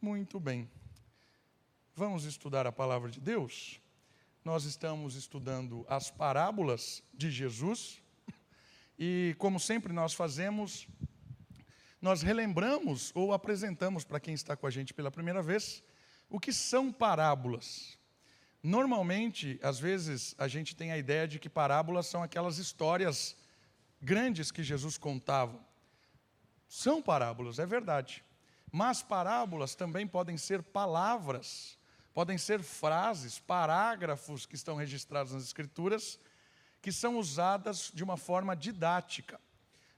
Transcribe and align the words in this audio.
Muito 0.00 0.38
bem. 0.38 0.70
Vamos 1.92 2.24
estudar 2.24 2.68
a 2.68 2.70
palavra 2.70 3.10
de 3.10 3.20
Deus? 3.20 3.80
Nós 4.44 4.62
estamos 4.62 5.16
estudando 5.16 5.84
as 5.88 6.08
parábolas 6.08 7.02
de 7.12 7.32
Jesus 7.32 8.00
e, 8.96 9.34
como 9.38 9.58
sempre 9.58 9.92
nós 9.92 10.14
fazemos, 10.14 10.86
nós 12.00 12.22
relembramos 12.22 13.10
ou 13.12 13.32
apresentamos 13.32 14.04
para 14.04 14.20
quem 14.20 14.34
está 14.34 14.56
com 14.56 14.68
a 14.68 14.70
gente 14.70 14.94
pela 14.94 15.10
primeira 15.10 15.42
vez 15.42 15.82
o 16.30 16.38
que 16.38 16.52
são 16.52 16.92
parábolas. 16.92 17.98
Normalmente, 18.62 19.58
às 19.60 19.80
vezes, 19.80 20.32
a 20.38 20.46
gente 20.46 20.76
tem 20.76 20.92
a 20.92 20.98
ideia 20.98 21.26
de 21.26 21.40
que 21.40 21.48
parábolas 21.48 22.06
são 22.06 22.22
aquelas 22.22 22.58
histórias 22.58 23.36
grandes 24.00 24.52
que 24.52 24.62
Jesus 24.62 24.96
contava. 24.96 25.58
São 26.68 27.02
parábolas, 27.02 27.58
é 27.58 27.66
verdade. 27.66 28.24
Mas 28.70 29.02
parábolas 29.02 29.74
também 29.74 30.06
podem 30.06 30.36
ser 30.36 30.62
palavras, 30.62 31.78
podem 32.12 32.36
ser 32.36 32.62
frases, 32.62 33.38
parágrafos 33.38 34.44
que 34.44 34.54
estão 34.54 34.76
registrados 34.76 35.32
nas 35.32 35.44
Escrituras, 35.44 36.18
que 36.80 36.92
são 36.92 37.18
usadas 37.18 37.90
de 37.92 38.04
uma 38.04 38.16
forma 38.16 38.54
didática. 38.54 39.40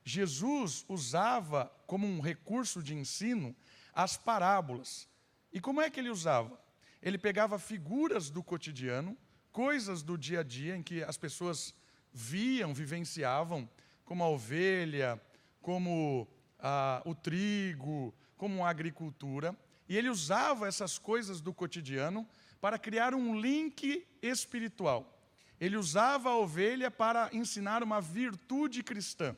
Jesus 0.05 0.85
usava 0.89 1.71
como 1.87 2.07
um 2.07 2.21
recurso 2.21 2.83
de 2.83 2.95
ensino 2.95 3.55
as 3.93 4.17
parábolas. 4.17 5.09
E 5.53 5.61
como 5.61 5.81
é 5.81 5.91
que 5.91 6.01
ele 6.01 6.11
usava? 6.11 6.59
Ele 7.03 7.19
pegava 7.19 7.59
figuras 7.59 8.31
do 8.31 8.43
cotidiano, 8.43 9.17
coisas 9.53 10.03
do 10.03 10.17
dia 10.17 10.41
a 10.41 10.43
dia 10.43 10.77
em 10.77 10.83
que 10.83 11.03
as 11.03 11.17
pessoas 11.17 11.75
viam, 12.13 12.73
vivenciavam, 12.73 13.69
como 14.05 14.25
a 14.25 14.29
ovelha, 14.29 15.21
como 15.61 16.27
ah, 16.59 17.03
o 17.05 17.15
trigo, 17.15 18.15
como 18.41 18.65
a 18.65 18.71
agricultura, 18.71 19.55
e 19.87 19.95
ele 19.95 20.09
usava 20.09 20.67
essas 20.67 20.99
coisas 20.99 21.43
do 21.43 21.53
cotidiano 21.53 22.27
para 22.59 22.79
criar 22.79 23.15
um 23.15 23.39
link 23.39 24.09
espiritual. 24.23 25.21
Ele 25.61 25.77
usava 25.77 26.31
a 26.31 26.39
ovelha 26.39 26.91
para 26.91 27.29
ensinar 27.35 27.83
uma 27.83 28.01
virtude 28.01 28.83
cristã. 28.83 29.37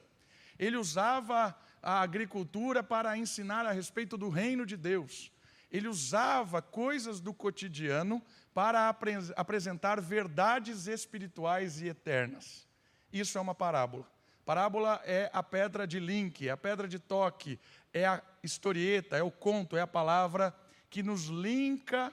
Ele 0.57 0.77
usava 0.77 1.53
a 1.83 2.01
agricultura 2.01 2.81
para 2.81 3.19
ensinar 3.19 3.67
a 3.67 3.73
respeito 3.73 4.17
do 4.17 4.29
reino 4.29 4.65
de 4.65 4.77
Deus. 4.77 5.33
Ele 5.69 5.89
usava 5.89 6.63
coisas 6.63 7.19
do 7.19 7.35
cotidiano 7.35 8.23
para 8.55 8.89
apre 8.89 9.15
apresentar 9.35 10.01
verdades 10.01 10.87
espirituais 10.87 11.81
e 11.81 11.89
eternas. 11.89 12.69
Isso 13.13 13.37
é 13.37 13.41
uma 13.41 13.55
parábola. 13.55 14.07
Parábola 14.45 15.01
é 15.05 15.31
a 15.33 15.43
pedra 15.43 15.87
de 15.87 16.01
link, 16.01 16.49
é 16.49 16.51
a 16.51 16.57
pedra 16.57 16.89
de 16.89 16.99
toque, 16.99 17.61
é 17.93 18.07
a 18.07 18.23
historieta, 18.43 19.17
é 19.17 19.23
o 19.23 19.31
conto, 19.31 19.77
é 19.77 19.81
a 19.81 19.87
palavra 19.87 20.55
que 20.89 21.03
nos 21.03 21.27
linka 21.27 22.13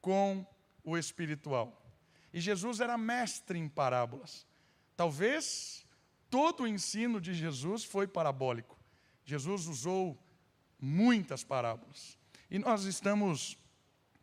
com 0.00 0.46
o 0.84 0.96
espiritual. 0.96 1.82
E 2.32 2.40
Jesus 2.40 2.80
era 2.80 2.96
mestre 2.96 3.58
em 3.58 3.68
parábolas. 3.68 4.46
Talvez 4.96 5.84
todo 6.30 6.62
o 6.62 6.66
ensino 6.66 7.20
de 7.20 7.34
Jesus 7.34 7.84
foi 7.84 8.06
parabólico. 8.06 8.78
Jesus 9.24 9.66
usou 9.66 10.18
muitas 10.80 11.42
parábolas. 11.42 12.18
E 12.50 12.58
nós 12.58 12.84
estamos 12.84 13.58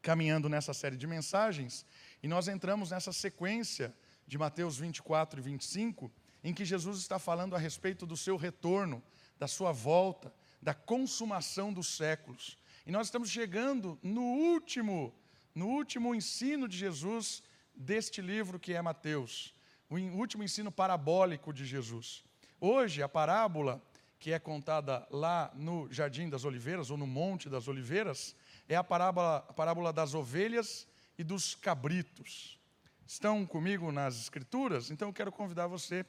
caminhando 0.01 0.49
nessa 0.49 0.73
série 0.73 0.97
de 0.97 1.07
mensagens 1.07 1.85
e 2.21 2.27
nós 2.27 2.47
entramos 2.47 2.91
nessa 2.91 3.11
sequência 3.11 3.93
de 4.25 4.37
Mateus 4.37 4.77
24 4.77 5.39
e 5.39 5.43
25, 5.43 6.11
em 6.43 6.53
que 6.53 6.63
Jesus 6.65 6.99
está 6.99 7.19
falando 7.19 7.55
a 7.55 7.59
respeito 7.59 8.05
do 8.05 8.15
seu 8.15 8.37
retorno, 8.37 9.03
da 9.37 9.47
sua 9.47 9.71
volta, 9.71 10.33
da 10.64 10.73
consumação 10.73 11.73
dos 11.73 11.95
séculos. 11.95 12.58
E 12.86 12.92
nós 12.92 13.08
estamos 13.08 13.30
chegando 13.30 14.00
no 14.02 14.22
último, 14.22 15.14
no 15.53 15.67
último 15.67 16.16
ensino 16.16 16.67
de 16.67 16.78
Jesus 16.78 17.44
deste 17.75 18.22
livro 18.22 18.59
que 18.59 18.73
é 18.73 18.81
Mateus, 18.81 19.53
o 19.89 19.95
último 19.95 20.44
ensino 20.44 20.72
parabólico 20.72 21.54
de 21.54 21.65
Jesus. 21.65 22.23
Hoje, 22.60 23.04
a 23.04 23.10
parábola 23.10 23.82
que 24.20 24.32
é 24.32 24.39
contada 24.39 25.05
lá 25.11 25.52
no 25.54 25.92
Jardim 25.92 26.30
das 26.30 26.45
Oliveiras, 26.45 26.89
ou 26.89 26.98
no 26.98 27.05
Monte 27.05 27.49
das 27.49 27.67
Oliveiras, 27.67 28.33
é 28.70 28.76
a 28.76 28.83
parábola, 28.83 29.45
a 29.49 29.54
parábola 29.54 29.92
das 29.92 30.14
ovelhas 30.14 30.87
e 31.17 31.26
dos 31.26 31.55
cabritos. 31.55 32.58
Estão 33.05 33.45
comigo 33.45 33.92
nas 33.92 34.16
Escrituras? 34.17 34.89
Então 34.89 35.10
eu 35.10 35.14
quero 35.14 35.30
convidar 35.30 35.67
você 35.67 36.05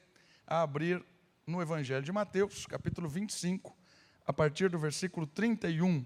a 0.47 0.61
abrir 0.61 1.05
no 1.45 1.61
Evangelho 1.61 2.03
de 2.03 2.11
Mateus, 2.11 2.65
capítulo 2.65 3.09
25, 3.09 3.75
a 4.25 4.33
partir 4.33 4.69
do 4.69 4.79
versículo 4.79 5.27
31. 5.27 6.03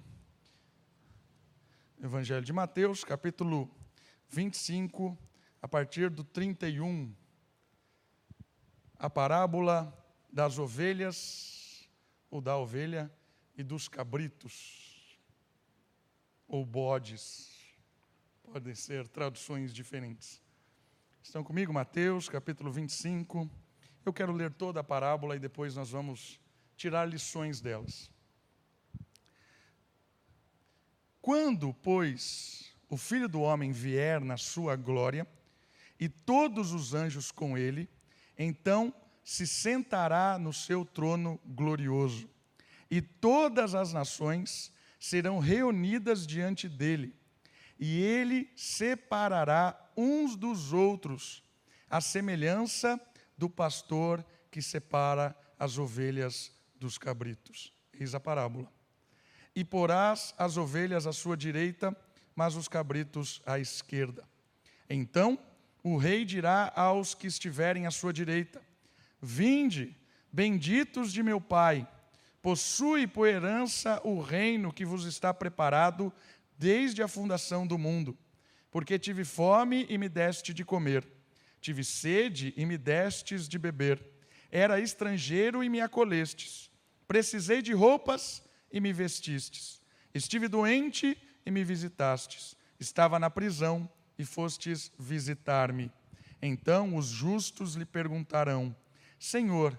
Evangelho 2.02 2.44
de 2.44 2.52
Mateus, 2.52 3.04
capítulo 3.04 3.70
25, 4.28 5.18
a 5.62 5.68
partir 5.68 6.10
do 6.10 6.24
31. 6.24 7.16
A 8.98 9.10
parábola 9.10 9.96
das 10.32 10.60
ovelhas, 10.60 11.90
ou 12.30 12.42
da 12.42 12.58
ovelha 12.58 13.10
e 13.56 13.64
dos 13.64 13.88
cabritos, 13.88 15.18
ou 16.46 16.66
bodes, 16.66 17.50
podem 18.44 18.76
ser 18.76 19.08
traduções 19.08 19.74
diferentes. 19.74 20.42
Estão 21.24 21.42
comigo? 21.42 21.72
Mateus, 21.72 22.28
capítulo 22.28 22.70
25. 22.70 23.50
Eu 24.06 24.12
quero 24.12 24.34
ler 24.34 24.52
toda 24.54 24.82
a 24.82 24.84
parábola 24.84 25.38
e 25.38 25.40
depois 25.40 25.76
nós 25.76 25.92
vamos 25.92 26.40
tirar 26.80 27.04
lições 27.04 27.60
delas. 27.60 28.10
Quando, 31.22 31.74
pois, 31.74 32.74
o 32.90 32.96
filho 32.96 33.28
do 33.28 33.42
homem 33.42 33.74
vier 33.74 34.22
na 34.22 34.38
sua 34.38 34.78
glória, 34.78 35.28
e 36.00 36.08
todos 36.08 36.72
os 36.72 36.94
anjos 36.94 37.32
com 37.32 37.58
ele, 37.58 37.90
então 38.38 38.94
se 39.22 39.46
sentará 39.46 40.40
no 40.40 40.54
seu 40.54 40.86
trono 40.86 41.38
glorioso, 41.46 42.30
e 42.90 43.02
todas 43.02 43.76
as 43.76 43.92
nações 43.92 44.72
serão 44.98 45.38
reunidas 45.38 46.26
diante 46.26 46.70
dele, 46.70 47.14
e 47.78 48.00
ele 48.02 48.50
separará 48.56 49.78
uns 49.98 50.38
dos 50.38 50.72
outros, 50.72 51.44
a 51.90 52.00
semelhança 52.00 52.98
do 53.38 53.50
pastor 53.50 54.26
que 54.50 54.62
separa 54.62 55.36
as 55.60 55.78
ovelhas 55.78 56.58
dos 56.80 56.98
cabritos. 56.98 57.74
Eis 57.94 58.16
a 58.16 58.20
parábola. 58.20 58.72
E 59.56 59.64
porás 59.64 60.34
as 60.38 60.58
ovelhas 60.58 61.06
à 61.06 61.12
sua 61.12 61.36
direita, 61.36 61.96
mas 62.36 62.56
os 62.56 62.68
cabritos 62.68 63.42
à 63.46 63.60
esquerda. 63.60 64.24
Então 64.90 65.38
o 65.84 65.98
rei 65.98 66.26
dirá 66.26 66.72
aos 66.76 67.14
que 67.14 67.28
estiverem 67.28 67.86
à 67.86 67.92
sua 67.92 68.12
direita: 68.12 68.62
Vinde, 69.22 69.96
benditos 70.32 71.12
de 71.12 71.24
meu 71.24 71.40
Pai, 71.40 71.88
possui 72.42 73.08
por 73.08 73.28
herança 73.28 74.02
o 74.04 74.22
reino 74.22 74.74
que 74.74 74.86
vos 74.86 75.06
está 75.06 75.34
preparado 75.34 76.12
desde 76.58 77.02
a 77.02 77.08
fundação 77.08 77.66
do 77.66 77.78
mundo. 77.78 78.18
Porque 78.72 79.00
tive 79.00 79.24
fome 79.24 79.86
e 79.90 79.98
me 79.98 80.08
deste 80.08 80.54
de 80.54 80.64
comer, 80.64 81.08
tive 81.60 81.84
sede 81.84 82.54
e 82.56 82.66
me 82.66 82.78
destes 82.78 83.48
de 83.48 83.58
beber, 83.58 84.06
era 84.52 84.80
estrangeiro 84.80 85.64
e 85.64 85.70
me 85.70 85.82
acolestes, 85.82 86.69
precisei 87.10 87.60
de 87.64 87.74
roupas 87.74 88.44
e 88.72 88.80
me 88.80 88.94
vestistes, 88.94 89.82
estive 90.14 90.48
doente 90.48 91.18
e 91.44 91.50
me 91.50 91.64
visitastes, 91.64 92.56
estava 92.80 93.18
na 93.18 93.32
prisão 93.32 93.90
e 94.16 94.24
fostes 94.24 94.92
visitar-me. 95.00 95.92
Então 96.40 96.96
os 96.96 97.08
justos 97.08 97.74
lhe 97.74 97.84
perguntarão: 97.84 98.76
Senhor, 99.18 99.78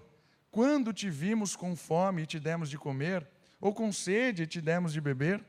quando 0.51 0.91
te 0.91 1.09
vimos 1.09 1.55
com 1.55 1.73
fome 1.73 2.23
e 2.23 2.25
te 2.25 2.37
demos 2.37 2.69
de 2.69 2.77
comer, 2.77 3.25
ou 3.61 3.73
com 3.73 3.93
sede 3.93 4.43
e 4.43 4.47
te 4.47 4.59
demos 4.59 4.91
de 4.91 4.99
beber? 4.99 5.41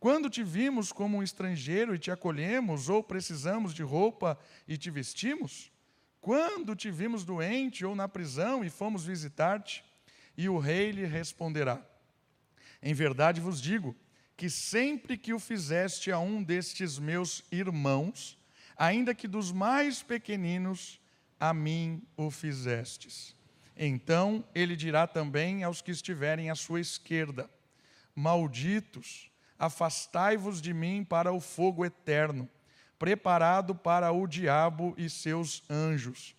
Quando 0.00 0.30
te 0.30 0.42
vimos 0.42 0.92
como 0.92 1.18
um 1.18 1.22
estrangeiro 1.22 1.94
e 1.94 1.98
te 1.98 2.10
acolhemos, 2.10 2.88
ou 2.88 3.02
precisamos 3.02 3.74
de 3.74 3.82
roupa 3.82 4.38
e 4.66 4.78
te 4.78 4.90
vestimos? 4.90 5.70
Quando 6.22 6.74
te 6.74 6.90
vimos 6.90 7.22
doente 7.22 7.84
ou 7.84 7.94
na 7.94 8.08
prisão 8.08 8.64
e 8.64 8.70
fomos 8.70 9.04
visitar-te? 9.04 9.84
E 10.38 10.48
o 10.48 10.56
rei 10.56 10.92
lhe 10.92 11.04
responderá: 11.04 11.84
Em 12.80 12.94
verdade 12.94 13.40
vos 13.40 13.60
digo, 13.60 13.96
que 14.36 14.48
sempre 14.48 15.18
que 15.18 15.34
o 15.34 15.40
fizeste 15.40 16.12
a 16.12 16.20
um 16.20 16.40
destes 16.40 16.96
meus 16.96 17.42
irmãos, 17.50 18.38
ainda 18.76 19.12
que 19.12 19.26
dos 19.26 19.50
mais 19.50 20.00
pequeninos, 20.00 21.00
a 21.40 21.52
mim 21.52 22.00
o 22.16 22.30
fizestes. 22.30 23.34
Então 23.76 24.44
ele 24.54 24.76
dirá 24.76 25.08
também 25.08 25.64
aos 25.64 25.82
que 25.82 25.90
estiverem 25.90 26.50
à 26.50 26.54
sua 26.54 26.80
esquerda: 26.80 27.50
Malditos, 28.14 29.32
afastai-vos 29.58 30.62
de 30.62 30.72
mim 30.72 31.04
para 31.04 31.32
o 31.32 31.40
fogo 31.40 31.84
eterno, 31.84 32.48
preparado 32.96 33.74
para 33.74 34.12
o 34.12 34.24
diabo 34.24 34.94
e 34.96 35.10
seus 35.10 35.64
anjos. 35.68 36.36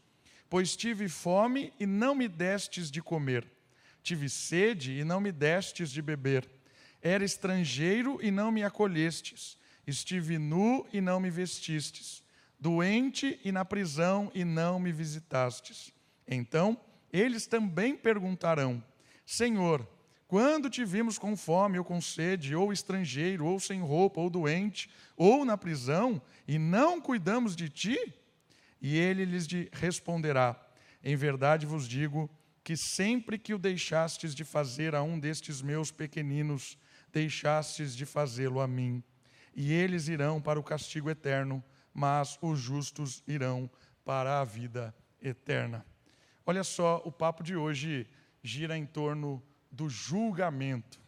Pois 0.50 0.74
tive 0.74 1.10
fome 1.10 1.74
e 1.78 1.86
não 1.86 2.16
me 2.16 2.30
destes 2.30 2.90
de 2.90 3.02
comer, 3.02 3.59
tive 4.02 4.30
sede 4.30 5.00
e 5.00 5.04
não 5.04 5.20
me 5.22 5.32
destes 5.32 5.92
de 5.92 6.02
beber 6.02 6.50
Era 7.02 7.24
estrangeiro 7.24 8.20
e 8.22 8.32
não 8.32 8.52
me 8.52 8.64
acolhestes. 8.64 9.58
Estive 9.88 10.38
nu 10.38 10.86
e 10.92 11.02
não 11.02 11.20
me 11.20 11.30
vestistes. 11.30 12.24
Doente 12.60 13.40
e 13.44 13.52
na 13.52 13.64
prisão 13.64 14.32
e 14.36 14.44
não 14.44 14.80
me 14.80 14.92
visitastes. 14.92 15.94
Então 16.28 16.78
eles 17.12 17.48
também 17.48 17.96
perguntarão: 17.96 18.84
Senhor, 19.26 19.88
quando 20.28 20.70
te 20.70 20.86
vimos 20.86 21.18
com 21.18 21.36
fome 21.36 21.80
ou 21.80 21.84
com 21.84 22.00
sede, 22.00 22.56
ou 22.56 22.72
estrangeiro, 22.72 23.46
ou 23.46 23.60
sem 23.60 23.82
roupa, 23.82 24.22
ou 24.22 24.30
doente, 24.30 24.90
ou 25.18 25.44
na 25.44 25.58
prisão, 25.58 26.22
e 26.48 26.60
não 26.60 27.02
cuidamos 27.02 27.56
de 27.56 27.68
ti? 27.68 28.14
E 28.80 28.96
ele 28.96 29.26
lhes 29.26 29.48
responderá: 29.72 30.56
Em 31.04 31.16
verdade 31.16 31.66
vos 31.66 31.88
digo 31.88 32.30
que 32.70 32.78
sempre 32.78 33.40
que 33.40 33.52
o 33.52 33.58
deixastes 33.58 34.36
de 34.36 34.46
fazer 34.46 34.94
a 34.94 35.02
um 35.02 35.20
destes 35.20 35.60
meus 35.60 35.92
pequeninos, 35.92 36.78
deixastes 37.12 37.96
de 37.96 38.06
fazê-lo 38.06 38.62
a 38.62 38.68
mim. 38.68 39.04
E 39.56 39.74
eles 39.74 40.08
irão 40.08 40.40
para 40.40 40.60
o 40.60 40.64
castigo 40.64 41.10
eterno, 41.10 41.64
mas 41.92 42.38
os 42.44 42.60
justos 42.60 43.24
irão 43.26 43.68
para 44.06 44.40
a 44.40 44.44
vida 44.44 44.96
eterna. 45.20 45.84
Olha 46.46 46.64
só, 46.64 47.02
o 47.04 47.12
papo 47.12 47.42
de 47.42 47.56
hoje 47.56 48.06
gira 48.44 48.78
em 48.78 48.86
torno 48.86 49.42
do 49.72 49.90
julgamento. 49.90 51.02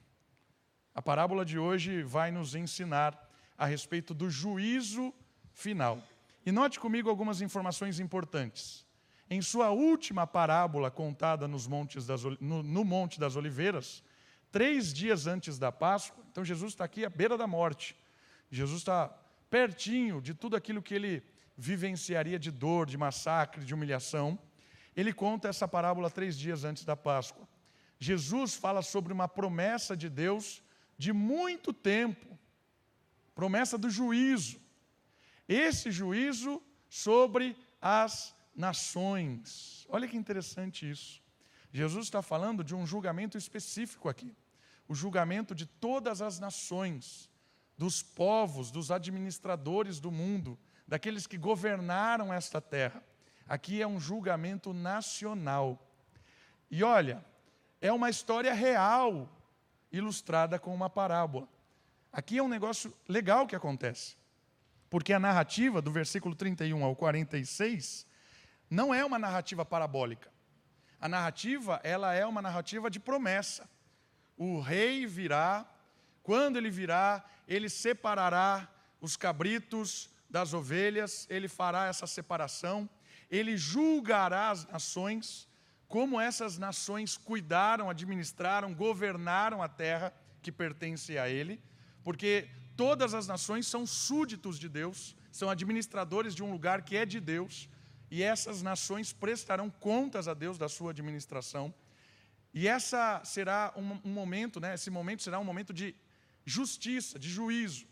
A 0.95 1.01
parábola 1.03 1.45
de 1.45 1.59
hoje 1.59 2.01
vai 2.01 2.31
nos 2.31 2.55
ensinar 2.55 3.15
a 3.55 3.67
respeito 3.67 4.15
do 4.15 4.31
juízo 4.31 5.13
final. 5.53 6.01
E 6.43 6.51
note 6.51 6.79
comigo 6.79 7.07
algumas 7.07 7.39
informações 7.39 7.99
importantes. 7.99 8.83
Em 9.33 9.41
sua 9.41 9.69
última 9.69 10.27
parábola 10.27 10.91
contada 10.91 11.47
nos 11.47 11.65
montes 11.65 12.05
das, 12.05 12.21
no, 12.41 12.61
no 12.61 12.83
Monte 12.83 13.17
das 13.17 13.37
Oliveiras, 13.37 14.03
três 14.51 14.93
dias 14.93 15.25
antes 15.25 15.57
da 15.57 15.71
Páscoa, 15.71 16.21
então 16.29 16.43
Jesus 16.43 16.73
está 16.73 16.83
aqui 16.83 17.05
à 17.05 17.09
beira 17.09 17.37
da 17.37 17.47
morte. 17.47 17.95
Jesus 18.49 18.79
está 18.79 19.07
pertinho 19.49 20.21
de 20.21 20.33
tudo 20.33 20.57
aquilo 20.57 20.81
que 20.81 20.93
ele 20.93 21.23
vivenciaria 21.55 22.37
de 22.37 22.51
dor, 22.51 22.85
de 22.85 22.97
massacre, 22.97 23.63
de 23.63 23.73
humilhação. 23.73 24.37
Ele 24.97 25.13
conta 25.13 25.47
essa 25.47 25.65
parábola 25.65 26.09
três 26.09 26.37
dias 26.37 26.65
antes 26.65 26.83
da 26.83 26.97
Páscoa. 26.97 27.47
Jesus 27.97 28.55
fala 28.55 28.81
sobre 28.81 29.13
uma 29.13 29.29
promessa 29.29 29.95
de 29.95 30.09
Deus 30.09 30.61
de 30.97 31.13
muito 31.13 31.71
tempo 31.71 32.37
promessa 33.33 33.77
do 33.77 33.89
juízo. 33.89 34.59
Esse 35.47 35.89
juízo 35.89 36.61
sobre 36.89 37.55
as 37.81 38.35
nações. 38.55 39.85
Olha 39.89 40.07
que 40.07 40.17
interessante 40.17 40.89
isso. 40.89 41.21
Jesus 41.71 42.05
está 42.05 42.21
falando 42.21 42.63
de 42.63 42.75
um 42.75 42.85
julgamento 42.85 43.37
específico 43.37 44.09
aqui. 44.09 44.35
O 44.87 44.93
julgamento 44.93 45.55
de 45.55 45.65
todas 45.65 46.21
as 46.21 46.39
nações, 46.39 47.29
dos 47.77 48.03
povos, 48.03 48.69
dos 48.71 48.91
administradores 48.91 49.99
do 49.99 50.11
mundo, 50.11 50.59
daqueles 50.87 51.25
que 51.25 51.37
governaram 51.37 52.33
esta 52.33 52.59
terra. 52.59 53.01
Aqui 53.47 53.81
é 53.81 53.87
um 53.87 53.99
julgamento 53.99 54.73
nacional. 54.73 55.89
E 56.69 56.83
olha, 56.83 57.23
é 57.79 57.91
uma 57.91 58.09
história 58.09 58.53
real, 58.53 59.29
ilustrada 59.91 60.59
com 60.59 60.73
uma 60.73 60.89
parábola. 60.89 61.47
Aqui 62.11 62.37
é 62.37 62.43
um 62.43 62.49
negócio 62.49 62.93
legal 63.07 63.47
que 63.47 63.55
acontece, 63.55 64.17
porque 64.89 65.13
a 65.13 65.19
narrativa 65.19 65.81
do 65.81 65.91
versículo 65.91 66.35
31 66.35 66.83
ao 66.83 66.95
46 66.95 68.05
não 68.71 68.93
é 68.93 69.03
uma 69.03 69.19
narrativa 69.19 69.65
parabólica. 69.65 70.31
A 70.97 71.09
narrativa, 71.09 71.81
ela 71.83 72.13
é 72.13 72.25
uma 72.25 72.41
narrativa 72.41 72.89
de 72.89 73.01
promessa. 73.01 73.69
O 74.37 74.61
rei 74.61 75.05
virá, 75.05 75.69
quando 76.23 76.55
ele 76.55 76.69
virá, 76.69 77.21
ele 77.45 77.67
separará 77.69 78.71
os 79.01 79.17
cabritos 79.17 80.09
das 80.29 80.53
ovelhas, 80.53 81.27
ele 81.29 81.49
fará 81.49 81.87
essa 81.87 82.07
separação, 82.07 82.89
ele 83.29 83.57
julgará 83.57 84.51
as 84.51 84.65
nações, 84.65 85.49
como 85.89 86.17
essas 86.17 86.57
nações 86.57 87.17
cuidaram, 87.17 87.89
administraram, 87.89 88.73
governaram 88.73 89.61
a 89.61 89.67
terra 89.67 90.13
que 90.41 90.51
pertence 90.51 91.17
a 91.17 91.27
ele, 91.27 91.61
porque 92.05 92.47
todas 92.77 93.13
as 93.13 93.27
nações 93.27 93.67
são 93.67 93.85
súditos 93.85 94.57
de 94.57 94.69
Deus, 94.69 95.13
são 95.29 95.49
administradores 95.49 96.33
de 96.33 96.41
um 96.41 96.51
lugar 96.51 96.83
que 96.83 96.95
é 96.95 97.05
de 97.05 97.19
Deus, 97.19 97.69
e 98.11 98.21
essas 98.21 98.61
nações 98.61 99.13
prestarão 99.13 99.69
contas 99.69 100.27
a 100.27 100.33
Deus 100.33 100.57
da 100.57 100.67
sua 100.67 100.91
administração. 100.91 101.73
E 102.53 102.67
essa 102.67 103.23
será 103.23 103.73
um, 103.77 104.01
um 104.03 104.11
momento, 104.11 104.59
né, 104.59 104.73
esse 104.73 104.89
momento 104.89 105.23
será 105.23 105.39
um 105.39 105.45
momento 105.45 105.73
de 105.73 105.95
justiça, 106.43 107.17
de 107.17 107.29
juízo. 107.29 107.87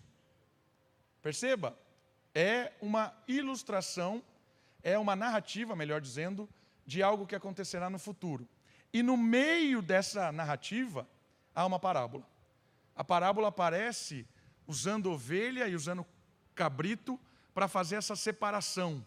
Perceba, 1.21 1.73
é 2.35 2.73
uma 2.81 3.13
ilustração, 3.29 4.21
é 4.83 4.99
uma 4.99 5.15
narrativa, 5.15 5.73
melhor 5.73 6.01
dizendo, 6.01 6.49
de 6.85 7.01
algo 7.01 7.25
que 7.25 7.35
acontecerá 7.35 7.89
no 7.89 7.97
futuro. 7.97 8.45
E 8.91 9.01
no 9.01 9.15
meio 9.15 9.81
dessa 9.81 10.33
narrativa 10.33 11.07
há 11.55 11.65
uma 11.65 11.79
parábola. 11.79 12.27
A 12.93 13.05
parábola 13.05 13.47
aparece 13.47 14.27
usando 14.67 15.11
ovelha 15.11 15.65
e 15.69 15.75
usando 15.75 16.05
cabrito 16.53 17.17
para 17.53 17.69
fazer 17.69 17.95
essa 17.95 18.17
separação 18.17 19.05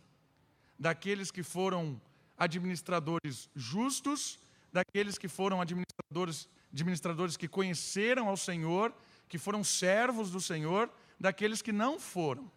daqueles 0.82 1.30
que 1.30 1.44
foram 1.44 1.98
administradores 2.36 3.48
justos, 3.54 4.40
daqueles 4.72 5.16
que 5.16 5.28
foram 5.28 5.60
administradores, 5.60 6.48
administradores 6.72 7.36
que 7.36 7.46
conheceram 7.46 8.28
ao 8.28 8.36
Senhor, 8.36 8.92
que 9.28 9.38
foram 9.38 9.62
servos 9.62 10.32
do 10.32 10.40
Senhor, 10.40 10.90
daqueles 11.20 11.62
que 11.62 11.70
não 11.70 12.00
foram. 12.00 12.50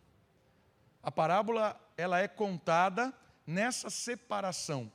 A 1.04 1.12
parábola 1.12 1.80
ela 1.95 2.19
é 2.19 2.27
contada 2.27 3.13
nessa 3.45 3.92
separação. 3.92 4.92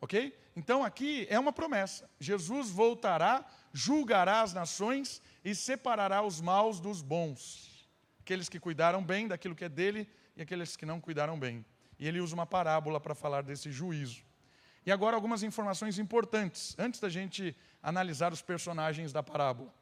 Ok? 0.00 0.34
Então 0.56 0.82
aqui 0.82 1.26
é 1.28 1.38
uma 1.38 1.52
promessa. 1.52 2.08
Jesus 2.18 2.70
voltará, 2.70 3.44
julgará 3.74 4.40
as 4.40 4.54
nações 4.54 5.20
e 5.44 5.54
separará 5.54 6.22
os 6.22 6.40
maus 6.40 6.80
dos 6.80 7.02
bons. 7.02 7.86
Aqueles 8.20 8.48
que 8.48 8.58
cuidaram 8.58 9.04
bem 9.04 9.28
daquilo 9.28 9.54
que 9.54 9.66
é 9.66 9.68
dele 9.68 10.08
e 10.34 10.40
aqueles 10.40 10.76
que 10.76 10.86
não 10.86 10.98
cuidaram 10.98 11.38
bem. 11.38 11.62
E 12.00 12.08
ele 12.08 12.20
usa 12.20 12.34
uma 12.34 12.46
parábola 12.46 12.98
para 12.98 13.14
falar 13.14 13.42
desse 13.42 13.70
juízo. 13.70 14.24
E 14.84 14.90
agora 14.90 15.14
algumas 15.14 15.44
informações 15.44 16.00
importantes, 16.00 16.74
antes 16.76 16.98
da 16.98 17.08
gente 17.08 17.54
analisar 17.80 18.32
os 18.32 18.42
personagens 18.42 19.12
da 19.12 19.22
parábola. 19.22 19.72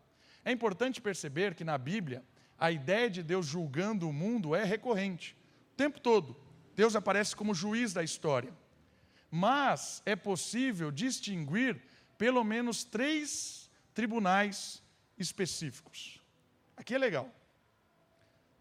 É 0.44 0.52
importante 0.52 1.00
perceber 1.00 1.54
que 1.54 1.64
na 1.64 1.78
Bíblia, 1.78 2.22
a 2.58 2.70
ideia 2.70 3.08
de 3.08 3.22
Deus 3.22 3.46
julgando 3.46 4.06
o 4.06 4.12
mundo 4.12 4.54
é 4.54 4.64
recorrente. 4.64 5.34
O 5.72 5.76
tempo 5.76 5.98
todo, 5.98 6.36
Deus 6.76 6.94
aparece 6.94 7.34
como 7.34 7.54
juiz 7.54 7.94
da 7.94 8.02
história 8.02 8.52
mas 9.30 10.02
é 10.06 10.16
possível 10.16 10.90
distinguir 10.90 11.80
pelo 12.16 12.42
menos 12.42 12.84
três 12.84 13.70
tribunais 13.94 14.82
específicos. 15.18 16.20
Aqui 16.76 16.94
é 16.94 16.98
legal. 16.98 17.32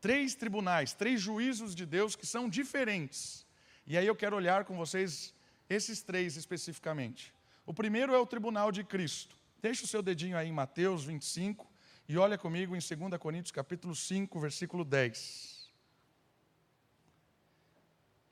Três 0.02 0.36
tribunais, 0.36 0.94
três 0.94 1.22
juízos 1.22 1.74
de 1.74 1.86
Deus 1.86 2.16
que 2.16 2.26
são 2.26 2.50
diferentes. 2.50 3.46
E 3.88 3.98
aí 3.98 4.06
eu 4.06 4.16
quero 4.16 4.36
olhar 4.36 4.66
com 4.66 4.76
vocês 4.76 5.34
esses 5.70 6.04
três 6.04 6.36
especificamente. 6.36 7.34
O 7.66 7.74
primeiro 7.74 8.14
é 8.14 8.20
o 8.20 8.26
tribunal 8.26 8.72
de 8.72 8.84
Cristo. 8.84 9.36
Deixa 9.62 9.86
o 9.86 9.88
seu 9.88 10.02
dedinho 10.04 10.38
aí 10.38 10.50
em 10.50 10.54
Mateus 10.54 11.06
25 11.06 11.66
e 12.08 12.18
olha 12.18 12.38
comigo 12.38 12.76
em 12.76 12.80
2 12.80 13.20
Coríntios 13.20 13.52
capítulo 13.52 13.96
5, 13.96 14.40
versículo 14.40 14.86
10 14.86 15.58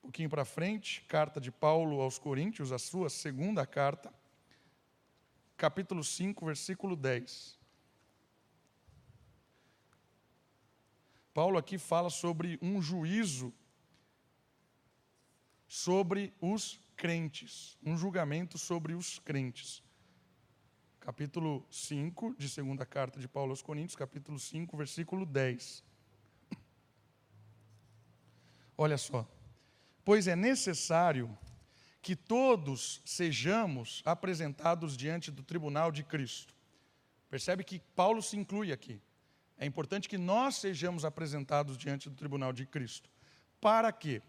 um 0.05 0.07
pouquinho 0.07 0.29
para 0.29 0.45
frente, 0.45 1.01
carta 1.07 1.41
de 1.41 1.51
Paulo 1.51 2.00
aos 2.00 2.19
Coríntios, 2.19 2.71
a 2.71 2.77
sua 2.77 3.09
segunda 3.09 3.65
carta, 3.65 4.13
capítulo 5.57 6.03
5, 6.03 6.45
versículo 6.45 6.95
10. 6.95 7.57
Paulo 11.33 11.57
aqui 11.57 11.79
fala 11.79 12.12
sobre 12.12 12.59
um 12.62 12.79
juízo 12.83 13.51
sobre 15.84 16.34
os 16.39 16.79
crentes, 16.96 17.77
um 17.84 17.98
julgamento 17.98 18.58
sobre 18.58 18.94
os 18.94 19.20
crentes. 19.20 19.84
Capítulo 21.00 21.65
5 21.70 22.36
de 22.38 22.48
segunda 22.50 22.86
carta 22.86 23.20
de 23.20 23.27
Paulo 23.27 23.51
aos 23.51 23.62
Coríntios, 23.62 23.96
capítulo 23.96 24.39
5, 24.39 24.77
versículo 24.77 25.25
10. 25.25 25.84
Olha 28.77 28.98
só 28.98 29.27
pois 30.05 30.27
é 30.27 30.36
necessário 30.36 31.36
que 32.01 32.15
todos 32.15 33.01
sejamos 33.03 34.03
apresentados 34.05 34.96
diante 34.96 35.32
do 35.32 35.41
tribunal 35.41 35.91
de 35.91 36.03
Cristo. 36.03 36.53
Percebe 37.27 37.63
que 37.63 37.79
Paulo 37.96 38.22
se 38.22 38.38
inclui 38.38 38.72
aqui. 38.72 39.01
É 39.58 39.65
importante 39.65 40.08
que 40.08 40.17
nós 40.17 40.58
sejamos 40.58 41.03
apresentados 41.03 41.75
diante 41.75 42.08
do 42.08 42.15
tribunal 42.15 42.53
de 42.53 42.67
Cristo. 42.67 43.10
Para 43.60 43.91
quê? 43.91 44.22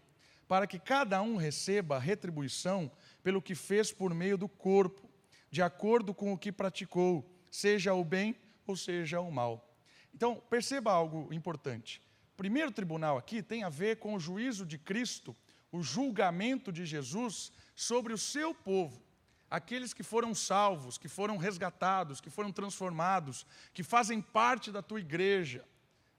Para 0.47 0.67
que 0.67 0.79
cada 0.79 1.21
um 1.21 1.35
receba 1.35 1.99
retribuição 1.99 2.91
pelo 3.23 3.41
que 3.41 3.55
fez 3.55 3.91
por 3.91 4.13
meio 4.13 4.37
do 4.37 4.47
corpo, 4.47 5.09
de 5.51 5.61
acordo 5.61 6.13
com 6.13 6.31
o 6.33 6.37
que 6.37 6.51
praticou, 6.51 7.29
seja 7.51 7.93
o 7.93 8.03
bem 8.03 8.35
ou 8.65 8.75
seja 8.75 9.19
o 9.19 9.31
mal. 9.31 9.75
Então, 10.13 10.41
perceba 10.49 10.91
algo 10.91 11.33
importante. 11.33 12.01
O 12.33 12.37
primeiro 12.37 12.71
tribunal 12.71 13.17
aqui 13.17 13.41
tem 13.41 13.63
a 13.63 13.69
ver 13.69 13.97
com 13.97 14.13
o 14.13 14.19
juízo 14.19 14.65
de 14.65 14.77
Cristo, 14.77 15.35
o 15.71 15.81
julgamento 15.81 16.71
de 16.71 16.85
Jesus 16.85 17.51
sobre 17.75 18.13
o 18.13 18.17
seu 18.17 18.53
povo 18.53 19.07
aqueles 19.49 19.93
que 19.93 20.03
foram 20.03 20.35
salvos, 20.35 20.97
que 20.97 21.07
foram 21.07 21.37
resgatados, 21.37 22.19
que 22.19 22.29
foram 22.29 22.51
transformados, 22.51 23.45
que 23.73 23.83
fazem 23.83 24.21
parte 24.21 24.71
da 24.71 24.81
tua 24.81 24.99
igreja, 24.99 25.65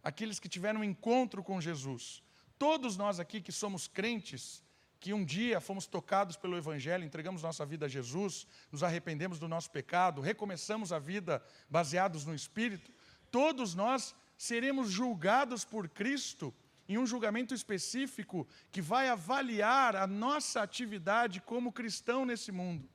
aqueles 0.02 0.40
que 0.40 0.49
tiveram 0.49 0.80
um 0.80 0.85
encontro 0.85 1.42
com 1.42 1.61
Jesus. 1.61 2.23
Todos 2.58 2.96
nós 2.96 3.20
aqui 3.20 3.40
que 3.40 3.52
somos 3.52 3.86
crentes, 3.86 4.62
que 4.98 5.12
um 5.12 5.24
dia 5.24 5.60
fomos 5.60 5.86
tocados 5.86 6.36
pelo 6.36 6.56
Evangelho, 6.56 7.04
entregamos 7.04 7.42
nossa 7.42 7.64
vida 7.64 7.86
a 7.86 7.88
Jesus, 7.88 8.46
nos 8.72 8.82
arrependemos 8.82 9.38
do 9.38 9.46
nosso 9.46 9.70
pecado, 9.70 10.20
recomeçamos 10.20 10.92
a 10.92 10.98
vida 10.98 11.42
baseados 11.70 12.24
no 12.24 12.34
Espírito, 12.34 12.92
todos 13.30 13.74
nós 13.74 14.14
seremos 14.36 14.90
julgados 14.90 15.64
por 15.64 15.88
Cristo 15.88 16.52
em 16.88 16.96
um 16.96 17.06
julgamento 17.06 17.54
específico 17.54 18.48
que 18.72 18.80
vai 18.80 19.08
avaliar 19.08 19.94
a 19.94 20.06
nossa 20.06 20.62
atividade 20.62 21.40
como 21.40 21.72
cristão 21.72 22.24
nesse 22.24 22.50
mundo. 22.50 22.88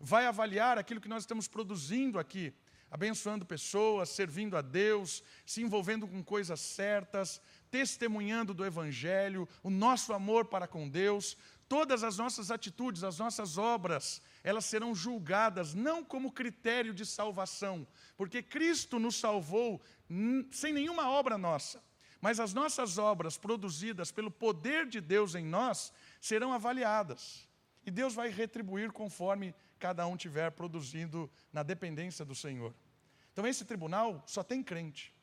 Vai 0.00 0.26
avaliar 0.26 0.78
aquilo 0.78 1.00
que 1.00 1.08
nós 1.08 1.22
estamos 1.24 1.46
produzindo 1.46 2.18
aqui, 2.18 2.54
abençoando 2.90 3.44
pessoas, 3.44 4.08
servindo 4.08 4.56
a 4.56 4.62
Deus, 4.62 5.22
se 5.44 5.60
envolvendo 5.62 6.06
com 6.06 6.22
coisas 6.22 6.60
certas, 6.60 7.40
testemunhando 7.74 8.54
do 8.54 8.64
Evangelho, 8.64 9.48
o 9.60 9.68
nosso 9.68 10.12
amor 10.12 10.44
para 10.44 10.64
com 10.64 10.88
Deus, 10.88 11.36
todas 11.68 12.04
as 12.04 12.16
nossas 12.16 12.52
atitudes, 12.52 13.02
as 13.02 13.18
nossas 13.18 13.58
obras, 13.58 14.22
elas 14.44 14.64
serão 14.64 14.94
julgadas 14.94 15.74
não 15.74 16.04
como 16.04 16.30
critério 16.30 16.94
de 16.94 17.04
salvação, 17.04 17.84
porque 18.16 18.44
Cristo 18.44 19.00
nos 19.00 19.16
salvou 19.16 19.82
sem 20.52 20.72
nenhuma 20.72 21.10
obra 21.10 21.36
nossa, 21.36 21.82
mas 22.20 22.38
as 22.38 22.54
nossas 22.54 22.96
obras 22.96 23.36
produzidas 23.36 24.12
pelo 24.12 24.30
poder 24.30 24.86
de 24.86 25.00
Deus 25.00 25.34
em 25.34 25.44
nós 25.44 25.92
serão 26.20 26.52
avaliadas. 26.52 27.48
E 27.84 27.90
Deus 27.90 28.14
vai 28.14 28.28
retribuir 28.28 28.92
conforme 28.92 29.52
cada 29.80 30.06
um 30.06 30.16
tiver 30.16 30.52
produzindo 30.52 31.28
na 31.52 31.64
dependência 31.64 32.24
do 32.24 32.36
Senhor. 32.36 32.72
Então, 33.32 33.44
esse 33.44 33.64
tribunal 33.64 34.22
só 34.26 34.44
tem 34.44 34.62
crente. 34.62 35.13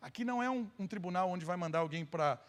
Aqui 0.00 0.24
não 0.24 0.42
é 0.42 0.50
um, 0.50 0.70
um 0.78 0.86
tribunal 0.86 1.30
onde 1.30 1.44
vai 1.44 1.56
mandar 1.56 1.80
alguém 1.80 2.04
para 2.04 2.40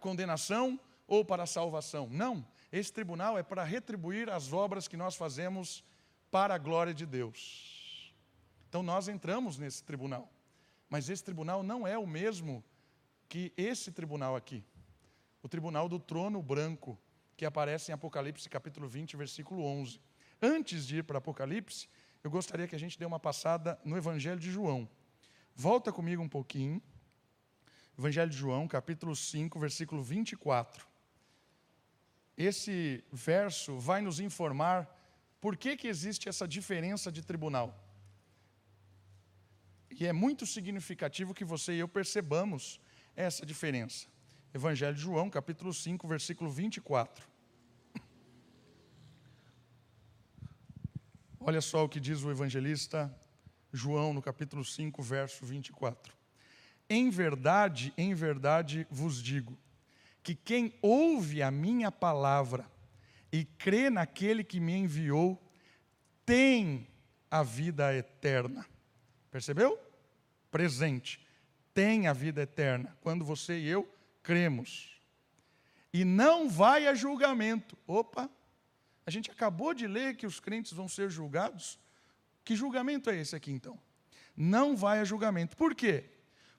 condenação 0.00 0.78
ou 1.06 1.24
para 1.24 1.46
salvação. 1.46 2.08
Não. 2.10 2.46
Esse 2.72 2.92
tribunal 2.92 3.36
é 3.36 3.42
para 3.42 3.64
retribuir 3.64 4.30
as 4.30 4.52
obras 4.52 4.86
que 4.86 4.96
nós 4.96 5.16
fazemos 5.16 5.84
para 6.30 6.54
a 6.54 6.58
glória 6.58 6.94
de 6.94 7.04
Deus. 7.04 8.14
Então, 8.68 8.82
nós 8.82 9.08
entramos 9.08 9.58
nesse 9.58 9.82
tribunal. 9.82 10.32
Mas 10.88 11.08
esse 11.08 11.24
tribunal 11.24 11.62
não 11.62 11.86
é 11.86 11.98
o 11.98 12.06
mesmo 12.06 12.64
que 13.28 13.52
esse 13.56 13.92
tribunal 13.92 14.36
aqui. 14.36 14.64
O 15.42 15.48
tribunal 15.48 15.88
do 15.88 15.98
trono 15.98 16.42
branco, 16.42 16.98
que 17.36 17.44
aparece 17.44 17.90
em 17.90 17.94
Apocalipse 17.94 18.48
capítulo 18.48 18.88
20, 18.88 19.16
versículo 19.16 19.64
11. 19.64 20.00
Antes 20.42 20.86
de 20.86 20.98
ir 20.98 21.04
para 21.04 21.18
Apocalipse, 21.18 21.88
eu 22.22 22.30
gostaria 22.30 22.68
que 22.68 22.76
a 22.76 22.78
gente 22.78 22.98
dê 22.98 23.04
uma 23.04 23.18
passada 23.18 23.78
no 23.84 23.96
Evangelho 23.96 24.38
de 24.38 24.50
João. 24.50 24.88
Volta 25.54 25.92
comigo 25.92 26.22
um 26.22 26.28
pouquinho. 26.28 26.82
Evangelho 27.98 28.30
de 28.30 28.36
João, 28.36 28.66
capítulo 28.66 29.14
5, 29.14 29.58
versículo 29.58 30.02
24. 30.02 30.86
Esse 32.36 33.04
verso 33.12 33.78
vai 33.78 34.00
nos 34.00 34.20
informar 34.20 34.88
por 35.40 35.56
que, 35.56 35.76
que 35.76 35.86
existe 35.86 36.28
essa 36.28 36.48
diferença 36.48 37.12
de 37.12 37.22
tribunal. 37.22 37.78
E 39.90 40.06
é 40.06 40.12
muito 40.12 40.46
significativo 40.46 41.34
que 41.34 41.44
você 41.44 41.74
e 41.74 41.80
eu 41.80 41.88
percebamos 41.88 42.80
essa 43.14 43.44
diferença. 43.44 44.06
Evangelho 44.54 44.94
de 44.94 45.02
João, 45.02 45.28
capítulo 45.28 45.74
5, 45.74 46.08
versículo 46.08 46.50
24. 46.50 47.28
Olha 51.38 51.60
só 51.60 51.84
o 51.84 51.88
que 51.88 52.00
diz 52.00 52.22
o 52.22 52.30
evangelista 52.30 53.14
João 53.72 54.12
no 54.12 54.22
capítulo 54.22 54.64
5, 54.64 55.02
verso 55.02 55.44
24. 55.44 56.14
Em 56.88 57.08
verdade, 57.08 57.92
em 57.96 58.14
verdade 58.14 58.86
vos 58.90 59.22
digo, 59.22 59.56
que 60.22 60.34
quem 60.34 60.74
ouve 60.82 61.42
a 61.42 61.50
minha 61.50 61.90
palavra 61.92 62.70
e 63.32 63.44
crê 63.44 63.88
naquele 63.88 64.42
que 64.42 64.58
me 64.58 64.74
enviou, 64.74 65.40
tem 66.26 66.86
a 67.30 67.42
vida 67.42 67.94
eterna. 67.94 68.66
Percebeu? 69.30 69.78
Presente. 70.50 71.24
Tem 71.72 72.08
a 72.08 72.12
vida 72.12 72.42
eterna. 72.42 72.96
Quando 73.00 73.24
você 73.24 73.58
e 73.58 73.68
eu 73.68 73.88
cremos. 74.22 75.00
E 75.92 76.04
não 76.04 76.48
vai 76.48 76.86
a 76.86 76.94
julgamento. 76.94 77.78
Opa! 77.86 78.28
A 79.06 79.10
gente 79.10 79.30
acabou 79.30 79.72
de 79.72 79.86
ler 79.86 80.16
que 80.16 80.26
os 80.26 80.40
crentes 80.40 80.72
vão 80.72 80.88
ser 80.88 81.10
julgados. 81.10 81.78
Que 82.44 82.56
julgamento 82.56 83.10
é 83.10 83.16
esse 83.16 83.36
aqui 83.36 83.50
então? 83.50 83.78
Não 84.36 84.76
vai 84.76 85.00
a 85.00 85.04
julgamento. 85.04 85.56
Por 85.56 85.74
quê? 85.74 86.04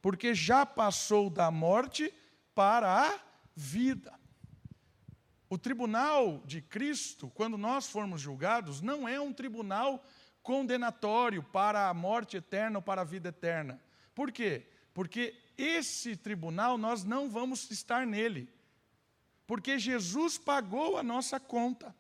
Porque 0.01 0.33
já 0.33 0.65
passou 0.65 1.29
da 1.29 1.49
morte 1.51 2.13
para 2.53 3.07
a 3.07 3.19
vida. 3.55 4.13
O 5.49 5.57
tribunal 5.57 6.41
de 6.45 6.61
Cristo, 6.61 7.29
quando 7.35 7.57
nós 7.57 7.89
formos 7.89 8.21
julgados, 8.21 8.81
não 8.81 9.07
é 9.07 9.19
um 9.19 9.33
tribunal 9.33 10.03
condenatório 10.41 11.43
para 11.43 11.89
a 11.89 11.93
morte 11.93 12.37
eterna 12.37 12.79
ou 12.79 12.81
para 12.81 13.01
a 13.01 13.05
vida 13.05 13.29
eterna. 13.29 13.81
Por 14.15 14.31
quê? 14.31 14.65
Porque 14.93 15.35
esse 15.57 16.15
tribunal 16.15 16.77
nós 16.77 17.03
não 17.03 17.29
vamos 17.29 17.69
estar 17.69 18.05
nele. 18.05 18.49
Porque 19.45 19.77
Jesus 19.77 20.37
pagou 20.37 20.97
a 20.97 21.03
nossa 21.03 21.39
conta. 21.39 21.95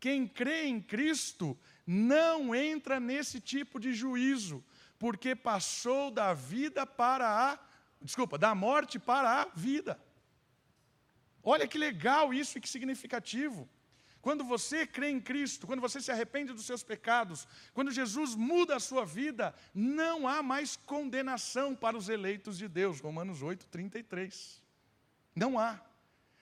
Quem 0.00 0.26
crê 0.26 0.66
em 0.66 0.80
Cristo 0.80 1.58
não 1.86 2.54
entra 2.54 2.98
nesse 2.98 3.40
tipo 3.40 3.78
de 3.78 3.92
juízo, 3.92 4.64
porque 4.98 5.36
passou 5.36 6.10
da 6.10 6.34
vida 6.34 6.84
para 6.84 7.52
a, 7.52 7.58
desculpa, 8.02 8.36
da 8.36 8.54
morte 8.54 8.98
para 8.98 9.42
a 9.42 9.44
vida. 9.54 10.00
Olha 11.42 11.68
que 11.68 11.78
legal 11.78 12.34
isso 12.34 12.58
e 12.58 12.60
que 12.60 12.68
significativo. 12.68 13.68
Quando 14.20 14.42
você 14.42 14.84
crê 14.84 15.10
em 15.10 15.20
Cristo, 15.20 15.68
quando 15.68 15.80
você 15.80 16.00
se 16.00 16.10
arrepende 16.10 16.52
dos 16.52 16.66
seus 16.66 16.82
pecados, 16.82 17.46
quando 17.72 17.92
Jesus 17.92 18.34
muda 18.34 18.74
a 18.74 18.80
sua 18.80 19.04
vida, 19.06 19.54
não 19.72 20.26
há 20.26 20.42
mais 20.42 20.74
condenação 20.74 21.76
para 21.76 21.96
os 21.96 22.08
eleitos 22.08 22.58
de 22.58 22.66
Deus. 22.66 22.98
Romanos 22.98 23.40
8, 23.40 23.68
33. 23.68 24.60
Não 25.32 25.56
há. 25.56 25.80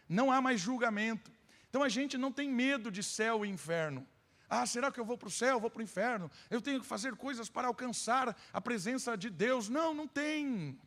Não 0.09 0.33
há 0.33 0.41
mais 0.41 0.59
julgamento. 0.63 1.31
Então 1.69 1.83
a 1.83 1.91
gente 1.91 2.17
não 2.17 2.33
tem 2.33 2.49
medo 2.49 2.91
de 2.91 3.03
céu 3.03 3.45
e 3.45 3.51
inferno. 3.51 4.07
Ah, 4.49 4.67
será 4.67 4.91
que 4.93 5.01
eu 5.01 5.05
vou 5.05 5.17
para 5.17 5.29
o 5.29 5.31
céu, 5.31 5.61
vou 5.61 5.71
para 5.71 5.81
o 5.81 5.83
inferno? 5.83 6.31
Eu 6.51 6.61
tenho 6.61 6.81
que 6.81 6.87
fazer 6.87 7.17
coisas 7.17 7.49
para 7.49 7.69
alcançar 7.69 8.37
a 8.53 8.61
presença 8.61 9.17
de 9.17 9.31
Deus. 9.31 9.69
Não, 9.69 9.95
não 9.95 10.07
tem. 10.07 10.79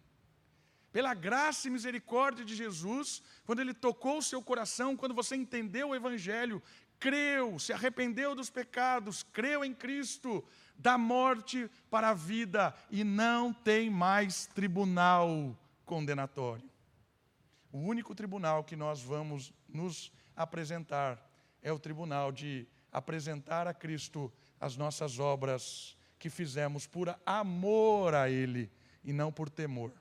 Pela 0.92 1.14
graça 1.14 1.68
e 1.68 1.72
misericórdia 1.72 2.46
de 2.46 2.56
Jesus, 2.56 3.22
quando 3.46 3.60
Ele 3.60 3.74
tocou 3.74 4.20
o 4.20 4.24
seu 4.24 4.42
coração, 4.42 4.96
quando 4.96 5.14
você 5.14 5.36
entendeu 5.36 5.90
o 5.90 5.96
Evangelho, 5.96 6.62
creu, 7.00 7.60
se 7.60 7.74
arrependeu 7.74 8.34
dos 8.34 8.50
pecados, 8.50 9.24
creu 9.24 9.64
em 9.64 9.74
Cristo, 9.74 10.44
da 10.78 10.98
morte 10.98 11.70
para 11.90 12.10
a 12.10 12.14
vida, 12.14 12.74
e 12.90 13.04
não 13.04 13.54
tem 13.54 13.90
mais 13.90 14.46
tribunal 14.48 15.56
condenatório. 15.86 16.70
O 17.72 17.80
único 17.80 18.16
tribunal 18.16 18.64
que 18.64 18.76
nós 18.76 19.02
vamos 19.02 19.54
nos 19.68 20.12
apresentar. 20.36 21.24
É 21.62 21.72
o 21.72 21.80
tribunal 21.80 22.32
de 22.32 22.68
apresentar 22.91 23.67
a 23.67 23.74
Cristo 23.74 24.32
as 24.60 24.75
nossas 24.75 25.20
obras 25.20 25.96
que 26.20 26.29
fizemos 26.29 26.88
por 26.88 27.15
amor 27.25 28.15
a 28.15 28.29
Ele 28.29 28.72
e 29.03 29.13
não 29.13 29.32
por 29.32 29.50
temor. 29.50 29.91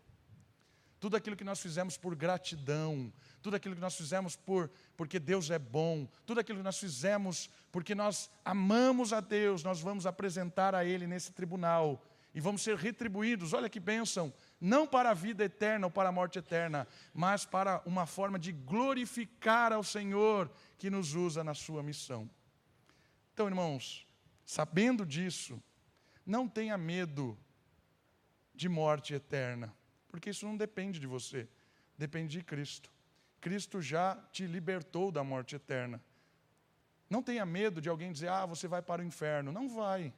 Tudo 0.99 1.17
aquilo 1.17 1.37
que 1.37 1.45
nós 1.45 1.61
fizemos 1.61 1.97
por 1.97 2.15
gratidão, 2.15 3.13
tudo 3.43 3.57
aquilo 3.57 3.75
que 3.75 3.81
nós 3.81 3.95
fizemos 3.95 4.35
por 4.35 4.71
porque 4.97 5.19
Deus 5.19 5.51
é 5.51 5.59
bom, 5.59 6.09
tudo 6.25 6.41
aquilo 6.41 6.59
que 6.59 6.65
nós 6.65 6.79
fizemos 6.79 7.51
porque 7.71 7.95
nós 7.95 8.31
amamos 8.45 9.13
a 9.13 9.21
Deus, 9.21 9.63
nós 9.63 9.81
vamos 9.81 10.07
apresentar 10.07 10.75
a 10.75 10.85
Ele 10.85 11.07
nesse 11.07 11.33
tribunal 11.33 12.03
e 12.35 12.41
vamos 12.41 12.63
ser 12.63 12.77
retribuídos. 12.77 13.53
Olha 13.53 13.69
que 13.69 13.79
bênção! 13.79 14.33
não 14.61 14.87
para 14.87 15.11
a 15.11 15.15
vida 15.15 15.45
eterna 15.45 15.87
ou 15.87 15.91
para 15.91 16.09
a 16.09 16.13
morte 16.13 16.39
eterna, 16.39 16.87
mas 17.13 17.45
para 17.45 17.83
uma 17.85 18.07
forma 18.07 18.39
de 18.39 18.53
glorificar 18.53 19.73
ao 19.73 19.83
Senhor 19.83 20.51
que 20.79 20.91
nos 20.91 21.15
usa 21.15 21.45
na 21.45 21.55
sua 21.55 21.83
missão. 21.83 22.29
Então, 23.37 23.49
irmãos, 23.49 24.09
sabendo 24.47 25.05
disso, 25.05 25.63
não 26.25 26.49
tenha 26.49 26.79
medo 26.79 27.39
de 28.55 28.67
morte 28.67 29.13
eterna, 29.13 29.77
porque 30.09 30.31
isso 30.31 30.47
não 30.47 30.57
depende 30.57 30.99
de 30.99 31.07
você, 31.07 31.47
depende 31.99 32.39
de 32.39 32.43
Cristo. 32.43 32.91
Cristo 33.39 33.83
já 33.83 34.17
te 34.33 34.47
libertou 34.47 35.13
da 35.13 35.23
morte 35.23 35.55
eterna. 35.55 36.03
Não 37.11 37.23
tenha 37.23 37.45
medo 37.45 37.79
de 37.79 37.91
alguém 37.91 38.11
dizer, 38.11 38.31
ah, 38.31 38.47
você 38.47 38.67
vai 38.67 38.81
para 38.81 39.03
o 39.03 39.05
inferno. 39.05 39.53
Não 39.53 39.69
vai. 39.69 40.15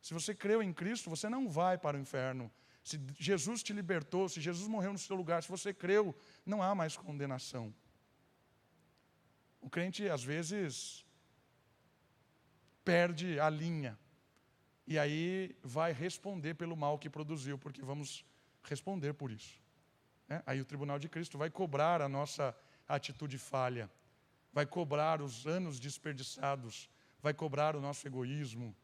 Se 0.00 0.14
você 0.14 0.34
creu 0.34 0.62
em 0.62 0.72
Cristo, 0.72 1.10
você 1.10 1.28
não 1.28 1.50
vai 1.50 1.76
para 1.76 1.98
o 1.98 2.00
inferno 2.00 2.50
Se 2.82 2.98
Jesus 3.18 3.62
te 3.62 3.74
libertou, 3.74 4.30
se 4.30 4.40
Jesus 4.40 4.66
morreu 4.66 4.94
no 4.94 4.98
seu 4.98 5.14
lugar, 5.14 5.42
se 5.42 5.48
você 5.50 5.74
creu, 5.74 6.16
não 6.46 6.62
há 6.62 6.74
mais 6.74 6.96
condenação. 6.96 7.70
O 9.60 9.68
crente, 9.68 10.08
às 10.08 10.24
vezes, 10.24 11.04
perde 12.84 13.38
a 13.40 13.48
linha. 13.48 13.98
E 14.86 14.98
aí 14.98 15.56
vai 15.62 15.92
responder 15.92 16.54
pelo 16.54 16.76
mal 16.76 16.98
que 16.98 17.08
produziu, 17.08 17.58
porque 17.58 17.82
vamos 17.82 18.24
responder 18.62 19.14
por 19.14 19.30
isso. 19.30 19.60
Né? 20.28 20.42
Aí 20.46 20.60
o 20.60 20.64
tribunal 20.64 20.98
de 20.98 21.08
Cristo 21.08 21.38
vai 21.38 21.50
cobrar 21.50 22.02
a 22.02 22.08
nossa 22.08 22.56
atitude 22.88 23.38
falha, 23.38 23.90
vai 24.52 24.66
cobrar 24.66 25.22
os 25.22 25.46
anos 25.46 25.78
desperdiçados, 25.78 26.90
vai 27.20 27.32
cobrar 27.32 27.76
o 27.76 27.80
nosso 27.80 28.06
egoísmo. 28.06 28.74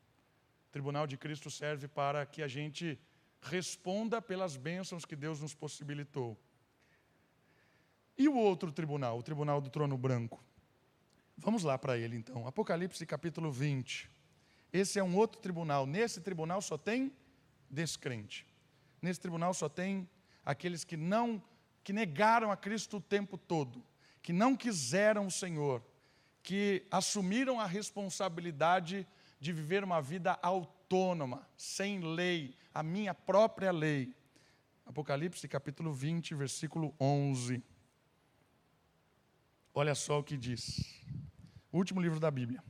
O 0.68 0.70
tribunal 0.70 1.06
de 1.06 1.16
Cristo 1.16 1.50
serve 1.50 1.88
para 1.88 2.24
que 2.24 2.42
a 2.42 2.48
gente 2.48 2.98
responda 3.40 4.20
pelas 4.20 4.56
bênçãos 4.56 5.04
que 5.04 5.16
Deus 5.16 5.40
nos 5.40 5.54
possibilitou. 5.54 6.38
E 8.16 8.28
o 8.28 8.36
outro 8.36 8.72
tribunal, 8.72 9.18
o 9.18 9.22
tribunal 9.22 9.60
do 9.60 9.70
trono 9.70 9.96
branco? 9.96 10.42
Vamos 11.40 11.62
lá 11.62 11.78
para 11.78 11.96
ele 11.96 12.16
então. 12.16 12.46
Apocalipse 12.48 13.06
capítulo 13.06 13.52
20. 13.52 14.10
Esse 14.72 14.98
é 14.98 15.04
um 15.04 15.16
outro 15.16 15.40
tribunal. 15.40 15.86
Nesse 15.86 16.20
tribunal 16.20 16.60
só 16.60 16.76
tem 16.76 17.12
descrente. 17.70 18.44
Nesse 19.00 19.20
tribunal 19.20 19.54
só 19.54 19.68
tem 19.68 20.08
aqueles 20.44 20.82
que 20.82 20.96
não 20.96 21.42
que 21.84 21.92
negaram 21.92 22.50
a 22.50 22.56
Cristo 22.56 22.98
o 22.98 23.00
tempo 23.00 23.38
todo, 23.38 23.82
que 24.20 24.32
não 24.32 24.54
quiseram 24.54 25.26
o 25.26 25.30
Senhor, 25.30 25.82
que 26.42 26.84
assumiram 26.90 27.58
a 27.58 27.64
responsabilidade 27.66 29.06
de 29.40 29.52
viver 29.52 29.84
uma 29.84 30.02
vida 30.02 30.38
autônoma, 30.42 31.48
sem 31.56 32.00
lei, 32.00 32.54
a 32.74 32.82
minha 32.82 33.14
própria 33.14 33.70
lei. 33.70 34.14
Apocalipse 34.84 35.46
capítulo 35.48 35.94
20, 35.94 36.34
versículo 36.34 36.94
11. 37.00 37.62
Olha 39.72 39.94
só 39.94 40.18
o 40.18 40.24
que 40.24 40.36
diz. 40.36 40.98
Último 41.78 42.00
livro 42.00 42.18
da 42.18 42.28
Bíblia. 42.28 42.60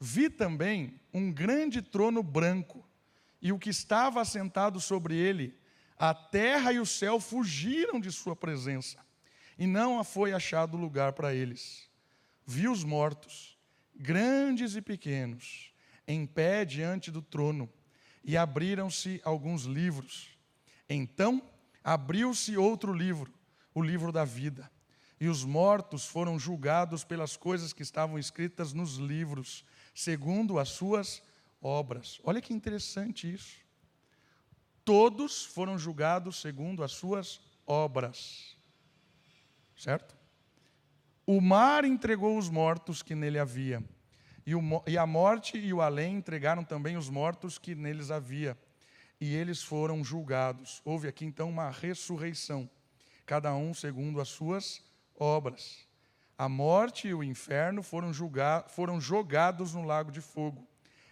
Vi 0.00 0.30
também 0.30 0.98
um 1.12 1.30
grande 1.30 1.82
trono 1.82 2.22
branco, 2.22 2.82
e 3.42 3.52
o 3.52 3.58
que 3.58 3.68
estava 3.68 4.22
assentado 4.22 4.80
sobre 4.80 5.14
ele, 5.14 5.54
a 5.98 6.14
terra 6.14 6.72
e 6.72 6.80
o 6.80 6.86
céu 6.86 7.20
fugiram 7.20 8.00
de 8.00 8.10
sua 8.10 8.34
presença, 8.34 9.04
e 9.58 9.66
não 9.66 10.02
foi 10.02 10.32
achado 10.32 10.78
lugar 10.78 11.12
para 11.12 11.34
eles. 11.34 11.90
Vi 12.46 12.68
os 12.68 12.82
mortos, 12.84 13.58
grandes 13.94 14.76
e 14.76 14.80
pequenos, 14.80 15.70
em 16.08 16.24
pé 16.24 16.64
diante 16.64 17.10
do 17.10 17.20
trono, 17.20 17.70
e 18.24 18.34
abriram-se 18.34 19.20
alguns 19.24 19.64
livros. 19.64 20.30
Então 20.88 21.42
abriu-se 21.84 22.56
outro 22.56 22.94
livro, 22.94 23.30
o 23.74 23.82
livro 23.82 24.10
da 24.10 24.24
vida. 24.24 24.71
E 25.22 25.28
os 25.28 25.44
mortos 25.44 26.04
foram 26.04 26.36
julgados 26.36 27.04
pelas 27.04 27.36
coisas 27.36 27.72
que 27.72 27.84
estavam 27.84 28.18
escritas 28.18 28.72
nos 28.72 28.96
livros, 28.96 29.64
segundo 29.94 30.58
as 30.58 30.70
suas 30.70 31.22
obras. 31.60 32.20
Olha 32.24 32.42
que 32.42 32.52
interessante 32.52 33.32
isso. 33.32 33.58
Todos 34.84 35.44
foram 35.44 35.78
julgados 35.78 36.40
segundo 36.40 36.82
as 36.82 36.90
suas 36.90 37.40
obras. 37.64 38.56
Certo? 39.76 40.16
O 41.24 41.40
mar 41.40 41.84
entregou 41.84 42.36
os 42.36 42.48
mortos 42.48 43.00
que 43.00 43.14
nele 43.14 43.38
havia, 43.38 43.80
e, 44.44 44.56
o, 44.56 44.60
e 44.88 44.98
a 44.98 45.06
morte 45.06 45.56
e 45.56 45.72
o 45.72 45.80
além 45.80 46.16
entregaram 46.16 46.64
também 46.64 46.96
os 46.96 47.08
mortos 47.08 47.58
que 47.58 47.76
neles 47.76 48.10
havia, 48.10 48.58
e 49.20 49.36
eles 49.36 49.62
foram 49.62 50.02
julgados. 50.02 50.82
Houve 50.84 51.06
aqui 51.06 51.24
então 51.24 51.48
uma 51.48 51.70
ressurreição, 51.70 52.68
cada 53.24 53.54
um 53.54 53.72
segundo 53.72 54.20
as 54.20 54.26
suas 54.26 54.78
obras. 54.78 54.91
A 56.36 56.48
morte 56.48 57.08
e 57.08 57.14
o 57.14 57.22
inferno 57.22 57.82
foram, 57.82 58.12
julgar, 58.12 58.68
foram 58.68 59.00
jogados 59.00 59.74
no 59.74 59.82
lago 59.82 60.10
de 60.10 60.20
fogo. 60.20 60.66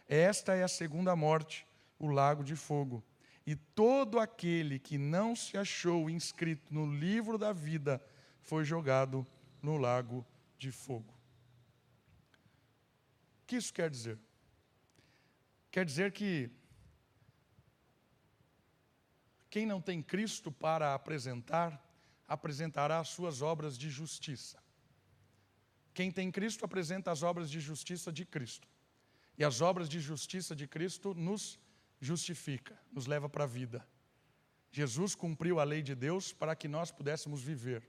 Esta 0.09 0.55
é 0.55 0.63
a 0.65 0.69
segunda 0.69 1.15
morte, 1.15 1.67
o 1.99 2.09
lago 2.09 2.43
de 2.43 2.57
fogo. 2.57 3.05
E 3.47 3.55
todo 3.55 4.19
aquele 4.19 4.79
que 4.79 4.99
não 4.99 5.37
se 5.37 5.57
achou 5.57 6.11
inscrito 6.11 6.75
no 6.75 6.87
livro 6.87 7.39
da 7.39 7.53
vida 7.53 8.03
foi 8.43 8.65
jogado 8.65 9.27
no 9.63 9.77
lago 9.77 10.27
de 10.59 10.73
fogo. 10.73 11.15
O 13.43 13.47
que 13.47 13.57
isso 13.57 13.73
quer 13.73 13.91
dizer? 13.91 14.19
Quer 15.71 15.85
dizer 15.85 16.13
que 16.13 16.51
quem 19.49 19.67
não 19.67 19.81
tem 19.81 20.03
Cristo 20.03 20.51
para 20.51 20.95
apresentar, 20.95 21.81
apresentará 22.31 23.01
as 23.01 23.09
suas 23.09 23.43
obras 23.43 23.77
de 23.77 23.91
justiça. 23.91 24.57
Quem 25.93 26.13
tem 26.13 26.31
Cristo 26.31 26.65
apresenta 26.65 27.11
as 27.11 27.25
obras 27.25 27.51
de 27.51 27.59
justiça 27.59 28.13
de 28.13 28.25
Cristo. 28.25 28.69
E 29.37 29.43
as 29.43 29.61
obras 29.61 29.89
de 29.89 29.99
justiça 29.99 30.55
de 30.55 30.69
Cristo 30.69 31.13
nos 31.13 31.59
justifica, 32.01 32.81
nos 32.93 33.07
leva 33.07 33.29
para 33.29 33.43
a 33.43 33.49
vida. 33.49 33.85
Jesus 34.71 35.17
cumpriu 35.17 35.59
a 35.59 35.65
lei 35.65 35.83
de 35.83 35.97
Deus 35.97 36.33
para 36.33 36.55
que 36.55 36.69
nós 36.69 36.93
pudéssemos 36.93 37.43
viver. 37.43 37.83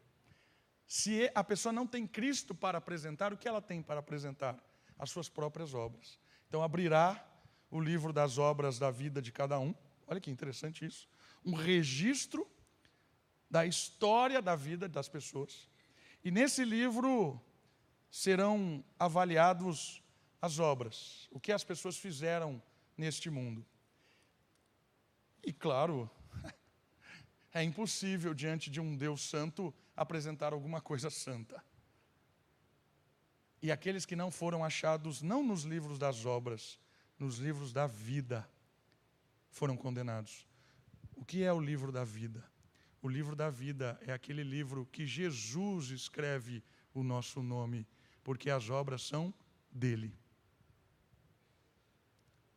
Se 0.87 1.31
a 1.35 1.43
pessoa 1.43 1.71
não 1.71 1.85
tem 1.85 2.07
Cristo 2.07 2.55
para 2.55 2.79
apresentar, 2.79 3.31
o 3.31 3.37
que 3.37 3.47
ela 3.47 3.61
tem 3.61 3.83
para 3.83 3.99
apresentar? 3.99 4.57
As 4.97 5.11
suas 5.11 5.29
próprias 5.29 5.75
obras. 5.75 6.19
Então 6.47 6.63
abrirá 6.63 7.23
o 7.69 7.79
livro 7.79 8.11
das 8.11 8.39
obras 8.39 8.79
da 8.79 8.89
vida 8.89 9.21
de 9.21 9.31
cada 9.31 9.59
um. 9.59 9.75
Olha 10.07 10.19
que 10.19 10.31
interessante 10.31 10.83
isso. 10.83 11.07
Um 11.45 11.53
registro 11.53 12.49
da 13.51 13.65
história 13.65 14.41
da 14.41 14.55
vida 14.55 14.87
das 14.87 15.09
pessoas. 15.09 15.69
E 16.23 16.31
nesse 16.31 16.63
livro 16.63 17.39
serão 18.09 18.83
avaliados 18.97 20.01
as 20.41 20.57
obras, 20.57 21.27
o 21.29 21.39
que 21.39 21.51
as 21.51 21.63
pessoas 21.63 21.97
fizeram 21.97 22.63
neste 22.97 23.29
mundo. 23.29 23.65
E 25.43 25.51
claro, 25.51 26.09
é 27.53 27.61
impossível 27.61 28.33
diante 28.33 28.69
de 28.69 28.79
um 28.79 28.95
Deus 28.95 29.21
santo 29.29 29.73
apresentar 29.97 30.53
alguma 30.53 30.79
coisa 30.79 31.09
santa. 31.09 31.61
E 33.61 33.69
aqueles 33.69 34.05
que 34.05 34.15
não 34.15 34.31
foram 34.31 34.63
achados, 34.63 35.21
não 35.21 35.43
nos 35.43 35.63
livros 35.63 35.99
das 35.99 36.25
obras, 36.25 36.79
nos 37.19 37.37
livros 37.37 37.73
da 37.73 37.85
vida, 37.85 38.49
foram 39.49 39.75
condenados. 39.75 40.47
O 41.15 41.25
que 41.25 41.43
é 41.43 41.51
o 41.53 41.59
livro 41.59 41.91
da 41.91 42.03
vida? 42.03 42.50
O 43.01 43.09
livro 43.09 43.35
da 43.35 43.49
vida 43.49 43.99
é 44.05 44.13
aquele 44.13 44.43
livro 44.43 44.87
que 44.91 45.07
Jesus 45.07 45.89
escreve 45.89 46.63
o 46.93 47.03
nosso 47.03 47.41
nome 47.41 47.87
porque 48.23 48.49
as 48.49 48.69
obras 48.69 49.01
são 49.01 49.33
dele. 49.71 50.13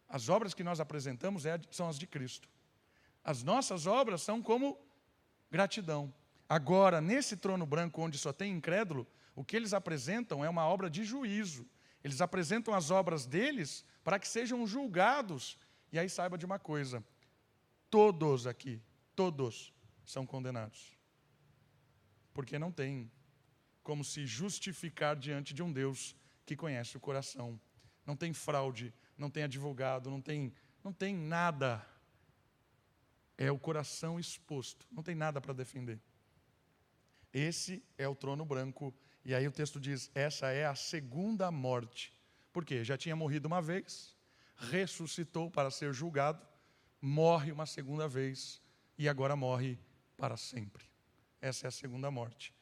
As 0.06 0.28
obras 0.28 0.52
que 0.52 0.62
nós 0.62 0.80
apresentamos 0.80 1.46
é 1.46 1.58
são 1.70 1.88
as 1.88 1.98
de 1.98 2.06
Cristo. 2.06 2.48
As 3.24 3.42
nossas 3.42 3.86
obras 3.86 4.20
são 4.20 4.42
como 4.42 4.78
gratidão. 5.50 6.12
Agora, 6.46 7.00
nesse 7.00 7.38
trono 7.38 7.64
branco 7.64 8.02
onde 8.02 8.18
só 8.18 8.32
tem 8.32 8.52
incrédulo, 8.52 9.06
o 9.34 9.42
que 9.42 9.56
eles 9.56 9.72
apresentam 9.72 10.44
é 10.44 10.48
uma 10.48 10.66
obra 10.66 10.90
de 10.90 11.04
juízo. 11.04 11.66
Eles 12.02 12.20
apresentam 12.20 12.74
as 12.74 12.90
obras 12.90 13.24
deles 13.24 13.82
para 14.04 14.18
que 14.18 14.28
sejam 14.28 14.66
julgados. 14.66 15.56
E 15.90 15.98
aí 15.98 16.08
saiba 16.10 16.36
de 16.36 16.44
uma 16.44 16.58
coisa: 16.58 17.02
todos 17.88 18.46
aqui, 18.46 18.80
todos 19.16 19.73
são 20.04 20.26
condenados. 20.26 20.96
Porque 22.32 22.58
não 22.58 22.72
tem 22.72 23.10
como 23.82 24.02
se 24.02 24.26
justificar 24.26 25.14
diante 25.14 25.52
de 25.52 25.62
um 25.62 25.72
Deus 25.72 26.16
que 26.46 26.56
conhece 26.56 26.96
o 26.96 27.00
coração. 27.00 27.60
Não 28.04 28.16
tem 28.16 28.32
fraude, 28.32 28.92
não 29.16 29.30
tem 29.30 29.44
advogado, 29.44 30.10
não 30.10 30.20
tem, 30.20 30.52
não 30.82 30.92
tem 30.92 31.14
nada. 31.14 31.84
É 33.36 33.50
o 33.50 33.58
coração 33.58 34.18
exposto, 34.18 34.86
não 34.90 35.02
tem 35.02 35.14
nada 35.14 35.40
para 35.40 35.52
defender. 35.52 36.00
Esse 37.32 37.84
é 37.98 38.08
o 38.08 38.14
trono 38.14 38.44
branco, 38.44 38.94
e 39.24 39.34
aí 39.34 39.46
o 39.46 39.52
texto 39.52 39.80
diz: 39.80 40.10
essa 40.14 40.50
é 40.50 40.66
a 40.66 40.74
segunda 40.74 41.50
morte. 41.50 42.12
Por 42.52 42.64
quê? 42.64 42.84
Já 42.84 42.96
tinha 42.96 43.16
morrido 43.16 43.48
uma 43.48 43.60
vez, 43.60 44.16
ressuscitou 44.56 45.50
para 45.50 45.70
ser 45.70 45.92
julgado, 45.92 46.46
morre 47.00 47.50
uma 47.50 47.66
segunda 47.66 48.06
vez 48.06 48.62
e 48.96 49.08
agora 49.08 49.34
morre 49.34 49.78
para 50.16 50.36
sempre. 50.36 50.84
Essa 51.40 51.66
é 51.66 51.68
a 51.68 51.72
segunda 51.72 52.10
morte 52.10 52.54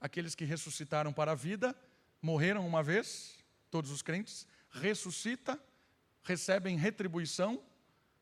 aqueles 0.00 0.34
que 0.34 0.44
ressuscitaram 0.44 1.12
para 1.12 1.32
a 1.32 1.34
vida, 1.34 1.76
morreram 2.22 2.66
uma 2.66 2.82
vez, 2.82 3.38
todos 3.70 3.90
os 3.90 4.00
crentes, 4.00 4.46
ressuscita, 4.70 5.62
recebem 6.22 6.76
retribuição 6.76 7.62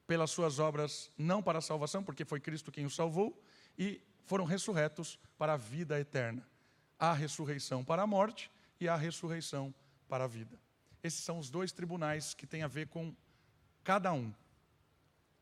pelas 0.07 0.31
suas 0.31 0.59
obras, 0.59 1.11
não 1.17 1.43
para 1.43 1.59
a 1.59 1.63
salvação, 1.63 2.03
porque 2.03 2.25
foi 2.25 2.41
Cristo 2.41 2.73
quem 2.73 2.85
os 2.85 2.95
salvou, 2.95 3.41
e 3.79 4.03
foram 4.25 4.45
ressurretos 4.45 5.19
para 5.37 5.53
a 5.53 5.57
vida 5.57 6.01
eterna. 6.01 6.47
Há 6.99 7.13
ressurreição 7.13 7.85
para 7.85 8.03
a 8.03 8.07
morte 8.07 8.51
e 8.81 8.89
há 8.89 8.97
ressurreição 8.97 9.73
para 10.09 10.25
a 10.25 10.27
vida. 10.27 10.59
Esses 11.03 11.21
são 11.21 11.39
os 11.39 11.49
dois 11.49 11.71
tribunais 11.71 12.35
que 12.35 12.47
têm 12.47 12.63
a 12.63 12.69
ver 12.69 12.89
com 12.89 13.15
cada 13.85 14.13
um, 14.13 14.35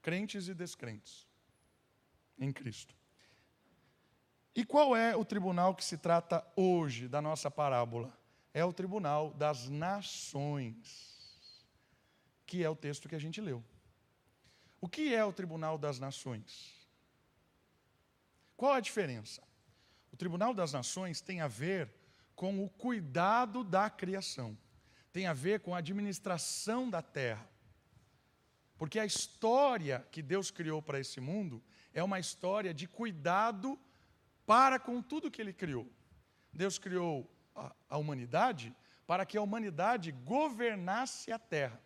crentes 0.02 0.48
e 0.48 0.54
descrentes. 0.54 1.26
em 2.38 2.52
Cristo. 2.52 2.94
E 4.56 4.64
qual 4.64 4.96
é 4.96 5.14
o 5.14 5.22
tribunal 5.22 5.74
que 5.74 5.84
se 5.84 5.98
trata 5.98 6.42
hoje 6.56 7.08
da 7.08 7.20
nossa 7.20 7.50
parábola? 7.50 8.18
É 8.54 8.64
o 8.64 8.72
tribunal 8.72 9.34
das 9.34 9.68
nações, 9.68 11.36
que 12.46 12.64
é 12.64 12.70
o 12.70 12.74
texto 12.74 13.06
que 13.06 13.14
a 13.14 13.18
gente 13.18 13.38
leu. 13.38 13.62
O 14.80 14.88
que 14.88 15.14
é 15.14 15.22
o 15.22 15.32
tribunal 15.32 15.76
das 15.76 15.98
nações? 15.98 16.74
Qual 18.56 18.72
a 18.72 18.80
diferença? 18.80 19.42
O 20.10 20.16
tribunal 20.16 20.54
das 20.54 20.72
nações 20.72 21.20
tem 21.20 21.42
a 21.42 21.48
ver 21.48 21.92
com 22.34 22.64
o 22.64 22.70
cuidado 22.70 23.62
da 23.62 23.90
criação, 23.90 24.56
tem 25.12 25.26
a 25.26 25.34
ver 25.34 25.60
com 25.60 25.74
a 25.74 25.78
administração 25.78 26.88
da 26.88 27.02
terra. 27.02 27.46
Porque 28.78 28.98
a 28.98 29.04
história 29.04 30.06
que 30.10 30.22
Deus 30.22 30.50
criou 30.50 30.80
para 30.80 30.98
esse 30.98 31.20
mundo 31.20 31.62
é 31.92 32.02
uma 32.02 32.18
história 32.18 32.72
de 32.72 32.88
cuidado 32.88 33.78
para 34.46 34.78
com 34.78 35.02
tudo 35.02 35.30
que 35.30 35.42
Ele 35.42 35.52
criou. 35.52 35.90
Deus 36.52 36.78
criou 36.78 37.30
a, 37.54 37.74
a 37.90 37.98
humanidade 37.98 38.74
para 39.06 39.26
que 39.26 39.36
a 39.36 39.42
humanidade 39.42 40.12
governasse 40.12 41.30
a 41.32 41.38
terra. 41.38 41.80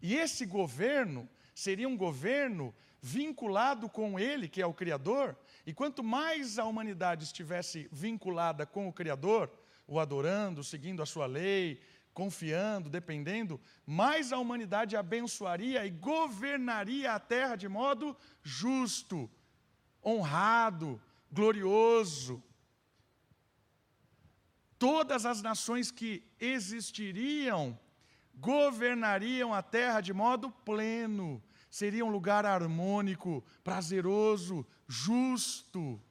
E 0.00 0.16
esse 0.16 0.46
governo 0.46 1.28
seria 1.54 1.88
um 1.88 1.96
governo 1.96 2.74
vinculado 3.00 3.88
com 3.88 4.18
Ele, 4.18 4.48
que 4.48 4.62
é 4.62 4.66
o 4.66 4.72
Criador, 4.72 5.36
e 5.66 5.74
quanto 5.74 6.02
mais 6.02 6.58
a 6.58 6.64
humanidade 6.64 7.24
estivesse 7.24 7.88
vinculada 7.92 8.64
com 8.64 8.88
o 8.88 8.92
Criador, 8.92 9.50
o 9.86 9.98
adorando, 9.98 10.62
seguindo 10.62 11.02
a 11.02 11.06
sua 11.06 11.26
lei, 11.26 11.80
confiando, 12.14 12.88
dependendo, 12.88 13.60
mais 13.86 14.32
a 14.32 14.38
humanidade 14.38 14.96
abençoaria 14.96 15.84
e 15.86 15.90
governaria 15.90 17.12
a 17.12 17.20
terra 17.20 17.56
de 17.56 17.68
modo 17.68 18.16
justo, 18.42 19.30
honrado, 20.04 21.00
glorioso. 21.32 22.42
Todas 24.78 25.24
as 25.24 25.40
nações 25.40 25.90
que 25.90 26.24
existiriam 26.38 27.78
governariam 28.34 29.54
a 29.54 29.62
terra 29.62 30.00
de 30.00 30.12
modo 30.12 30.50
pleno, 30.50 31.42
seria 31.70 32.04
um 32.04 32.10
lugar 32.10 32.44
harmônico, 32.44 33.44
prazeroso, 33.62 34.66
justo. 34.86 36.02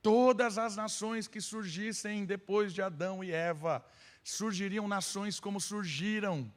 Todas 0.00 0.56
as 0.56 0.76
nações 0.76 1.26
que 1.26 1.40
surgissem 1.40 2.24
depois 2.24 2.72
de 2.72 2.80
Adão 2.80 3.24
e 3.24 3.32
Eva, 3.32 3.84
surgiriam 4.22 4.86
nações 4.86 5.40
como 5.40 5.60
surgiram, 5.60 6.52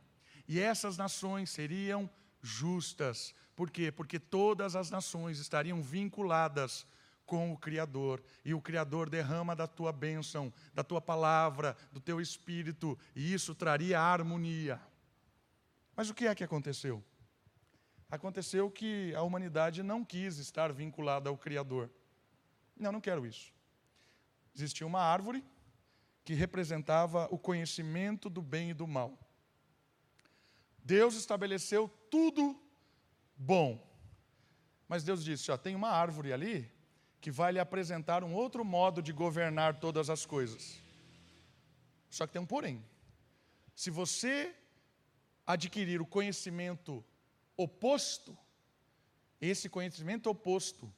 e 0.48 0.60
essas 0.60 0.98
nações 0.98 1.50
seriam 1.50 2.10
justas. 2.42 3.34
Por 3.60 3.70
quê? 3.70 3.92
Porque 3.92 4.18
todas 4.18 4.74
as 4.74 4.90
nações 4.90 5.38
estariam 5.38 5.82
vinculadas 5.82 6.88
com 7.26 7.52
o 7.52 7.58
Criador, 7.58 8.24
e 8.46 8.54
o 8.54 8.62
Criador 8.62 9.10
derrama 9.10 9.54
da 9.54 9.68
tua 9.68 9.92
bênção, 9.92 10.50
da 10.74 10.82
tua 10.82 11.02
palavra, 11.02 11.76
do 11.92 12.00
teu 12.00 12.22
espírito, 12.22 12.98
e 13.14 13.34
isso 13.34 13.54
traria 13.54 14.00
harmonia. 14.00 14.80
Mas 15.94 16.10
o 16.10 16.14
que 16.14 16.26
é 16.26 16.34
que 16.34 16.42
aconteceu? 16.42 17.04
Aconteceu 18.10 18.72
que 18.72 19.14
a 19.14 19.24
humanidade 19.24 19.84
não 19.84 20.06
quis 20.06 20.38
estar 20.38 20.72
vinculada 20.72 21.30
ao 21.30 21.38
Criador. 21.38 21.90
Não, 22.78 22.94
não 22.94 23.02
quero 23.02 23.26
isso. 23.26 23.52
Existia 24.56 24.88
uma 24.88 25.02
árvore 25.02 25.44
que 26.24 26.34
representava 26.34 27.28
o 27.30 27.38
conhecimento 27.38 28.30
do 28.30 28.42
bem 28.42 28.70
e 28.70 28.74
do 28.74 28.88
mal. 28.88 29.20
Deus 30.82 31.14
estabeleceu 31.16 31.90
tudo 32.10 32.58
bom. 33.40 33.82
Mas 34.88 35.04
Deus 35.04 35.24
disse: 35.24 35.50
ó, 35.50 35.58
tem 35.58 35.76
uma 35.76 35.90
árvore 35.90 36.34
ali 36.34 36.70
que 37.22 37.32
vai 37.32 37.54
lhe 37.54 37.60
apresentar 37.60 38.24
um 38.24 38.34
outro 38.34 38.66
modo 38.66 39.02
de 39.02 39.14
governar 39.14 39.80
todas 39.80 40.10
as 40.10 40.26
coisas. 40.26 40.80
Só 42.10 42.28
que 42.28 42.34
tem 42.34 42.42
um 42.42 42.46
porém. 42.46 42.84
Se 43.76 43.90
você 43.90 44.54
adquirir 45.46 46.02
o 46.02 46.06
conhecimento 46.06 47.04
oposto, 47.56 48.38
esse 49.40 49.70
conhecimento 49.70 50.30
oposto 50.30 50.92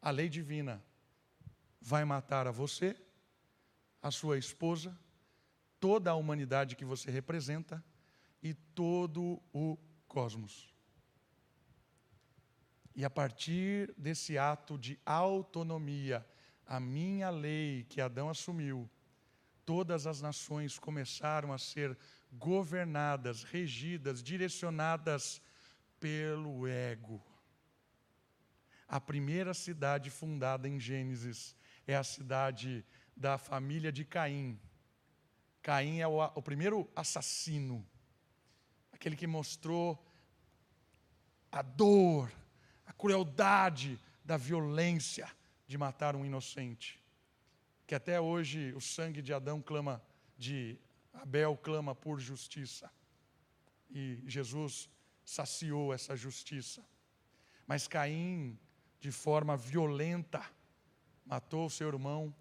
à 0.00 0.10
lei 0.10 0.28
divina 0.28 0.82
vai 1.80 2.04
matar 2.04 2.46
a 2.46 2.50
você, 2.50 2.96
a 4.02 4.10
sua 4.10 4.38
esposa, 4.38 4.98
toda 5.78 6.10
a 6.10 6.14
humanidade 6.14 6.76
que 6.76 6.84
você 6.84 7.10
representa 7.10 7.82
e 8.42 8.54
todo 8.54 9.40
o 9.52 9.78
cosmos. 10.06 10.69
E 13.00 13.04
a 13.06 13.08
partir 13.08 13.94
desse 13.96 14.36
ato 14.36 14.76
de 14.76 15.00
autonomia, 15.06 16.22
a 16.66 16.78
minha 16.78 17.30
lei 17.30 17.86
que 17.88 17.98
Adão 17.98 18.28
assumiu, 18.28 18.90
todas 19.64 20.06
as 20.06 20.20
nações 20.20 20.78
começaram 20.78 21.50
a 21.50 21.56
ser 21.56 21.96
governadas, 22.30 23.42
regidas, 23.42 24.22
direcionadas 24.22 25.40
pelo 25.98 26.68
ego. 26.68 27.24
A 28.86 29.00
primeira 29.00 29.54
cidade 29.54 30.10
fundada 30.10 30.68
em 30.68 30.78
Gênesis 30.78 31.56
é 31.86 31.96
a 31.96 32.04
cidade 32.04 32.84
da 33.16 33.38
família 33.38 33.90
de 33.90 34.04
Caim. 34.04 34.60
Caim 35.62 36.00
é 36.00 36.06
o, 36.06 36.22
o 36.22 36.42
primeiro 36.42 36.86
assassino, 36.94 37.82
aquele 38.92 39.16
que 39.16 39.26
mostrou 39.26 40.06
a 41.50 41.62
dor, 41.62 42.30
crueldade 43.00 43.98
da 44.22 44.36
violência 44.36 45.26
de 45.66 45.78
matar 45.78 46.14
um 46.14 46.22
inocente. 46.22 47.02
Que 47.86 47.94
até 47.94 48.20
hoje 48.20 48.74
o 48.74 48.80
sangue 48.80 49.22
de 49.22 49.32
Adão 49.32 49.62
clama 49.62 50.02
de 50.36 50.78
Abel 51.14 51.56
clama 51.56 51.94
por 51.94 52.20
justiça. 52.20 52.92
E 53.90 54.22
Jesus 54.26 54.86
saciou 55.24 55.94
essa 55.94 56.14
justiça. 56.14 56.84
Mas 57.66 57.88
Caim, 57.88 58.58
de 59.00 59.10
forma 59.10 59.56
violenta, 59.56 60.44
matou 61.24 61.66
o 61.66 61.70
seu 61.70 61.88
irmão, 61.88 62.34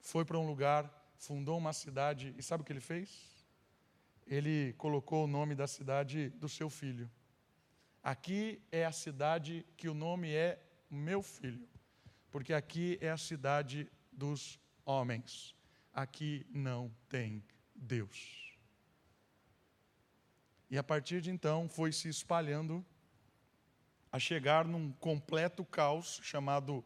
foi 0.00 0.24
para 0.24 0.38
um 0.38 0.46
lugar, 0.46 0.90
fundou 1.18 1.58
uma 1.58 1.74
cidade, 1.74 2.34
e 2.38 2.42
sabe 2.42 2.62
o 2.62 2.64
que 2.64 2.72
ele 2.72 2.80
fez? 2.80 3.44
Ele 4.26 4.72
colocou 4.78 5.24
o 5.24 5.28
nome 5.28 5.54
da 5.54 5.66
cidade 5.66 6.30
do 6.30 6.48
seu 6.48 6.70
filho. 6.70 7.10
Aqui 8.02 8.62
é 8.72 8.84
a 8.86 8.92
cidade 8.92 9.66
que 9.76 9.88
o 9.88 9.94
nome 9.94 10.32
é 10.32 10.58
meu 10.90 11.22
filho, 11.22 11.68
porque 12.30 12.54
aqui 12.54 12.98
é 13.00 13.10
a 13.10 13.18
cidade 13.18 13.90
dos 14.10 14.58
homens. 14.86 15.54
Aqui 15.92 16.46
não 16.50 16.90
tem 17.08 17.44
Deus. 17.74 18.56
E 20.70 20.78
a 20.78 20.82
partir 20.82 21.20
de 21.20 21.30
então 21.30 21.68
foi 21.68 21.92
se 21.92 22.08
espalhando 22.08 22.84
a 24.10 24.18
chegar 24.18 24.64
num 24.66 24.92
completo 24.92 25.64
caos 25.64 26.20
chamado 26.22 26.84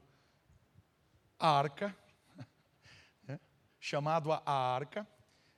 a 1.38 1.48
arca, 1.48 1.96
né? 3.26 3.38
chamado 3.78 4.32
a 4.32 4.42
arca, 4.50 5.06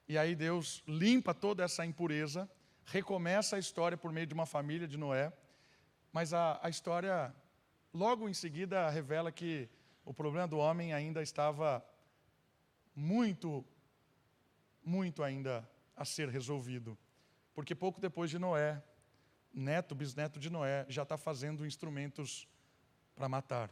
e 0.09 0.19
aí 0.19 0.35
Deus 0.35 0.83
limpa 0.87 1.33
toda 1.33 1.65
essa 1.65 1.85
impureza, 1.85 2.49
recomeça 2.85 3.57
a 3.57 3.59
história 3.59 3.97
por 3.97 4.13
meio 4.13 4.27
de 4.27 4.35
uma 4.35 4.47
família 4.47 4.87
de 4.87 4.97
Noé, 4.97 5.33
mas 6.17 6.33
a, 6.33 6.59
a 6.63 6.71
história 6.71 7.31
logo 7.93 8.27
em 8.27 8.33
seguida 8.33 8.89
revela 8.89 9.31
que 9.31 9.69
o 10.03 10.15
problema 10.15 10.49
do 10.49 10.57
homem 10.57 10.95
ainda 10.95 11.23
estava 11.23 11.87
muito 12.95 13.63
muito 14.83 15.23
ainda 15.23 15.69
a 15.95 16.07
ser 16.07 16.31
resolvido. 16.31 16.97
Porque 17.53 17.75
pouco 17.75 18.01
depois 18.01 18.31
de 18.31 18.39
Noé, 18.39 18.83
neto, 19.53 19.95
bisneto 19.95 20.41
de 20.41 20.49
Noé, 20.49 20.87
já 20.89 21.03
está 21.03 21.19
fazendo 21.19 21.67
instrumentos 21.67 22.49
para 23.15 23.29
matar. 23.29 23.71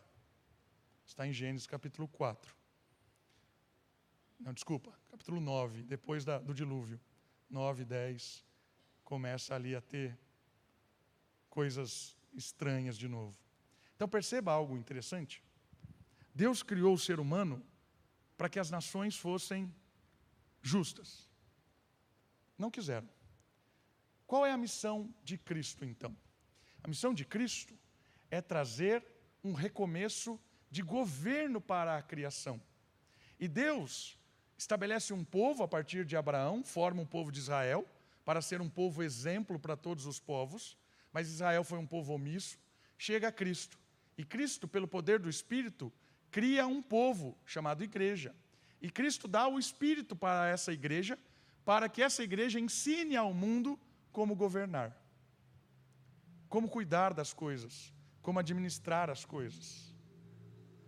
Está 1.06 1.26
em 1.26 1.32
Gênesis 1.32 1.66
capítulo 1.66 2.06
4. 2.08 2.54
Não, 4.38 4.52
desculpa, 4.52 4.92
capítulo 5.10 5.40
9, 5.40 5.82
depois 5.84 6.26
da, 6.26 6.38
do 6.38 6.52
dilúvio. 6.52 7.00
9, 7.48 7.86
10, 7.86 8.44
começa 9.02 9.54
ali 9.54 9.74
a 9.74 9.80
ter 9.80 10.14
coisas 11.48 12.14
estranhas 12.34 12.96
de 12.96 13.08
novo. 13.08 13.36
Então 13.96 14.08
perceba 14.08 14.52
algo 14.52 14.76
interessante. 14.76 15.42
Deus 16.34 16.62
criou 16.62 16.94
o 16.94 16.98
ser 16.98 17.20
humano 17.20 17.64
para 18.36 18.48
que 18.48 18.58
as 18.58 18.70
nações 18.70 19.16
fossem 19.16 19.72
justas. 20.60 21.30
Não 22.58 22.70
quiseram. 22.70 23.08
Qual 24.26 24.44
é 24.44 24.50
a 24.50 24.56
missão 24.56 25.14
de 25.22 25.38
Cristo, 25.38 25.84
então? 25.84 26.16
A 26.82 26.88
missão 26.88 27.14
de 27.14 27.24
Cristo 27.24 27.78
é 28.30 28.40
trazer 28.40 29.04
um 29.42 29.52
recomeço 29.52 30.40
de 30.70 30.82
governo 30.82 31.60
para 31.60 31.96
a 31.96 32.02
criação. 32.02 32.60
E 33.38 33.46
Deus 33.46 34.18
estabelece 34.56 35.12
um 35.12 35.24
povo 35.24 35.62
a 35.62 35.68
partir 35.68 36.04
de 36.04 36.16
Abraão, 36.16 36.64
forma 36.64 37.02
um 37.02 37.06
povo 37.06 37.30
de 37.30 37.38
Israel, 37.38 37.86
para 38.24 38.40
ser 38.40 38.60
um 38.60 38.68
povo 38.68 39.02
exemplo 39.02 39.58
para 39.58 39.76
todos 39.76 40.06
os 40.06 40.18
povos, 40.18 40.76
mas 41.14 41.28
Israel 41.28 41.62
foi 41.62 41.78
um 41.78 41.86
povo 41.86 42.12
omisso, 42.12 42.58
chega 42.98 43.30
Cristo. 43.30 43.78
E 44.18 44.24
Cristo, 44.24 44.66
pelo 44.66 44.88
poder 44.88 45.20
do 45.20 45.30
Espírito, 45.30 45.92
cria 46.28 46.66
um 46.66 46.82
povo 46.82 47.38
chamado 47.46 47.84
igreja. 47.84 48.34
E 48.82 48.90
Cristo 48.90 49.28
dá 49.28 49.46
o 49.46 49.56
Espírito 49.56 50.16
para 50.16 50.48
essa 50.48 50.72
igreja, 50.72 51.16
para 51.64 51.88
que 51.88 52.02
essa 52.02 52.24
igreja 52.24 52.58
ensine 52.58 53.16
ao 53.16 53.32
mundo 53.32 53.78
como 54.10 54.34
governar, 54.34 55.00
como 56.48 56.68
cuidar 56.68 57.14
das 57.14 57.32
coisas, 57.32 57.94
como 58.20 58.40
administrar 58.40 59.08
as 59.08 59.24
coisas. 59.24 59.94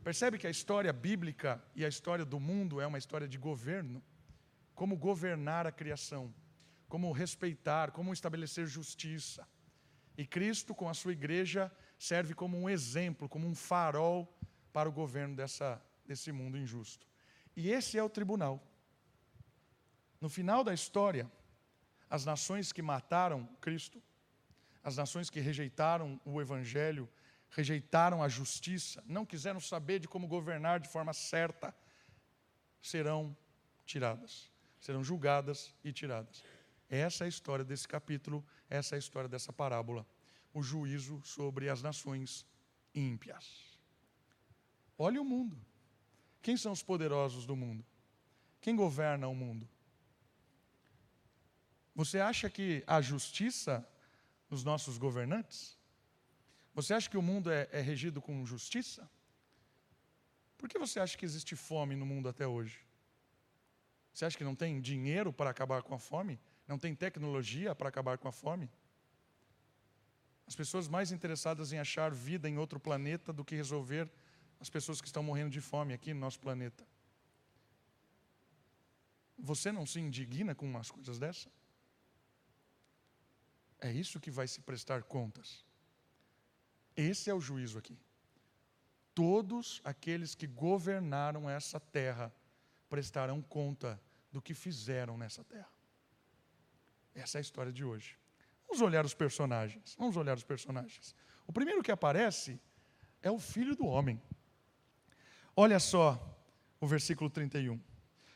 Percebe 0.03 0.39
que 0.39 0.47
a 0.47 0.51
história 0.51 0.93
bíblica 0.93 1.63
e 1.75 1.85
a 1.85 1.89
história 1.89 2.25
do 2.25 2.41
mundo 2.41 2.81
é 2.81 2.87
uma 2.87 2.99
história 2.99 3.29
de 3.29 3.39
governo? 3.39 4.03
Como 4.75 4.97
governar 4.97 5.67
a 5.69 5.73
criação, 5.73 6.35
como 6.89 7.13
respeitar, 7.13 7.93
como 7.93 8.13
estabelecer 8.13 8.67
justiça. 8.67 9.47
E 10.17 10.27
Cristo, 10.27 10.75
com 10.75 10.89
a 10.89 10.95
sua 10.95 11.13
igreja, 11.13 11.71
serve 11.99 12.35
como 12.35 12.59
um 12.59 12.69
exemplo, 12.69 13.29
como 13.29 13.47
um 13.47 13.55
farol 13.55 14.33
para 14.73 14.89
o 14.89 14.93
governo 14.93 15.37
dessa, 15.37 15.83
desse 16.07 16.33
mundo 16.33 16.57
injusto. 16.57 17.07
E 17.55 17.71
esse 17.71 17.99
é 17.99 18.03
o 18.03 18.09
tribunal. 18.09 18.63
No 20.21 20.29
final 20.29 20.65
da 20.65 20.73
história, 20.73 21.31
as 22.09 22.25
nações 22.25 22.73
que 22.73 22.83
mataram 22.83 23.47
Cristo, 23.61 24.03
as 24.83 24.97
nações 24.97 25.29
que 25.29 25.41
rejeitaram 25.41 26.21
o 26.25 26.41
Evangelho, 26.41 27.09
rejeitaram 27.51 28.23
a 28.23 28.29
justiça, 28.29 29.03
não 29.07 29.27
quiseram 29.27 29.61
saber 29.61 29.99
de 29.99 30.09
como 30.09 30.27
governar 30.27 30.81
de 30.81 30.89
forma 30.89 31.13
certa, 31.13 31.75
serão 32.81 33.37
tiradas, 33.85 34.51
serão 34.81 35.03
julgadas 35.03 35.75
e 35.83 35.93
tiradas. 35.93 36.43
Essa 36.89 37.25
é 37.25 37.27
a 37.27 37.29
história 37.29 37.65
desse 37.65 37.87
capítulo, 37.87 38.45
essa 38.69 38.95
é 38.95 38.97
a 38.97 38.99
história 38.99 39.29
dessa 39.29 39.53
parábola 39.53 40.07
o 40.57 40.63
juízo 40.63 41.21
sobre 41.23 41.69
as 41.69 41.83
nações 41.83 42.47
ímpias. 42.95 43.79
Olhe 44.97 45.19
o 45.19 45.25
mundo. 45.25 45.55
Quem 46.41 46.57
são 46.57 46.73
os 46.73 46.83
poderosos 46.83 47.45
do 47.45 47.55
mundo? 47.55 47.85
Quem 48.59 48.75
governa 48.75 49.29
o 49.29 49.35
mundo? 49.35 49.69
Você 51.95 52.19
acha 52.19 52.49
que 52.49 52.83
há 52.87 53.03
justiça 53.03 53.87
nos 54.49 54.65
nossos 54.65 54.97
governantes? 54.97 55.79
Você 56.75 56.95
acha 56.95 57.11
que 57.11 57.19
o 57.19 57.23
mundo 57.23 57.51
é, 57.51 57.69
é 57.71 57.83
regido 57.83 58.23
com 58.23 58.47
justiça? 58.47 59.07
Por 60.57 60.71
que 60.71 60.79
você 60.79 60.99
acha 60.99 61.19
que 61.19 61.27
existe 61.27 61.55
fome 61.55 61.95
no 61.95 62.07
mundo 62.07 62.31
até 62.31 62.47
hoje? 62.47 62.81
Você 64.11 64.25
acha 64.25 64.39
que 64.39 64.45
não 64.45 64.55
tem 64.55 64.81
dinheiro 64.81 65.35
para 65.35 65.51
acabar 65.51 65.83
com 65.83 65.95
a 65.95 65.99
fome? 65.99 66.41
Não 66.67 66.79
tem 66.79 66.95
tecnologia 66.95 67.75
para 67.75 67.89
acabar 67.89 68.19
com 68.19 68.29
a 68.29 68.33
fome? 68.33 68.71
As 70.47 70.55
pessoas 70.55 70.89
mais 70.89 71.11
interessadas 71.13 71.73
em 71.73 71.79
achar 71.79 72.13
vida 72.13 72.49
em 72.49 72.59
outro 72.59 72.79
planeta 72.79 73.33
do 73.33 73.45
que 73.45 73.55
resolver 73.55 74.11
as 74.61 74.71
pessoas 74.71 75.01
que 75.01 75.07
estão 75.07 75.23
morrendo 75.23 75.51
de 75.51 75.61
fome 75.61 75.93
aqui 75.93 76.15
no 76.15 76.21
nosso 76.21 76.41
planeta. 76.41 76.87
Você 79.39 79.71
não 79.71 79.85
se 79.85 80.01
indigna 80.01 80.55
com 80.55 80.65
umas 80.65 80.91
coisas 80.91 81.19
dessa? 81.19 81.51
É 83.79 83.93
isso 83.93 84.19
que 84.19 84.31
vai 84.31 84.49
se 84.49 84.61
prestar 84.61 85.03
contas. 85.03 85.65
Esse 86.97 87.29
é 87.29 87.35
o 87.35 87.41
juízo 87.41 87.79
aqui. 87.79 87.99
Todos 89.15 89.81
aqueles 89.85 90.35
que 90.35 90.47
governaram 90.47 91.49
essa 91.49 91.79
terra 91.79 92.35
prestarão 92.89 93.43
conta 93.43 94.01
do 94.33 94.41
que 94.41 94.55
fizeram 94.55 95.19
nessa 95.19 95.45
terra. 95.45 95.76
Essa 97.17 97.39
é 97.39 97.41
a 97.41 97.43
história 97.43 97.73
de 97.73 97.83
hoje. 97.83 98.15
Vamos 98.69 98.83
olhar 98.83 99.05
os 99.05 99.15
personagens. 99.15 99.97
Vamos 99.99 100.17
olhar 100.17 100.37
os 100.37 100.45
personagens. 100.45 101.15
O 101.47 101.53
primeiro 101.53 101.83
que 101.83 101.91
aparece 101.91 102.61
é 103.23 103.31
o 103.31 103.39
filho 103.39 103.75
do 103.75 103.87
homem. 103.87 104.21
Olha 105.57 105.81
só 105.81 106.39
o 106.79 106.87
versículo 106.87 107.31
31. 107.31 107.81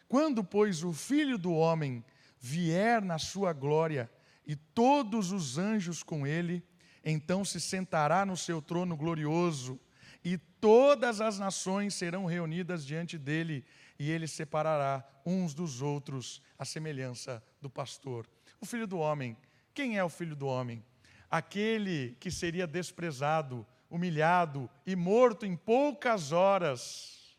Quando, 0.09 0.43
pois, 0.43 0.83
o 0.83 0.95
filho 0.95 1.37
do 1.37 1.53
homem 1.53 2.03
vier 2.39 3.03
na 3.03 3.19
sua 3.19 3.53
glória 3.53 4.11
e 4.47 4.57
todos 4.57 5.31
os 5.31 5.59
anjos 5.59 6.03
com 6.03 6.27
ele, 6.27 6.65
então 7.05 7.45
se 7.45 7.61
sentará 7.61 8.25
no 8.25 8.37
seu 8.37 8.63
trono 8.63 8.97
glorioso 8.97 9.79
e 10.25 10.39
todas 10.39 11.21
as 11.21 11.39
nações 11.39 11.95
serão 11.95 12.25
reunidas 12.25 12.85
diante 12.85 13.19
dele 13.19 13.65
e 13.99 14.11
ele 14.11 14.27
separará 14.27 15.07
uns 15.25 15.53
dos 15.53 15.83
outros, 15.83 16.43
à 16.59 16.65
semelhança 16.65 17.43
do 17.61 17.69
pastor. 17.69 18.27
O 18.61 18.67
filho 18.67 18.87
do 18.87 18.99
homem 18.99 19.37
quem 19.75 19.97
é 19.97 20.05
o 20.05 20.09
filho 20.09 20.37
do 20.37 20.47
homem? 20.47 20.85
Aquele 21.31 22.17
que 22.19 22.31
seria 22.31 22.67
desprezado, 22.67 23.67
humilhado 23.89 24.69
e 24.85 24.97
morto 24.97 25.47
em 25.47 25.57
poucas 25.57 26.33
horas, 26.33 27.37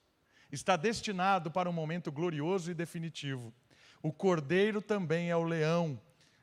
está 0.52 0.76
destinado 0.76 1.52
para 1.52 1.70
um 1.70 1.74
momento 1.74 2.12
glorioso 2.12 2.72
e 2.72 2.74
definitivo. 2.74 3.54
O 4.02 4.12
cordeiro 4.12 4.82
também 4.82 5.30
é 5.30 5.36
o 5.36 5.44
leão. 5.44 6.02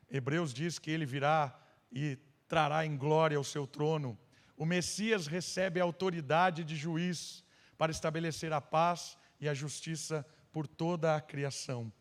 Hebreus 0.09 0.53
diz 0.53 0.79
que 0.79 0.91
ele 0.91 1.05
virá 1.05 1.59
e 1.91 2.17
trará 2.47 2.85
em 2.85 2.95
glória 2.95 3.39
o 3.39 3.43
seu 3.43 3.67
trono. 3.67 4.17
O 4.55 4.65
Messias 4.65 5.27
recebe 5.27 5.79
a 5.79 5.83
autoridade 5.83 6.63
de 6.63 6.75
juiz 6.75 7.43
para 7.77 7.91
estabelecer 7.91 8.53
a 8.53 8.61
paz 8.61 9.17
e 9.39 9.49
a 9.49 9.53
justiça 9.53 10.25
por 10.51 10.67
toda 10.67 11.15
a 11.15 11.21
criação. 11.21 11.91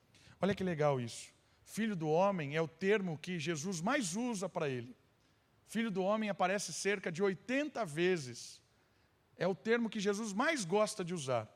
Olha 0.40 0.54
que 0.54 0.64
legal 0.64 1.00
isso. 1.00 1.38
Filho 1.68 1.94
do 1.94 2.09
homem 2.09 2.57
é 2.57 2.62
o 2.62 2.66
termo 2.66 3.18
que 3.18 3.38
Jesus 3.38 3.83
mais 3.83 4.16
usa 4.16 4.48
para 4.48 4.70
ele. 4.70 4.96
Filho 5.66 5.90
do 5.90 6.02
homem 6.02 6.31
aparece 6.31 6.72
cerca 6.72 7.12
de 7.12 7.22
80 7.22 7.85
vezes. 7.85 8.62
É 9.37 9.46
o 9.46 9.54
termo 9.54 9.90
que 9.90 10.00
Jesus 10.00 10.33
mais 10.33 10.64
gosta 10.64 11.04
de 11.04 11.12
usar. 11.12 11.46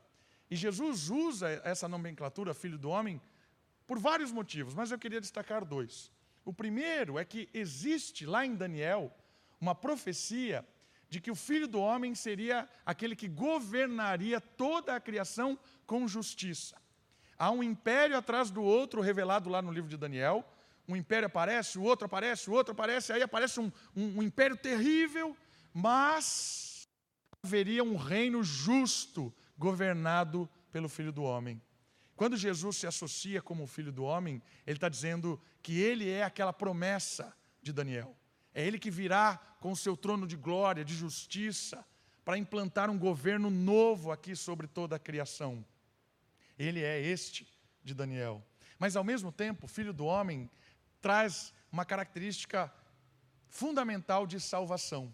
E 0.50 0.54
Jesus 0.54 1.08
usa 1.08 1.48
essa 1.64 1.88
nomenclatura, 1.88 2.52
filho 2.52 2.76
do 2.76 2.90
homem, 2.90 3.18
por 3.86 3.98
vários 3.98 4.30
motivos, 4.30 4.74
mas 4.74 4.90
eu 4.90 4.98
queria 4.98 5.18
destacar 5.18 5.64
dois. 5.64 6.12
O 6.44 6.52
primeiro 6.52 7.18
é 7.18 7.24
que 7.24 7.48
existe 7.54 8.26
lá 8.26 8.44
em 8.44 8.54
Daniel 8.54 9.10
uma 9.58 9.74
profecia 9.74 10.62
de 11.08 11.22
que 11.22 11.30
o 11.30 11.34
filho 11.34 11.66
do 11.66 11.80
homem 11.80 12.14
seria 12.14 12.68
aquele 12.84 13.16
que 13.16 13.28
governaria 13.28 14.42
toda 14.42 14.94
a 14.94 15.00
criação 15.00 15.58
com 15.86 16.06
justiça. 16.06 16.81
Há 17.38 17.50
um 17.50 17.62
império 17.62 18.16
atrás 18.16 18.50
do 18.50 18.62
outro 18.62 19.00
revelado 19.00 19.48
lá 19.48 19.60
no 19.60 19.72
livro 19.72 19.88
de 19.88 19.96
Daniel. 19.96 20.44
Um 20.88 20.96
império 20.96 21.26
aparece, 21.26 21.78
o 21.78 21.82
outro 21.82 22.06
aparece, 22.06 22.50
o 22.50 22.52
outro 22.52 22.72
aparece, 22.72 23.12
aí 23.12 23.22
aparece 23.22 23.60
um, 23.60 23.70
um, 23.96 24.18
um 24.18 24.22
império 24.22 24.56
terrível, 24.56 25.36
mas 25.72 26.88
haveria 27.42 27.82
um 27.82 27.96
reino 27.96 28.42
justo 28.42 29.32
governado 29.56 30.48
pelo 30.70 30.88
Filho 30.88 31.12
do 31.12 31.22
Homem. 31.22 31.60
Quando 32.16 32.36
Jesus 32.36 32.76
se 32.76 32.86
associa 32.86 33.40
como 33.42 33.66
Filho 33.66 33.90
do 33.90 34.04
Homem, 34.04 34.40
ele 34.66 34.76
está 34.76 34.88
dizendo 34.88 35.40
que 35.62 35.80
ele 35.80 36.08
é 36.08 36.22
aquela 36.22 36.52
promessa 36.52 37.34
de 37.60 37.72
Daniel. 37.72 38.16
É 38.54 38.64
ele 38.66 38.78
que 38.78 38.90
virá 38.90 39.36
com 39.60 39.72
o 39.72 39.76
seu 39.76 39.96
trono 39.96 40.26
de 40.26 40.36
glória, 40.36 40.84
de 40.84 40.94
justiça, 40.94 41.84
para 42.24 42.38
implantar 42.38 42.90
um 42.90 42.98
governo 42.98 43.50
novo 43.50 44.12
aqui 44.12 44.36
sobre 44.36 44.66
toda 44.66 44.96
a 44.96 44.98
criação. 44.98 45.64
Ele 46.62 46.80
é 46.80 47.00
este 47.00 47.46
de 47.82 47.92
Daniel. 47.92 48.44
Mas 48.78 48.94
ao 48.94 49.02
mesmo 49.02 49.32
tempo, 49.32 49.66
filho 49.66 49.92
do 49.92 50.04
homem 50.04 50.48
traz 51.00 51.52
uma 51.72 51.84
característica 51.84 52.72
fundamental 53.48 54.26
de 54.26 54.38
salvação. 54.38 55.12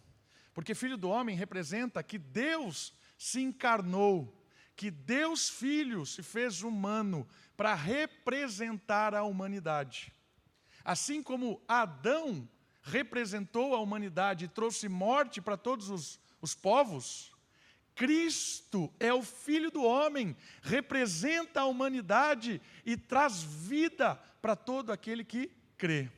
Porque 0.52 0.74
filho 0.74 0.98
do 0.98 1.08
homem 1.08 1.34
representa 1.34 2.02
que 2.02 2.18
Deus 2.18 2.92
se 3.16 3.40
encarnou, 3.40 4.44
que 4.76 4.90
Deus 4.90 5.48
Filho 5.48 6.04
se 6.04 6.22
fez 6.22 6.62
humano 6.62 7.26
para 7.56 7.74
representar 7.74 9.14
a 9.14 9.24
humanidade. 9.24 10.12
Assim 10.84 11.22
como 11.22 11.62
Adão 11.66 12.48
representou 12.82 13.74
a 13.74 13.80
humanidade 13.80 14.44
e 14.44 14.48
trouxe 14.48 14.88
morte 14.88 15.40
para 15.40 15.56
todos 15.56 15.88
os, 15.88 16.20
os 16.40 16.54
povos, 16.54 17.32
Cristo 17.98 18.94
é 19.00 19.12
o 19.12 19.24
Filho 19.24 19.72
do 19.72 19.82
homem, 19.82 20.36
representa 20.62 21.62
a 21.62 21.66
humanidade 21.66 22.62
e 22.86 22.96
traz 22.96 23.42
vida 23.42 24.14
para 24.40 24.54
todo 24.54 24.92
aquele 24.92 25.24
que 25.24 25.50
crê. 25.76 26.08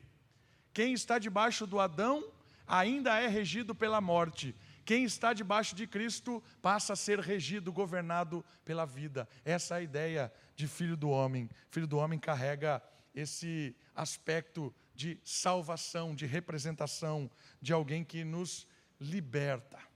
Quem 0.75 0.93
está 0.93 1.19
debaixo 1.19 1.67
do 1.67 1.81
Adão 1.81 2.31
ainda 2.67 3.19
é 3.19 3.27
regido 3.27 3.75
pela 3.75 3.99
morte. 3.99 4.55
Quem 4.85 5.05
está 5.05 5.33
debaixo 5.33 5.75
de 5.75 5.87
Cristo 5.87 6.43
passa 6.61 6.93
a 6.93 6.97
ser 6.97 7.19
regido, 7.19 7.73
governado 7.73 8.45
pela 8.63 8.85
vida. 8.85 9.27
Essa 9.43 9.77
é 9.77 9.79
a 9.79 9.83
ideia 9.83 10.33
de 10.55 10.69
filho 10.69 10.99
do 10.99 11.09
homem. 11.09 11.49
Filho 11.71 11.87
do 11.87 11.97
homem 11.97 12.19
carrega 12.19 12.83
esse 13.15 13.75
aspecto 13.95 14.75
de 14.95 15.19
salvação, 15.25 16.15
de 16.15 16.27
representação, 16.27 17.31
de 17.59 17.73
alguém 17.73 18.05
que 18.05 18.23
nos 18.23 18.69
liberta. 19.01 19.90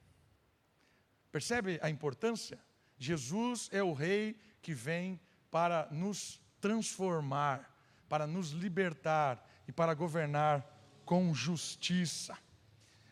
Percebe 1.34 1.80
a 1.82 1.90
importância? 1.90 2.60
Jesus 2.96 3.68
é 3.72 3.82
o 3.82 3.92
Rei 3.92 4.38
que 4.62 4.72
vem 4.72 5.20
para 5.50 5.88
nos 5.90 6.40
transformar, 6.60 7.76
para 8.08 8.24
nos 8.24 8.50
libertar 8.50 9.44
e 9.66 9.72
para 9.72 9.94
governar 9.94 10.64
com 11.04 11.34
justiça. 11.34 12.38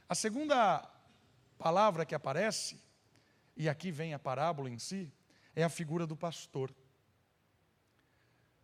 A 0.09 0.15
segunda 0.15 0.89
palavra 1.59 2.07
que 2.07 2.15
aparece, 2.15 2.81
e 3.57 3.69
aqui 3.69 3.91
vem 3.91 4.15
a 4.15 4.21
parábola 4.21 4.71
em 4.71 4.79
si, 4.79 5.13
é 5.53 5.65
a 5.65 5.69
figura 5.69 6.07
do 6.07 6.17
pastor. 6.17 6.73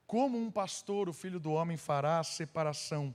Como 0.06 0.38
um 0.38 0.52
pastor, 0.52 1.08
o 1.08 1.12
filho 1.12 1.40
do 1.40 1.50
homem 1.50 1.76
fará 1.76 2.20
a 2.20 2.24
separação 2.24 3.12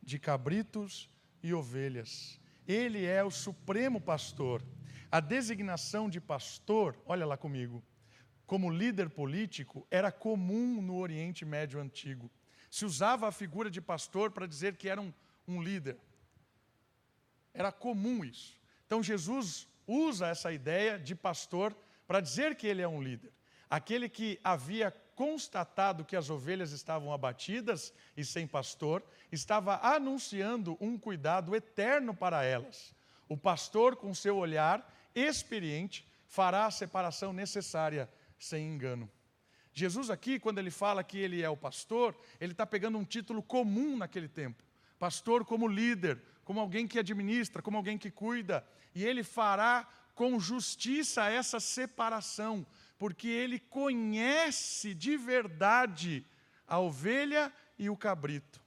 de 0.00 0.20
cabritos 0.20 1.10
e 1.42 1.52
ovelhas. 1.52 2.38
Ele 2.64 3.04
é 3.04 3.24
o 3.24 3.30
supremo 3.32 4.00
pastor. 4.00 4.62
A 5.10 5.18
designação 5.18 6.08
de 6.08 6.20
pastor, 6.20 6.96
olha 7.04 7.26
lá 7.26 7.36
comigo, 7.36 7.82
como 8.46 8.70
líder 8.70 9.10
político, 9.10 9.86
era 9.90 10.12
comum 10.12 10.80
no 10.80 10.96
Oriente 10.96 11.44
Médio 11.44 11.80
Antigo. 11.80 12.30
Se 12.70 12.84
usava 12.84 13.26
a 13.26 13.32
figura 13.32 13.68
de 13.68 13.80
pastor 13.80 14.30
para 14.30 14.46
dizer 14.46 14.76
que 14.76 14.88
era 14.88 15.00
um, 15.00 15.12
um 15.48 15.60
líder. 15.60 15.98
Era 17.52 17.72
comum 17.72 18.24
isso. 18.24 18.60
Então 18.86 19.02
Jesus 19.02 19.66
usa 19.86 20.28
essa 20.28 20.52
ideia 20.52 20.98
de 20.98 21.16
pastor 21.16 21.76
para 22.06 22.20
dizer 22.20 22.54
que 22.54 22.66
ele 22.66 22.82
é 22.82 22.88
um 22.88 23.02
líder. 23.02 23.32
Aquele 23.68 24.08
que 24.08 24.38
havia 24.44 24.92
constatado 25.20 26.04
que 26.04 26.16
as 26.16 26.30
ovelhas 26.30 26.72
estavam 26.72 27.12
abatidas 27.12 27.92
e 28.16 28.24
sem 28.24 28.46
pastor, 28.46 29.04
estava 29.30 29.76
anunciando 29.82 30.78
um 30.80 30.96
cuidado 30.96 31.54
eterno 31.54 32.14
para 32.14 32.42
elas. 32.42 32.94
O 33.28 33.36
pastor, 33.36 33.96
com 33.96 34.14
seu 34.14 34.38
olhar 34.38 34.82
experiente, 35.14 36.06
fará 36.26 36.66
a 36.66 36.70
separação 36.70 37.32
necessária 37.32 38.08
sem 38.38 38.66
engano. 38.66 39.10
Jesus, 39.72 40.10
aqui, 40.10 40.38
quando 40.38 40.58
ele 40.58 40.70
fala 40.70 41.04
que 41.04 41.18
ele 41.18 41.42
é 41.42 41.48
o 41.48 41.56
pastor, 41.56 42.18
ele 42.40 42.52
está 42.52 42.66
pegando 42.66 42.98
um 42.98 43.04
título 43.04 43.42
comum 43.42 43.96
naquele 43.96 44.28
tempo. 44.28 44.64
Pastor 44.98 45.44
como 45.44 45.68
líder, 45.68 46.20
como 46.44 46.60
alguém 46.60 46.86
que 46.86 46.98
administra, 46.98 47.62
como 47.62 47.76
alguém 47.76 47.96
que 47.96 48.10
cuida. 48.10 48.66
E 48.94 49.04
ele 49.04 49.22
fará 49.22 49.88
com 50.14 50.38
justiça 50.38 51.30
essa 51.30 51.60
separação, 51.60 52.66
porque 52.98 53.28
ele 53.28 53.58
conhece 53.58 54.94
de 54.94 55.16
verdade 55.16 56.26
a 56.66 56.78
ovelha 56.78 57.52
e 57.78 57.88
o 57.88 57.96
cabrito. 57.96 58.60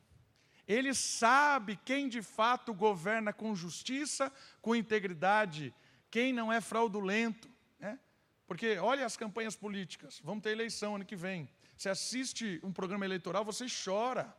Ele 0.68 0.94
sabe 0.94 1.78
quem 1.84 2.08
de 2.08 2.22
fato 2.22 2.74
governa 2.74 3.34
com 3.34 3.56
justiça, 3.56 4.32
com 4.62 4.76
integridade, 4.76 5.74
quem 6.14 6.32
não 6.32 6.54
é 6.54 6.62
fraudulento. 6.62 7.50
Né? 7.80 7.98
Porque 8.46 8.78
olha 8.78 9.04
as 9.04 9.18
campanhas 9.18 9.56
políticas, 9.56 10.22
vamos 10.24 10.44
ter 10.44 10.52
eleição 10.52 10.96
ano 10.96 11.04
que 11.04 11.16
vem. 11.16 11.50
Você 11.76 11.90
assiste 11.90 12.60
um 12.64 12.72
programa 12.72 13.04
eleitoral, 13.04 13.44
você 13.44 13.66
chora. 13.84 14.32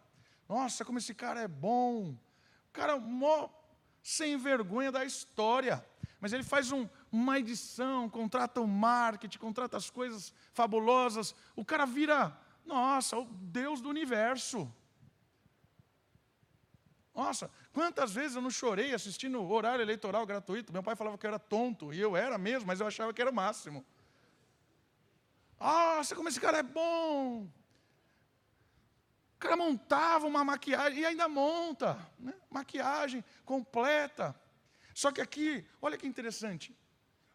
Nossa, 0.49 0.85
como 0.85 0.99
esse 0.99 1.13
cara 1.13 1.41
é 1.41 1.49
bom. 1.49 2.11
O 2.69 2.73
cara 2.73 2.97
mó 2.97 3.49
sem 4.01 4.37
vergonha 4.37 4.93
da 4.93 5.05
história. 5.05 5.85
Mas 6.21 6.33
ele 6.33 6.45
faz 6.45 6.71
um, 6.71 6.89
uma 7.11 7.41
edição, 7.41 8.09
contrata 8.09 8.61
o 8.61 8.65
um 8.65 8.69
marketing, 8.69 9.39
contrata 9.39 9.77
as 9.77 9.91
coisas 9.91 10.33
fabulosas. 10.53 11.35
O 11.57 11.65
cara 11.65 11.85
vira, 11.85 12.39
nossa, 12.65 13.19
o 13.19 13.25
Deus 13.25 13.81
do 13.81 13.89
universo. 13.89 14.73
Nossa, 17.15 17.49
quantas 17.73 18.13
vezes 18.13 18.35
eu 18.35 18.43
não 18.43 18.51
chorei 18.51 18.93
assistindo 18.93 19.41
horário 19.49 19.83
eleitoral 19.83 20.27
gratuito? 20.27 20.73
Meu 20.73 20.83
pai 20.83 20.97
falava 20.97 21.17
que 21.17 21.25
eu 21.25 21.29
era 21.29 21.39
tonto, 21.39 21.93
e 21.93 22.01
eu 22.01 22.17
era 22.17 22.37
mesmo, 22.37 22.67
mas 22.67 22.81
eu 22.81 22.87
achava 22.87 23.15
que 23.15 23.23
era 23.23 23.31
o 23.31 23.35
máximo. 23.35 23.85
Nossa, 25.61 26.17
como 26.17 26.29
esse 26.29 26.41
cara 26.41 26.59
é 26.59 26.63
bom! 26.63 27.49
O 29.37 29.39
cara 29.39 29.57
montava 29.57 30.27
uma 30.27 30.43
maquiagem, 30.43 31.01
e 31.01 31.07
ainda 31.07 31.29
monta, 31.29 31.99
né? 32.19 32.35
maquiagem 32.51 33.23
completa. 33.45 34.35
Só 34.93 35.13
que 35.13 35.21
aqui, 35.21 35.65
olha 35.81 35.97
que 35.97 36.07
interessante, 36.07 36.77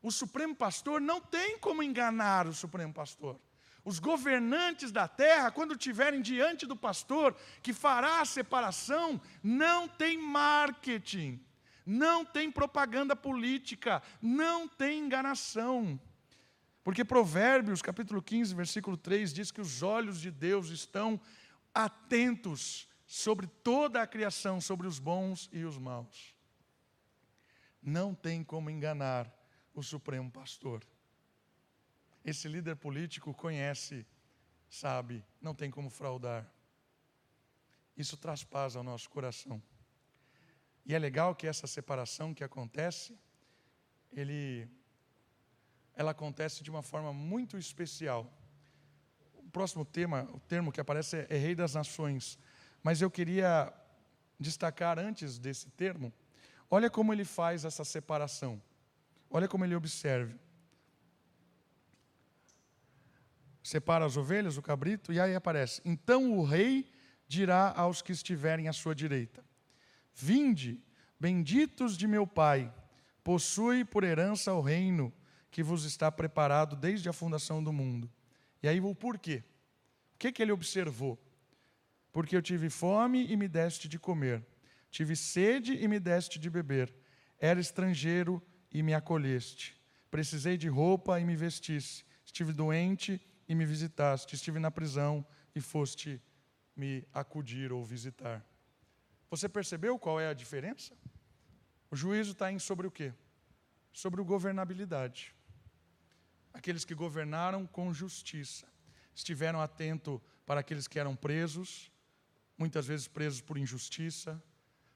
o 0.01 0.11
Supremo 0.11 0.55
Pastor 0.55 0.99
não 0.99 1.21
tem 1.21 1.57
como 1.57 1.83
enganar 1.83 2.47
o 2.47 2.53
Supremo 2.53 2.93
Pastor. 2.93 3.39
Os 3.83 3.99
governantes 3.99 4.91
da 4.91 5.07
terra, 5.07 5.51
quando 5.51 5.73
estiverem 5.73 6.21
diante 6.21 6.65
do 6.65 6.75
pastor 6.75 7.35
que 7.61 7.73
fará 7.73 8.21
a 8.21 8.25
separação, 8.25 9.19
não 9.41 9.87
tem 9.87 10.17
marketing, 10.17 11.39
não 11.85 12.23
tem 12.23 12.51
propaganda 12.51 13.15
política, 13.15 14.01
não 14.21 14.67
tem 14.67 14.99
enganação. 15.05 15.99
Porque 16.83 17.05
Provérbios, 17.05 17.81
capítulo 17.81 18.21
15, 18.21 18.53
versículo 18.55 18.97
3, 18.97 19.33
diz 19.33 19.51
que 19.51 19.61
os 19.61 19.81
olhos 19.81 20.19
de 20.19 20.31
Deus 20.31 20.69
estão 20.69 21.19
atentos 21.73 22.87
sobre 23.05 23.47
toda 23.47 24.01
a 24.01 24.07
criação, 24.07 24.61
sobre 24.61 24.87
os 24.87 24.99
bons 24.99 25.49
e 25.51 25.63
os 25.63 25.77
maus. 25.77 26.35
Não 27.81 28.13
tem 28.13 28.43
como 28.43 28.69
enganar 28.69 29.31
o 29.73 29.81
Supremo 29.81 30.29
Pastor. 30.29 30.83
Esse 32.23 32.47
líder 32.47 32.75
político 32.75 33.34
conhece, 33.34 34.05
sabe, 34.69 35.25
não 35.41 35.55
tem 35.55 35.71
como 35.71 35.89
fraudar. 35.89 36.45
Isso 37.95 38.17
traz 38.17 38.43
paz 38.43 38.75
ao 38.75 38.84
nosso 38.84 39.10
coração. 39.10 39.62
E 40.86 40.95
é 40.95 40.99
legal 40.99 41.36
que 41.36 41.47
essa 41.47 41.67
separação 41.67 42.34
que 42.34 42.43
acontece, 42.43 43.17
ele, 44.12 44.67
ela 45.95 46.12
acontece 46.12 46.63
de 46.63 46.69
uma 46.69 46.82
forma 46.82 47.13
muito 47.13 47.58
especial. 47.58 48.32
O 49.36 49.49
próximo 49.49 49.86
tema, 49.86 50.29
o 50.34 50.39
termo 50.39 50.71
que 50.71 50.82
aparece 50.82 51.17
é, 51.17 51.27
é 51.29 51.38
Rei 51.38 51.55
das 51.55 51.73
Nações. 51.73 52.39
Mas 52.82 53.01
eu 53.01 53.12
queria 53.12 53.73
destacar 54.39 54.97
antes 54.97 55.38
desse 55.38 55.69
termo, 55.71 56.13
olha 56.69 56.89
como 56.89 57.13
ele 57.13 57.25
faz 57.25 57.65
essa 57.65 57.84
separação. 57.84 58.62
Olha 59.29 59.47
como 59.47 59.65
ele 59.65 59.75
observa. 59.75 60.34
Separa 63.63 64.05
as 64.05 64.17
ovelhas, 64.17 64.57
o 64.57 64.61
cabrito, 64.61 65.11
e 65.11 65.19
aí 65.19 65.35
aparece: 65.35 65.81
Então 65.85 66.37
o 66.37 66.43
rei 66.43 66.89
dirá 67.27 67.71
aos 67.75 68.01
que 68.01 68.11
estiverem 68.11 68.67
à 68.67 68.73
sua 68.73 68.95
direita: 68.95 69.43
Vinde, 70.13 70.81
benditos 71.19 71.97
de 71.97 72.07
meu 72.07 72.25
Pai, 72.25 72.73
possui 73.23 73.85
por 73.85 74.03
herança 74.03 74.53
o 74.53 74.61
reino 74.61 75.13
que 75.51 75.63
vos 75.63 75.83
está 75.83 76.11
preparado 76.11 76.75
desde 76.75 77.09
a 77.09 77.13
fundação 77.13 77.63
do 77.63 77.73
mundo. 77.73 78.09
E 78.61 78.67
aí 78.67 78.79
o 78.79 78.95
porquê? 78.95 79.43
O 80.15 80.17
que, 80.19 80.31
que 80.31 80.41
ele 80.41 80.51
observou? 80.51 81.17
Porque 82.11 82.35
eu 82.35 82.41
tive 82.41 82.69
fome 82.69 83.25
e 83.31 83.37
me 83.37 83.47
deste 83.47 83.87
de 83.87 83.97
comer, 83.97 84.45
tive 84.89 85.15
sede 85.15 85.73
e 85.73 85.87
me 85.87 85.99
deste 85.99 86.39
de 86.39 86.49
beber, 86.49 86.93
era 87.39 87.59
estrangeiro 87.59 88.41
e 88.71 88.81
me 88.83 88.93
acolheste, 88.93 89.79
precisei 90.09 90.57
de 90.57 90.67
roupa 90.67 91.19
e 91.19 91.23
me 91.23 91.35
vestisse, 91.35 92.03
estive 92.25 92.51
doente 92.51 93.21
e 93.49 93.55
me 93.55 93.65
visitaste, 93.65 94.35
estive 94.35 94.59
na 94.59 94.69
prisão 94.69 95.25
e 95.55 95.59
foste 95.59 96.21
me 96.75 97.03
acudir 97.12 97.73
ou 97.73 97.83
visitar. 97.83 98.45
Você 99.31 99.49
percebeu 99.49 99.97
qual 99.97 100.19
é 100.19 100.29
a 100.29 100.33
diferença? 100.33 100.95
O 101.89 101.95
juízo 101.95 102.33
está 102.33 102.51
em 102.51 102.59
sobre 102.59 102.85
o 102.85 102.91
quê? 102.91 103.12
Sobre 103.91 104.21
o 104.21 104.25
governabilidade. 104.25 105.35
Aqueles 106.53 106.85
que 106.85 106.93
governaram 106.93 107.65
com 107.65 107.91
justiça, 107.91 108.67
estiveram 109.15 109.59
atentos 109.59 110.21
para 110.45 110.59
aqueles 110.59 110.88
que 110.88 110.99
eram 110.99 111.15
presos, 111.15 111.91
muitas 112.55 112.85
vezes 112.85 113.07
presos 113.07 113.41
por 113.41 113.57
injustiça, 113.57 114.41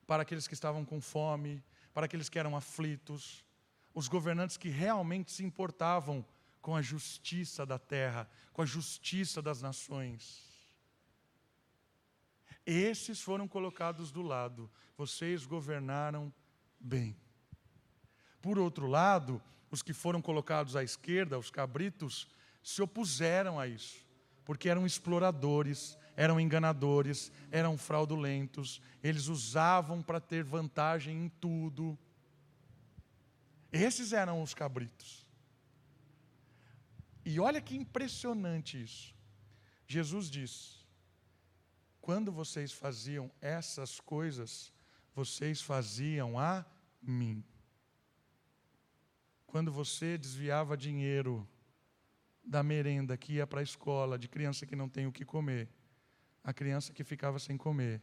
para 0.05 0.21
aqueles 0.21 0.47
que 0.47 0.53
estavam 0.53 0.85
com 0.85 1.01
fome, 1.01 1.63
para 1.91 2.05
aqueles 2.05 2.29
que 2.29 2.37
eram 2.37 2.55
aflitos, 2.55 3.43
os 3.93 4.07
governantes 4.07 4.57
que 4.57 4.69
realmente 4.69 5.31
se 5.31 5.43
importavam 5.43 6.25
com 6.63 6.73
a 6.77 6.81
justiça 6.81 7.65
da 7.65 7.77
terra, 7.77 8.27
com 8.53 8.61
a 8.61 8.65
justiça 8.65 9.41
das 9.41 9.61
nações. 9.61 10.49
Esses 12.65 13.21
foram 13.21 13.49
colocados 13.49 14.13
do 14.13 14.21
lado, 14.21 14.71
vocês 14.97 15.45
governaram 15.45 16.33
bem. 16.79 17.17
Por 18.41 18.57
outro 18.57 18.87
lado, 18.87 19.41
os 19.69 19.81
que 19.81 19.91
foram 19.91 20.21
colocados 20.21 20.77
à 20.77 20.83
esquerda, 20.83 21.37
os 21.37 21.51
cabritos, 21.51 22.29
se 22.63 22.81
opuseram 22.81 23.59
a 23.59 23.67
isso, 23.67 23.97
porque 24.45 24.69
eram 24.69 24.85
exploradores, 24.85 25.97
eram 26.15 26.39
enganadores, 26.39 27.29
eram 27.51 27.77
fraudulentos, 27.77 28.81
eles 29.03 29.27
usavam 29.27 30.01
para 30.01 30.21
ter 30.21 30.45
vantagem 30.45 31.25
em 31.25 31.27
tudo. 31.27 31.99
Esses 33.69 34.13
eram 34.13 34.41
os 34.41 34.53
cabritos. 34.53 35.22
E 37.25 37.39
olha 37.39 37.61
que 37.61 37.75
impressionante 37.75 38.81
isso. 38.81 39.15
Jesus 39.87 40.29
diz: 40.29 40.85
quando 42.01 42.31
vocês 42.31 42.71
faziam 42.71 43.31
essas 43.39 43.99
coisas, 43.99 44.73
vocês 45.15 45.61
faziam 45.61 46.37
a 46.37 46.65
mim. 47.01 47.43
Quando 49.47 49.71
você 49.71 50.17
desviava 50.17 50.75
dinheiro 50.75 51.47
da 52.43 52.61
merenda 52.61 53.15
que 53.15 53.33
ia 53.33 53.47
para 53.47 53.61
a 53.61 53.63
escola, 53.63 54.19
de 54.19 54.27
criança 54.27 54.65
que 54.65 54.75
não 54.75 54.89
tem 54.89 55.07
o 55.07 55.11
que 55.11 55.23
comer, 55.23 55.69
a 56.43 56.51
criança 56.51 56.91
que 56.91 57.03
ficava 57.03 57.39
sem 57.39 57.55
comer, 57.55 58.01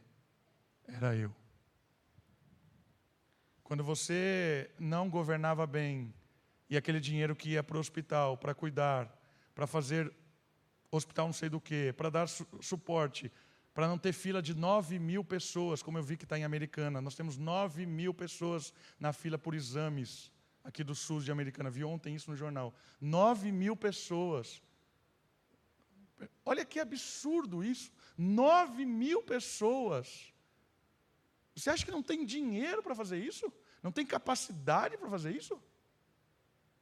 era 0.87 1.15
eu. 1.15 1.35
Quando 3.63 3.83
você 3.83 4.71
não 4.79 5.09
governava 5.09 5.67
bem 5.67 6.13
e 6.71 6.77
aquele 6.77 7.01
dinheiro 7.01 7.35
que 7.35 7.49
ia 7.49 7.61
para 7.61 7.75
o 7.75 7.81
hospital 7.81 8.37
para 8.37 8.55
cuidar, 8.55 9.13
para 9.53 9.67
fazer 9.67 10.11
hospital 10.89 11.25
não 11.25 11.33
sei 11.33 11.49
do 11.49 11.59
que, 11.59 11.91
para 11.91 12.09
dar 12.09 12.27
su 12.29 12.47
suporte, 12.61 13.29
para 13.73 13.89
não 13.89 13.97
ter 13.97 14.13
fila 14.13 14.41
de 14.41 14.53
9 14.53 14.97
mil 14.97 15.21
pessoas, 15.23 15.83
como 15.83 15.97
eu 15.97 16.03
vi 16.03 16.15
que 16.15 16.23
está 16.23 16.39
em 16.39 16.45
Americana. 16.45 17.01
Nós 17.01 17.13
temos 17.13 17.37
9 17.37 17.85
mil 17.85 18.13
pessoas 18.13 18.73
na 18.97 19.11
fila 19.11 19.37
por 19.37 19.53
exames 19.53 20.31
aqui 20.63 20.81
do 20.81 20.95
SUS 20.95 21.25
de 21.25 21.31
Americana. 21.31 21.69
Vi 21.69 21.83
ontem 21.83 22.15
isso 22.15 22.31
no 22.31 22.37
jornal. 22.37 22.73
9 23.01 23.51
mil 23.51 23.75
pessoas. 23.75 24.61
Olha 26.45 26.63
que 26.63 26.79
absurdo 26.79 27.65
isso. 27.65 27.91
9 28.17 28.85
mil 28.85 29.21
pessoas. 29.21 30.33
Você 31.53 31.69
acha 31.69 31.83
que 31.83 31.91
não 31.91 32.01
tem 32.01 32.25
dinheiro 32.25 32.81
para 32.81 32.95
fazer 32.95 33.17
isso? 33.17 33.51
Não 33.83 33.91
tem 33.91 34.05
capacidade 34.05 34.97
para 34.97 35.09
fazer 35.09 35.35
isso? 35.35 35.61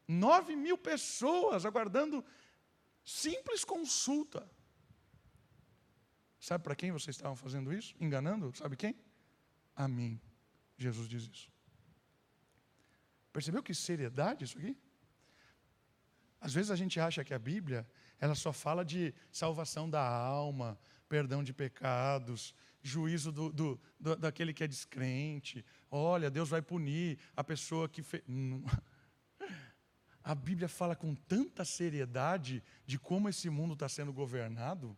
9 0.09 0.55
mil 0.55 0.75
pessoas 0.75 1.65
aguardando 1.65 2.25
simples 3.05 3.63
consulta. 3.63 4.49
Sabe 6.39 6.63
para 6.63 6.75
quem 6.75 6.91
vocês 6.91 7.15
estavam 7.15 7.35
fazendo 7.35 7.71
isso? 7.71 7.95
Enganando? 7.99 8.51
Sabe 8.57 8.75
quem? 8.75 8.95
A 9.75 9.87
mim. 9.87 10.19
Jesus 10.77 11.07
diz 11.07 11.23
isso. 11.23 11.51
Percebeu 13.31 13.61
que 13.61 13.73
seriedade 13.73 14.45
isso 14.45 14.57
aqui? 14.57 14.75
Às 16.41 16.53
vezes 16.53 16.71
a 16.71 16.75
gente 16.75 16.99
acha 16.99 17.23
que 17.23 17.33
a 17.33 17.39
Bíblia, 17.39 17.87
ela 18.19 18.33
só 18.33 18.51
fala 18.51 18.83
de 18.83 19.13
salvação 19.31 19.87
da 19.89 20.01
alma, 20.01 20.79
perdão 21.07 21.43
de 21.43 21.53
pecados, 21.53 22.55
juízo 22.81 23.31
do, 23.31 23.51
do, 23.51 23.79
do 23.99 24.15
daquele 24.15 24.53
que 24.53 24.63
é 24.63 24.67
descrente. 24.67 25.63
Olha, 25.91 26.31
Deus 26.31 26.49
vai 26.49 26.61
punir 26.61 27.19
a 27.35 27.43
pessoa 27.43 27.87
que 27.87 28.01
fez. 28.01 28.23
A 30.29 30.35
Bíblia 30.35 30.69
fala 30.69 30.95
com 30.95 31.15
tanta 31.15 31.65
seriedade 31.65 32.63
de 32.85 32.99
como 32.99 33.27
esse 33.27 33.49
mundo 33.49 33.73
está 33.73 33.89
sendo 33.89 34.13
governado. 34.13 34.95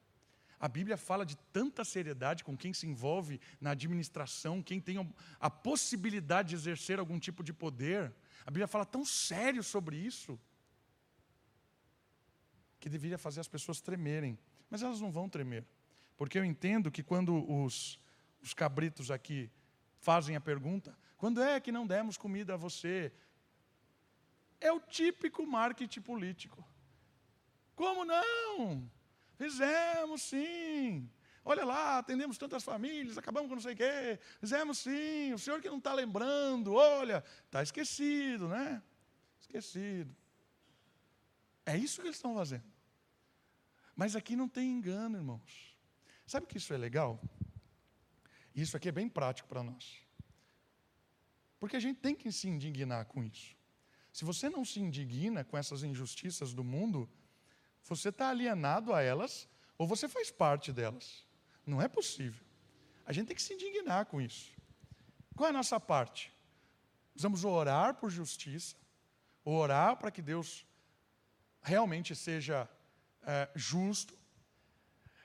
A 0.59 0.67
Bíblia 0.67 0.97
fala 0.97 1.25
de 1.25 1.37
tanta 1.53 1.85
seriedade 1.85 2.43
com 2.43 2.57
quem 2.57 2.73
se 2.73 2.85
envolve 2.85 3.39
na 3.61 3.71
administração, 3.71 4.61
quem 4.61 4.81
tem 4.81 4.97
a 5.39 5.49
possibilidade 5.49 6.49
de 6.49 6.55
exercer 6.55 6.99
algum 6.99 7.17
tipo 7.17 7.45
de 7.45 7.53
poder. 7.53 8.13
A 8.45 8.51
Bíblia 8.51 8.67
fala 8.67 8.83
tão 8.83 9.05
sério 9.05 9.63
sobre 9.63 9.95
isso 9.95 10.37
que 12.77 12.89
deveria 12.89 13.17
fazer 13.17 13.39
as 13.39 13.47
pessoas 13.47 13.79
tremerem. 13.79 14.37
Mas 14.69 14.83
elas 14.83 14.99
não 14.99 15.13
vão 15.13 15.29
tremer. 15.29 15.65
Porque 16.17 16.37
eu 16.37 16.43
entendo 16.43 16.91
que 16.91 17.01
quando 17.01 17.49
os, 17.49 17.97
os 18.43 18.53
cabritos 18.53 19.09
aqui 19.09 19.49
fazem 19.95 20.35
a 20.35 20.41
pergunta: 20.41 20.93
quando 21.15 21.41
é 21.41 21.57
que 21.61 21.71
não 21.71 21.87
demos 21.87 22.17
comida 22.17 22.55
a 22.55 22.57
você? 22.57 23.13
É 24.61 24.71
o 24.71 24.79
típico 24.79 25.45
marketing 25.45 26.01
político. 26.01 26.65
Como 27.75 28.05
não? 28.05 28.89
Fizemos 29.35 30.21
sim. 30.21 31.09
Olha 31.43 31.65
lá, 31.65 31.97
atendemos 31.97 32.37
tantas 32.37 32.63
famílias, 32.63 33.17
acabamos 33.17 33.49
com 33.49 33.55
não 33.55 33.61
sei 33.61 33.73
o 33.73 33.75
quê. 33.75 34.19
Fizemos 34.39 34.77
sim. 34.77 35.33
O 35.33 35.39
senhor 35.39 35.59
que 35.59 35.67
não 35.67 35.79
está 35.79 35.91
lembrando, 35.91 36.75
olha, 36.75 37.23
está 37.45 37.63
esquecido, 37.63 38.47
né? 38.47 38.81
Esquecido. 39.39 40.15
É 41.65 41.75
isso 41.75 41.99
que 41.99 42.07
eles 42.07 42.17
estão 42.17 42.35
fazendo. 42.35 42.71
Mas 43.95 44.15
aqui 44.15 44.35
não 44.35 44.47
tem 44.47 44.69
engano, 44.69 45.17
irmãos. 45.17 45.75
Sabe 46.27 46.45
que 46.45 46.57
isso 46.57 46.71
é 46.73 46.77
legal? 46.77 47.19
Isso 48.53 48.77
aqui 48.77 48.89
é 48.89 48.91
bem 48.91 49.09
prático 49.09 49.49
para 49.49 49.63
nós. 49.63 50.05
Porque 51.59 51.75
a 51.75 51.79
gente 51.79 51.99
tem 51.99 52.13
que 52.13 52.31
se 52.31 52.47
indignar 52.47 53.05
com 53.05 53.23
isso. 53.23 53.55
Se 54.11 54.25
você 54.25 54.49
não 54.49 54.65
se 54.65 54.79
indigna 54.79 55.43
com 55.43 55.57
essas 55.57 55.83
injustiças 55.83 56.53
do 56.53 56.63
mundo, 56.63 57.09
você 57.83 58.09
está 58.09 58.29
alienado 58.29 58.93
a 58.93 59.01
elas 59.01 59.47
ou 59.77 59.87
você 59.87 60.07
faz 60.07 60.29
parte 60.29 60.71
delas. 60.71 61.25
Não 61.65 61.81
é 61.81 61.87
possível. 61.87 62.43
A 63.05 63.13
gente 63.13 63.27
tem 63.27 63.35
que 63.35 63.41
se 63.41 63.53
indignar 63.53 64.05
com 64.05 64.21
isso. 64.21 64.51
Qual 65.35 65.47
é 65.47 65.49
a 65.49 65.53
nossa 65.53 65.79
parte? 65.79 66.33
Vamos 67.15 67.43
orar 67.43 67.95
por 67.95 68.09
justiça, 68.09 68.75
orar 69.43 69.97
para 69.97 70.11
que 70.11 70.21
Deus 70.21 70.65
realmente 71.61 72.15
seja 72.15 72.69
é, 73.23 73.49
justo 73.55 74.17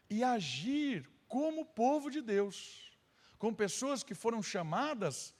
e 0.09 0.22
agir 0.22 1.09
como 1.26 1.64
povo 1.64 2.11
de 2.11 2.20
Deus, 2.20 2.91
com 3.39 3.53
pessoas 3.53 4.03
que 4.03 4.14
foram 4.14 4.43
chamadas 4.43 5.34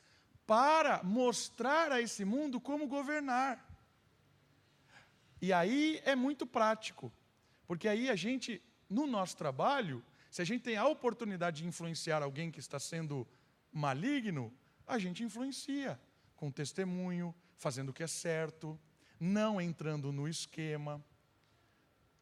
para 0.47 1.03
mostrar 1.03 1.91
a 1.91 2.01
esse 2.01 2.25
mundo 2.25 2.61
como 2.61 2.87
governar. 2.87 3.65
E 5.43 5.53
aí 5.53 6.01
é 6.05 6.15
muito 6.15 6.47
prático, 6.47 7.13
porque 7.67 7.89
aí 7.89 8.09
a 8.09 8.17
gente, 8.17 8.63
no 8.89 9.07
nosso 9.07 9.37
trabalho, 9.37 10.03
se 10.31 10.41
a 10.41 10.45
gente 10.45 10.63
tem 10.63 10.77
a 10.77 10.87
oportunidade 10.87 11.63
de 11.63 11.69
influenciar 11.69 12.23
alguém 12.23 12.51
que 12.51 12.61
está 12.61 12.79
sendo 12.79 13.27
maligno, 13.73 14.53
a 14.87 14.99
gente 14.99 15.23
influencia 15.23 16.01
com 16.37 16.51
testemunho, 16.51 17.35
fazendo 17.57 17.89
o 17.89 17.93
que 17.93 18.03
é 18.03 18.07
certo, 18.07 18.79
não 19.19 19.61
entrando 19.61 20.13
no 20.13 20.29
esquema. 20.29 21.05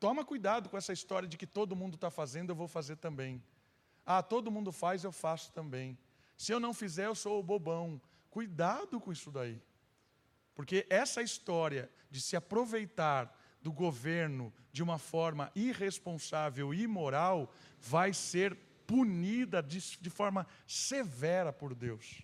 Toma 0.00 0.24
cuidado 0.24 0.68
com 0.68 0.76
essa 0.76 0.92
história 0.92 1.28
de 1.28 1.36
que 1.36 1.46
todo 1.46 1.76
mundo 1.76 1.94
está 1.94 2.10
fazendo, 2.10 2.50
eu 2.50 2.56
vou 2.56 2.68
fazer 2.68 2.96
também. 2.96 3.42
Ah, 4.04 4.22
todo 4.22 4.50
mundo 4.50 4.72
faz, 4.72 5.04
eu 5.04 5.12
faço 5.12 5.52
também. 5.52 5.98
Se 6.36 6.52
eu 6.52 6.60
não 6.60 6.74
fizer, 6.74 7.06
eu 7.06 7.14
sou 7.14 7.38
o 7.38 7.42
bobão. 7.42 8.00
Cuidado 8.34 9.00
com 9.00 9.12
isso 9.12 9.30
daí. 9.30 9.62
Porque 10.56 10.84
essa 10.90 11.22
história 11.22 11.88
de 12.10 12.20
se 12.20 12.34
aproveitar 12.34 13.32
do 13.62 13.70
governo 13.70 14.52
de 14.72 14.82
uma 14.82 14.98
forma 14.98 15.52
irresponsável 15.54 16.74
e 16.74 16.82
imoral 16.82 17.54
vai 17.80 18.12
ser 18.12 18.56
punida 18.88 19.62
de, 19.62 19.78
de, 20.00 20.10
forma 20.10 20.48
severa 20.66 21.52
por 21.52 21.76
Deus. 21.76 22.22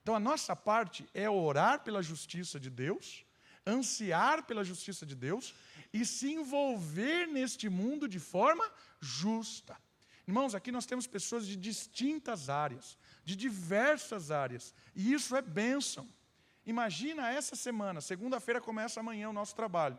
Então 0.00 0.14
a 0.14 0.18
nossa 0.18 0.56
parte 0.56 1.06
é 1.12 1.28
orar 1.28 1.84
pela 1.84 2.02
justiça 2.02 2.58
de 2.58 2.70
Deus, 2.70 3.22
ansiar 3.66 4.46
pela 4.46 4.64
justiça 4.64 5.04
de 5.04 5.14
Deus 5.14 5.54
e 5.92 6.06
se 6.06 6.32
envolver 6.32 7.26
neste 7.26 7.68
mundo 7.68 8.08
de 8.08 8.18
forma 8.18 8.64
justa. 8.98 9.76
Irmãos, 10.26 10.54
aqui 10.54 10.72
nós 10.72 10.86
temos 10.86 11.06
pessoas 11.06 11.46
de 11.46 11.56
distintas 11.56 12.48
áreas, 12.48 12.96
de 13.24 13.36
diversas 13.36 14.30
áreas, 14.30 14.74
e 14.94 15.12
isso 15.12 15.36
é 15.36 15.42
bênção. 15.42 16.08
Imagina 16.64 17.30
essa 17.30 17.56
semana, 17.56 18.00
segunda-feira 18.00 18.60
começa 18.60 19.00
amanhã 19.00 19.28
o 19.28 19.32
nosso 19.32 19.54
trabalho. 19.54 19.98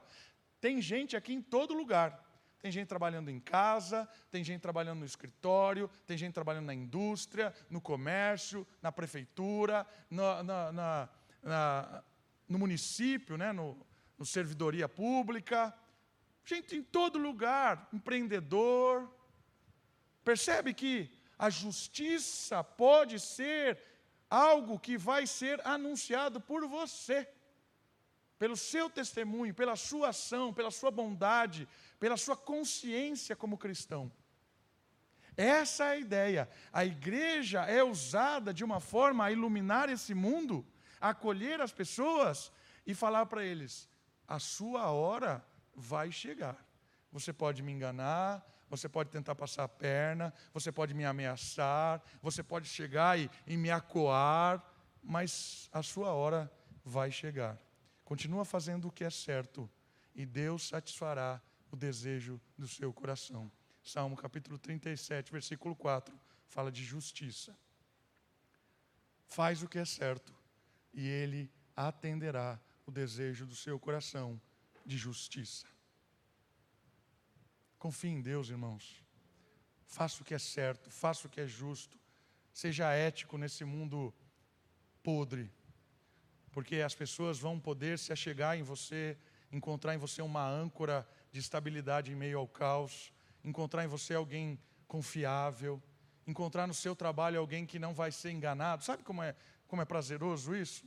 Tem 0.62 0.82
gente 0.82 1.16
aqui 1.16 1.34
em 1.34 1.42
todo 1.42 1.74
lugar. 1.74 2.24
Tem 2.64 2.72
gente 2.72 2.88
trabalhando 2.88 3.30
em 3.30 3.42
casa, 3.42 4.08
tem 4.32 4.42
gente 4.42 4.62
trabalhando 4.62 5.00
no 5.00 5.06
escritório, 5.06 5.90
tem 6.08 6.18
gente 6.18 6.34
trabalhando 6.34 6.68
na 6.68 6.74
indústria, 6.74 7.54
no 7.70 7.82
comércio, 7.82 8.66
na 8.82 8.90
prefeitura, 8.90 9.86
na, 10.10 10.42
na, 10.42 11.10
na, 11.44 12.04
no 12.48 12.58
município, 12.58 13.36
né, 13.36 13.52
no, 13.52 13.78
no 14.18 14.26
servidoria 14.26 14.88
pública. 14.88 15.78
Gente 16.46 16.78
em 16.78 16.82
todo 16.82 17.20
lugar, 17.20 17.90
empreendedor. 17.92 19.14
Percebe 20.24 20.74
que 20.74 21.12
a 21.44 21.50
justiça 21.50 22.64
pode 22.64 23.20
ser 23.20 23.78
algo 24.30 24.80
que 24.80 24.98
vai 24.98 25.28
ser 25.28 25.60
anunciado 25.68 26.40
por 26.40 26.66
você, 26.66 27.28
pelo 28.40 28.56
seu 28.56 28.90
testemunho, 28.90 29.54
pela 29.54 29.76
sua 29.76 30.08
ação, 30.10 30.54
pela 30.54 30.72
sua 30.72 30.90
bondade, 30.90 31.68
pela 32.00 32.16
sua 32.16 32.38
consciência 32.38 33.36
como 33.36 33.58
cristão. 33.58 34.10
Essa 35.36 35.84
é 35.84 35.90
a 35.90 35.98
ideia. 35.98 36.50
A 36.72 36.86
igreja 36.86 37.64
é 37.66 37.84
usada 37.84 38.54
de 38.54 38.64
uma 38.64 38.80
forma 38.80 39.26
a 39.26 39.32
iluminar 39.34 39.90
esse 39.90 40.14
mundo, 40.14 40.66
acolher 41.02 41.60
as 41.60 41.74
pessoas 41.74 42.54
e 42.88 42.94
falar 42.94 43.26
para 43.26 43.44
eles: 43.44 43.90
a 44.26 44.40
sua 44.40 44.92
hora 44.92 45.46
vai 45.76 46.10
chegar. 46.10 46.66
Você 47.12 47.34
pode 47.34 47.62
me 47.62 47.74
enganar, 47.74 48.42
você 48.78 48.90
pode 48.90 49.12
tentar 49.12 49.36
passar 49.36 49.66
a 49.66 49.68
perna, 49.68 50.34
você 50.52 50.72
pode 50.72 50.96
me 50.96 51.06
ameaçar, 51.06 52.02
você 52.24 52.42
pode 52.42 52.68
chegar 52.68 53.20
e, 53.20 53.30
e 53.46 53.56
me 53.56 53.70
acoar, 53.70 54.64
mas 55.04 55.70
a 55.72 55.84
sua 55.84 56.12
hora 56.12 56.52
vai 56.84 57.12
chegar. 57.12 57.56
Continua 58.04 58.44
fazendo 58.44 58.88
o 58.88 58.92
que 58.92 59.04
é 59.04 59.12
certo 59.12 59.70
e 60.16 60.26
Deus 60.26 60.68
satisfará 60.68 61.40
o 61.72 61.76
desejo 61.76 62.42
do 62.58 62.68
seu 62.68 62.92
coração. 62.92 63.52
Salmo 63.84 64.16
capítulo 64.16 64.58
37, 64.58 65.32
versículo 65.32 65.76
4, 65.76 66.20
fala 66.48 66.72
de 66.72 66.84
justiça. 66.84 67.56
Faz 69.28 69.62
o 69.62 69.68
que 69.68 69.78
é 69.78 69.86
certo 69.86 70.34
e 70.92 71.08
Ele 71.08 71.52
atenderá 71.76 72.60
o 72.88 72.92
desejo 72.92 73.46
do 73.46 73.56
seu 73.56 73.80
coração 73.80 74.42
de 74.84 74.98
justiça. 74.98 75.68
Confie 77.84 78.12
em 78.12 78.22
Deus, 78.22 78.48
irmãos. 78.48 79.04
Faça 79.86 80.22
o 80.22 80.26
que 80.26 80.34
é 80.34 80.40
certo, 80.40 80.90
faça 80.90 81.28
o 81.28 81.30
que 81.30 81.42
é 81.42 81.46
justo. 81.46 82.00
Seja 82.54 82.94
ético 82.94 83.38
nesse 83.38 83.66
mundo 83.66 84.14
podre. 85.04 85.52
porque 86.54 86.78
as 86.78 86.96
pessoas 86.96 87.40
vão 87.40 87.60
poder 87.60 88.00
se 88.00 88.14
achegar 88.14 88.58
em 88.58 88.64
você, 88.64 89.18
encontrar 89.52 89.94
em 89.94 89.98
você 89.98 90.22
uma 90.22 90.48
âncora 90.48 91.06
de 91.30 91.42
estabilidade 91.42 92.10
em 92.10 92.16
meio 92.16 92.38
ao 92.40 92.48
caos, 92.48 93.12
encontrar 93.44 93.84
em 93.84 93.88
você 93.88 94.14
alguém 94.14 94.58
confiável, 94.88 95.84
encontrar 96.26 96.66
no 96.68 96.74
seu 96.74 96.96
trabalho 96.96 97.38
alguém 97.38 97.66
que 97.66 97.80
não 97.80 97.94
vai 97.94 98.14
ser 98.14 98.32
enganado. 98.32 98.82
Sabe 98.86 99.04
como 99.04 99.22
é, 99.22 99.36
como 99.68 99.82
é 99.82 99.86
prazeroso 99.86 100.56
isso? 100.56 100.86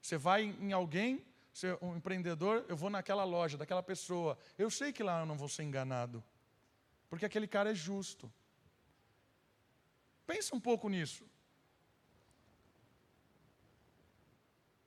Você 0.00 0.16
vai 0.16 0.44
em 0.44 0.72
alguém, 0.72 1.26
você, 1.52 1.76
um 1.82 1.96
empreendedor, 1.96 2.64
eu 2.68 2.76
vou 2.76 2.90
naquela 2.90 3.24
loja, 3.24 3.58
daquela 3.58 3.82
pessoa, 3.82 4.38
eu 4.56 4.70
sei 4.70 4.92
que 4.92 5.02
lá 5.02 5.18
eu 5.20 5.26
não 5.26 5.36
vou 5.36 5.48
ser 5.48 5.64
enganado, 5.64 6.22
porque 7.08 7.24
aquele 7.24 7.46
cara 7.46 7.70
é 7.70 7.74
justo. 7.74 8.32
Pensa 10.26 10.54
um 10.54 10.60
pouco 10.60 10.88
nisso. 10.88 11.24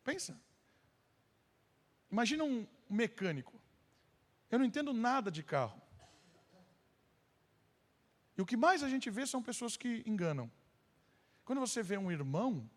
Pensa. 0.03 0.39
Imagina 2.11 2.43
um 2.43 2.67
mecânico. 2.89 3.59
Eu 4.49 4.59
não 4.59 4.65
entendo 4.65 4.93
nada 4.93 5.29
de 5.29 5.43
carro. 5.43 5.79
E 8.37 8.41
o 8.41 8.45
que 8.45 8.57
mais 8.57 8.83
a 8.83 8.89
gente 8.89 9.09
vê 9.09 9.25
são 9.27 9.43
pessoas 9.43 9.77
que 9.77 10.03
enganam. 10.05 10.49
Quando 11.45 11.59
você 11.59 11.83
vê 11.83 11.97
um 11.97 12.11
irmão 12.11 12.69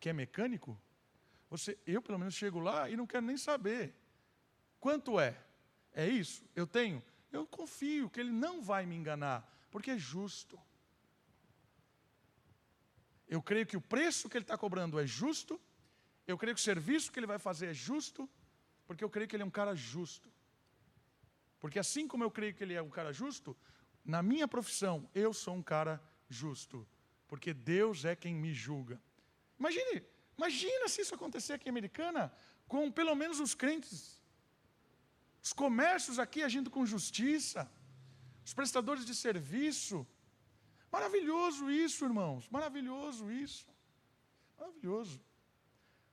que 0.00 0.08
é 0.08 0.12
mecânico, 0.12 0.80
você, 1.48 1.78
eu 1.86 2.00
pelo 2.00 2.18
menos 2.18 2.34
chego 2.34 2.58
lá 2.58 2.88
e 2.88 2.96
não 2.96 3.06
quero 3.06 3.26
nem 3.26 3.36
saber. 3.36 3.94
Quanto 4.80 5.20
é? 5.20 5.38
É 5.92 6.08
isso? 6.08 6.44
Eu 6.56 6.66
tenho? 6.66 7.02
Eu 7.32 7.46
confio 7.46 8.10
que 8.10 8.20
ele 8.20 8.30
não 8.30 8.62
vai 8.62 8.84
me 8.84 8.94
enganar, 8.94 9.48
porque 9.70 9.92
é 9.92 9.98
justo. 9.98 10.60
Eu 13.26 13.40
creio 13.40 13.66
que 13.66 13.76
o 13.76 13.80
preço 13.80 14.28
que 14.28 14.36
ele 14.36 14.44
está 14.44 14.58
cobrando 14.58 15.00
é 15.00 15.06
justo 15.06 15.60
eu 16.26 16.38
creio 16.38 16.54
que 16.54 16.60
o 16.60 16.64
serviço 16.64 17.10
que 17.10 17.18
ele 17.18 17.26
vai 17.26 17.38
fazer 17.38 17.66
é 17.66 17.74
justo, 17.74 18.28
porque 18.86 19.02
eu 19.02 19.10
creio 19.10 19.28
que 19.28 19.34
ele 19.34 19.42
é 19.42 19.46
um 19.46 19.50
cara 19.50 19.74
justo. 19.74 20.30
Porque 21.58 21.78
assim 21.78 22.06
como 22.06 22.24
eu 22.24 22.30
creio 22.30 22.54
que 22.54 22.62
ele 22.62 22.74
é 22.74 22.82
um 22.82 22.90
cara 22.90 23.12
justo, 23.12 23.56
na 24.04 24.22
minha 24.22 24.46
profissão 24.46 25.08
eu 25.14 25.32
sou 25.32 25.54
um 25.54 25.62
cara 25.62 26.02
justo, 26.28 26.86
porque 27.26 27.52
Deus 27.52 28.04
é 28.04 28.14
quem 28.14 28.34
me 28.34 28.52
julga. 28.54 29.00
Imagine, 29.58 30.04
imagina 30.36 30.88
se 30.88 31.02
isso 31.02 31.14
acontecer 31.14 31.54
aqui 31.54 31.68
em 31.68 31.70
Americana, 31.70 32.32
com 32.66 32.90
pelo 32.90 33.14
menos 33.14 33.40
os 33.40 33.54
crentes, 33.54 34.21
os 35.42 35.52
comércios 35.52 36.18
aqui 36.18 36.42
agindo 36.42 36.70
com 36.70 36.86
justiça, 36.86 37.70
os 38.44 38.54
prestadores 38.54 39.04
de 39.04 39.14
serviço. 39.14 40.06
Maravilhoso 40.90 41.70
isso, 41.70 42.04
irmãos, 42.04 42.48
maravilhoso 42.48 43.30
isso. 43.30 43.66
Maravilhoso. 44.58 45.20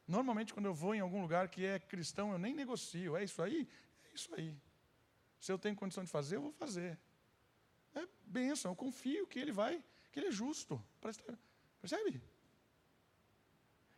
Normalmente, 0.08 0.54
quando 0.54 0.66
eu 0.66 0.74
vou 0.74 0.96
em 0.96 1.00
algum 1.00 1.22
lugar 1.22 1.50
que 1.50 1.64
é 1.64 1.80
cristão, 1.80 2.32
eu 2.32 2.40
nem 2.40 2.56
negocio. 2.56 3.16
É 3.16 3.24
isso 3.24 3.42
aí? 3.42 3.68
É 4.10 4.16
isso 4.16 4.34
aí. 4.34 4.58
Se 5.40 5.52
eu 5.52 5.60
tenho 5.60 5.76
condição 5.76 6.04
de 6.04 6.10
fazer, 6.10 6.38
eu 6.38 6.42
vou 6.42 6.52
fazer. 6.52 6.98
É 7.94 8.08
bênção, 8.26 8.72
eu 8.72 8.76
confio 8.76 9.28
que 9.28 9.38
ele 9.38 9.52
vai, 9.52 9.84
que 10.12 10.20
ele 10.20 10.28
é 10.28 10.32
justo. 10.32 10.84
Percebe? 11.80 12.22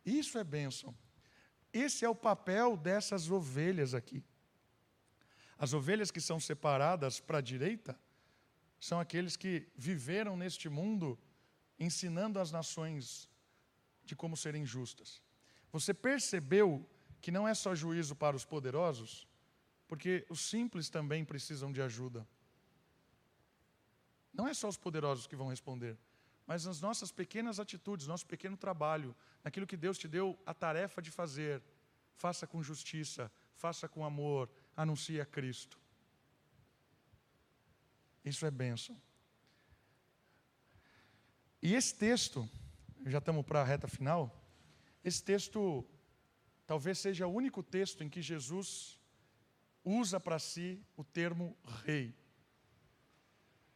Isso 0.04 0.36
é 0.36 0.44
bênção. 0.44 0.94
Esse 1.72 2.04
é 2.04 2.08
o 2.08 2.14
papel 2.14 2.76
dessas 2.76 3.30
ovelhas 3.30 3.94
aqui. 3.94 4.22
As 5.62 5.72
ovelhas 5.72 6.10
que 6.10 6.20
são 6.20 6.40
separadas 6.40 7.20
para 7.20 7.38
a 7.38 7.40
direita 7.40 7.96
são 8.80 8.98
aqueles 8.98 9.36
que 9.36 9.68
viveram 9.76 10.36
neste 10.36 10.68
mundo 10.68 11.16
ensinando 11.78 12.40
as 12.40 12.50
nações 12.50 13.30
de 14.04 14.16
como 14.16 14.36
serem 14.36 14.66
justas. 14.66 15.22
Você 15.70 15.94
percebeu 15.94 16.84
que 17.20 17.30
não 17.30 17.46
é 17.46 17.54
só 17.54 17.76
juízo 17.76 18.16
para 18.16 18.34
os 18.34 18.44
poderosos? 18.44 19.24
Porque 19.86 20.26
os 20.28 20.40
simples 20.40 20.90
também 20.90 21.24
precisam 21.24 21.70
de 21.70 21.80
ajuda. 21.80 22.26
Não 24.32 24.48
é 24.48 24.54
só 24.54 24.66
os 24.68 24.76
poderosos 24.76 25.28
que 25.28 25.36
vão 25.36 25.46
responder, 25.46 25.96
mas 26.44 26.64
nas 26.64 26.80
nossas 26.80 27.12
pequenas 27.12 27.60
atitudes, 27.60 28.08
nosso 28.08 28.26
pequeno 28.26 28.56
trabalho, 28.56 29.14
naquilo 29.44 29.68
que 29.68 29.76
Deus 29.76 29.96
te 29.96 30.08
deu 30.08 30.36
a 30.44 30.52
tarefa 30.52 31.00
de 31.00 31.12
fazer. 31.12 31.62
Faça 32.16 32.48
com 32.48 32.64
justiça, 32.64 33.30
faça 33.54 33.88
com 33.88 34.04
amor, 34.04 34.50
anuncie 34.76 35.20
a 35.20 35.26
Cristo. 35.26 35.78
Isso 38.24 38.46
é 38.46 38.50
bênção. 38.50 39.00
E 41.60 41.74
esse 41.74 41.94
texto, 41.94 42.48
já 43.06 43.18
estamos 43.18 43.44
para 43.44 43.60
a 43.60 43.64
reta 43.64 43.86
final, 43.86 44.40
esse 45.04 45.22
texto 45.22 45.84
talvez 46.66 46.98
seja 46.98 47.26
o 47.26 47.32
único 47.32 47.62
texto 47.62 48.02
em 48.02 48.08
que 48.08 48.22
Jesus 48.22 48.98
usa 49.84 50.18
para 50.20 50.38
si 50.38 50.84
o 50.96 51.04
termo 51.04 51.56
rei. 51.84 52.14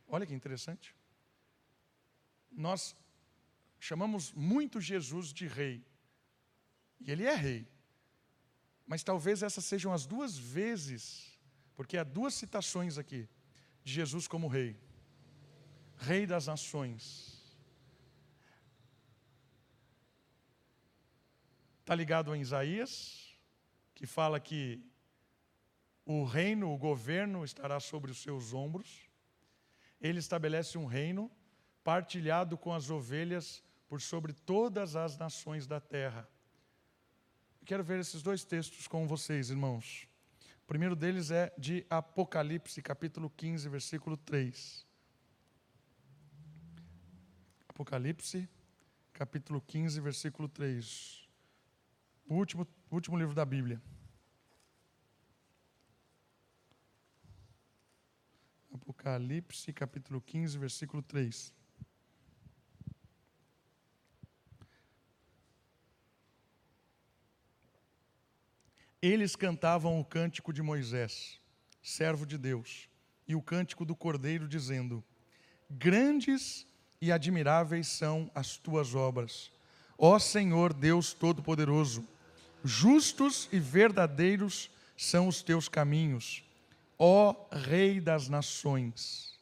Olha 0.06 0.26
que 0.26 0.34
interessante. 0.34 0.94
Nós 2.50 2.96
chamamos 3.78 4.32
muito 4.32 4.80
Jesus 4.80 5.32
de 5.32 5.46
rei. 5.46 5.84
E 7.00 7.10
ele 7.10 7.24
é 7.24 7.34
rei. 7.34 7.68
Mas 8.86 9.02
talvez 9.02 9.42
essas 9.42 9.64
sejam 9.64 9.92
as 9.92 10.06
duas 10.06 10.38
vezes, 10.38 11.38
porque 11.74 11.98
há 11.98 12.04
duas 12.04 12.34
citações 12.34 12.98
aqui 12.98 13.28
de 13.82 13.92
Jesus 13.92 14.28
como 14.28 14.46
rei. 14.46 14.78
Rei 15.96 16.26
das 16.26 16.46
nações. 16.46 17.36
Está 21.80 21.94
ligado 21.94 22.32
a 22.32 22.38
Isaías, 22.38 23.36
que 23.94 24.06
fala 24.06 24.38
que 24.40 24.84
o 26.04 26.24
reino, 26.24 26.72
o 26.72 26.78
governo 26.78 27.44
estará 27.44 27.80
sobre 27.80 28.10
os 28.12 28.18
seus 28.18 28.52
ombros. 28.52 29.08
Ele 30.00 30.20
estabelece 30.20 30.78
um 30.78 30.86
reino 30.86 31.30
partilhado 31.82 32.56
com 32.56 32.72
as 32.72 32.90
ovelhas 32.90 33.62
por 33.88 34.00
sobre 34.00 34.32
todas 34.32 34.96
as 34.96 35.16
nações 35.16 35.66
da 35.66 35.80
terra. 35.80 36.28
Quero 37.66 37.82
ver 37.82 37.98
esses 37.98 38.22
dois 38.22 38.44
textos 38.44 38.86
com 38.86 39.08
vocês, 39.08 39.50
irmãos. 39.50 40.06
O 40.62 40.66
primeiro 40.68 40.94
deles 40.94 41.32
é 41.32 41.52
de 41.58 41.84
Apocalipse, 41.90 42.80
capítulo 42.80 43.28
15, 43.28 43.68
versículo 43.68 44.16
3. 44.16 44.86
Apocalipse, 47.68 48.48
capítulo 49.12 49.60
15, 49.60 50.00
versículo 50.00 50.48
3. 50.48 51.28
O 52.28 52.36
último, 52.36 52.68
último 52.88 53.18
livro 53.18 53.34
da 53.34 53.44
Bíblia. 53.44 53.82
Apocalipse, 58.72 59.72
capítulo 59.72 60.20
15, 60.20 60.56
versículo 60.56 61.02
3. 61.02 61.52
Eles 69.06 69.36
cantavam 69.36 70.00
o 70.00 70.04
cântico 70.04 70.52
de 70.52 70.60
Moisés, 70.60 71.38
servo 71.80 72.26
de 72.26 72.36
Deus, 72.36 72.88
e 73.28 73.36
o 73.36 73.40
cântico 73.40 73.84
do 73.84 73.94
Cordeiro, 73.94 74.48
dizendo: 74.48 75.04
Grandes 75.70 76.66
e 77.00 77.12
admiráveis 77.12 77.86
são 77.86 78.28
as 78.34 78.56
tuas 78.56 78.96
obras, 78.96 79.52
ó 79.96 80.18
Senhor 80.18 80.72
Deus 80.72 81.12
Todo-Poderoso 81.12 82.04
Justos 82.64 83.48
e 83.52 83.60
verdadeiros 83.60 84.68
são 84.96 85.28
os 85.28 85.40
teus 85.40 85.68
caminhos, 85.68 86.42
ó 86.98 87.32
Rei 87.52 88.00
das 88.00 88.28
nações. 88.28 89.38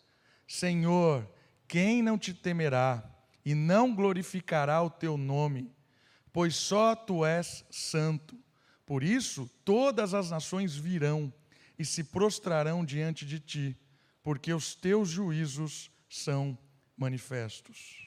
Senhor, 0.47 1.27
quem 1.67 2.03
não 2.03 2.19
te 2.19 2.35
temerá 2.35 3.03
e 3.43 3.55
não 3.55 3.95
glorificará 3.95 4.83
o 4.83 4.91
teu 4.91 5.17
nome? 5.17 5.73
Pois 6.35 6.55
só 6.55 6.95
tu 6.95 7.25
és 7.25 7.65
santo. 7.71 8.39
Por 8.87 9.03
isso, 9.03 9.51
todas 9.65 10.13
as 10.13 10.31
nações 10.31 10.77
virão 10.77 11.33
e 11.79 11.85
se 11.85 12.05
prostrarão 12.05 12.85
diante 12.85 13.25
de 13.25 13.41
ti, 13.41 13.77
porque 14.23 14.53
os 14.53 14.75
teus 14.75 15.09
juízos 15.09 15.91
são 16.09 16.57
manifestos. 16.97 18.05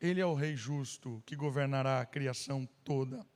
Ele 0.00 0.20
é 0.20 0.26
o 0.26 0.34
Rei 0.34 0.54
justo 0.56 1.22
que 1.26 1.34
governará 1.34 2.00
a 2.00 2.06
criação 2.06 2.68
toda. 2.84 3.26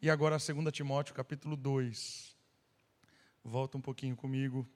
E 0.00 0.10
agora, 0.10 0.36
2 0.36 0.72
Timóteo, 0.72 1.14
capítulo 1.14 1.56
2. 1.56 2.36
Volta 3.44 3.78
um 3.78 3.80
pouquinho 3.80 4.16
comigo. 4.16 4.68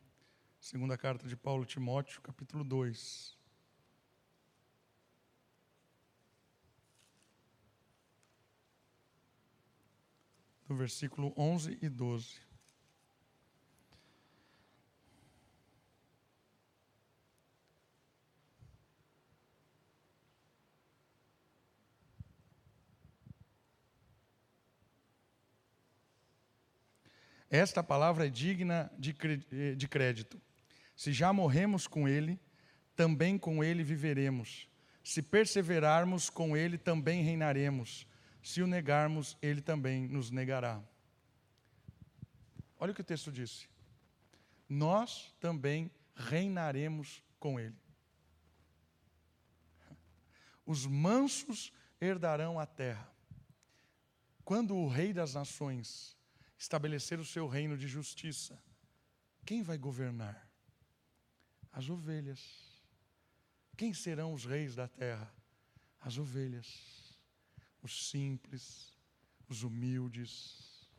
Segunda 0.59 0.97
carta 0.97 1.29
de 1.29 1.37
Paulo 1.37 1.65
Timóteo, 1.65 2.21
capítulo 2.23 2.65
2. 2.65 3.36
Do 10.67 10.75
versículo 10.75 11.33
11 11.37 11.79
e 11.81 11.89
12. 11.89 12.47
esta 27.57 27.83
palavra 27.83 28.27
é 28.27 28.31
digna 28.31 28.91
de 28.99 29.89
crédito. 29.89 30.41
Se 30.95 31.13
já 31.13 31.33
morremos 31.33 31.87
com 31.87 32.09
Ele, 32.09 32.39
também 32.95 33.39
com 33.39 33.63
Ele 33.63 33.83
viveremos. 33.83 34.69
Se 35.03 35.23
perseverarmos 35.23 36.31
com 36.31 36.57
Ele, 36.57 36.77
também 36.77 37.23
reinaremos. 37.23 38.07
Se 38.47 38.63
o 38.63 38.67
negarmos, 38.69 39.37
Ele 39.43 39.61
também 39.61 40.07
nos 40.07 40.31
negará. 40.31 40.81
Olha 42.79 42.93
o 42.93 42.95
que 42.95 43.01
o 43.01 43.05
texto 43.05 43.33
disse. 43.33 43.69
Nós 44.69 45.35
também 45.41 45.91
reinaremos 46.15 47.25
com 47.41 47.59
Ele. 47.59 47.75
Os 50.65 50.87
mansos 50.87 51.73
herdarão 52.01 52.57
a 52.57 52.65
terra. 52.67 53.13
Quando 54.45 54.77
o 54.77 54.87
Rei 54.87 55.13
das 55.13 55.35
Nações 55.35 56.17
estabelecer 56.57 57.19
o 57.19 57.25
seu 57.25 57.49
reino 57.49 57.77
de 57.77 57.89
justiça, 57.89 58.57
quem 59.45 59.61
vai 59.61 59.77
governar? 59.77 60.49
As 61.73 61.89
ovelhas. 61.89 62.41
Quem 63.77 63.93
serão 63.93 64.33
os 64.33 64.45
reis 64.45 64.77
da 64.77 64.87
terra? 64.87 65.35
As 66.01 66.17
ovelhas. 66.17 66.96
Os 67.87 68.09
simples, 68.11 68.99
os 69.49 69.63
humildes, 69.63 70.91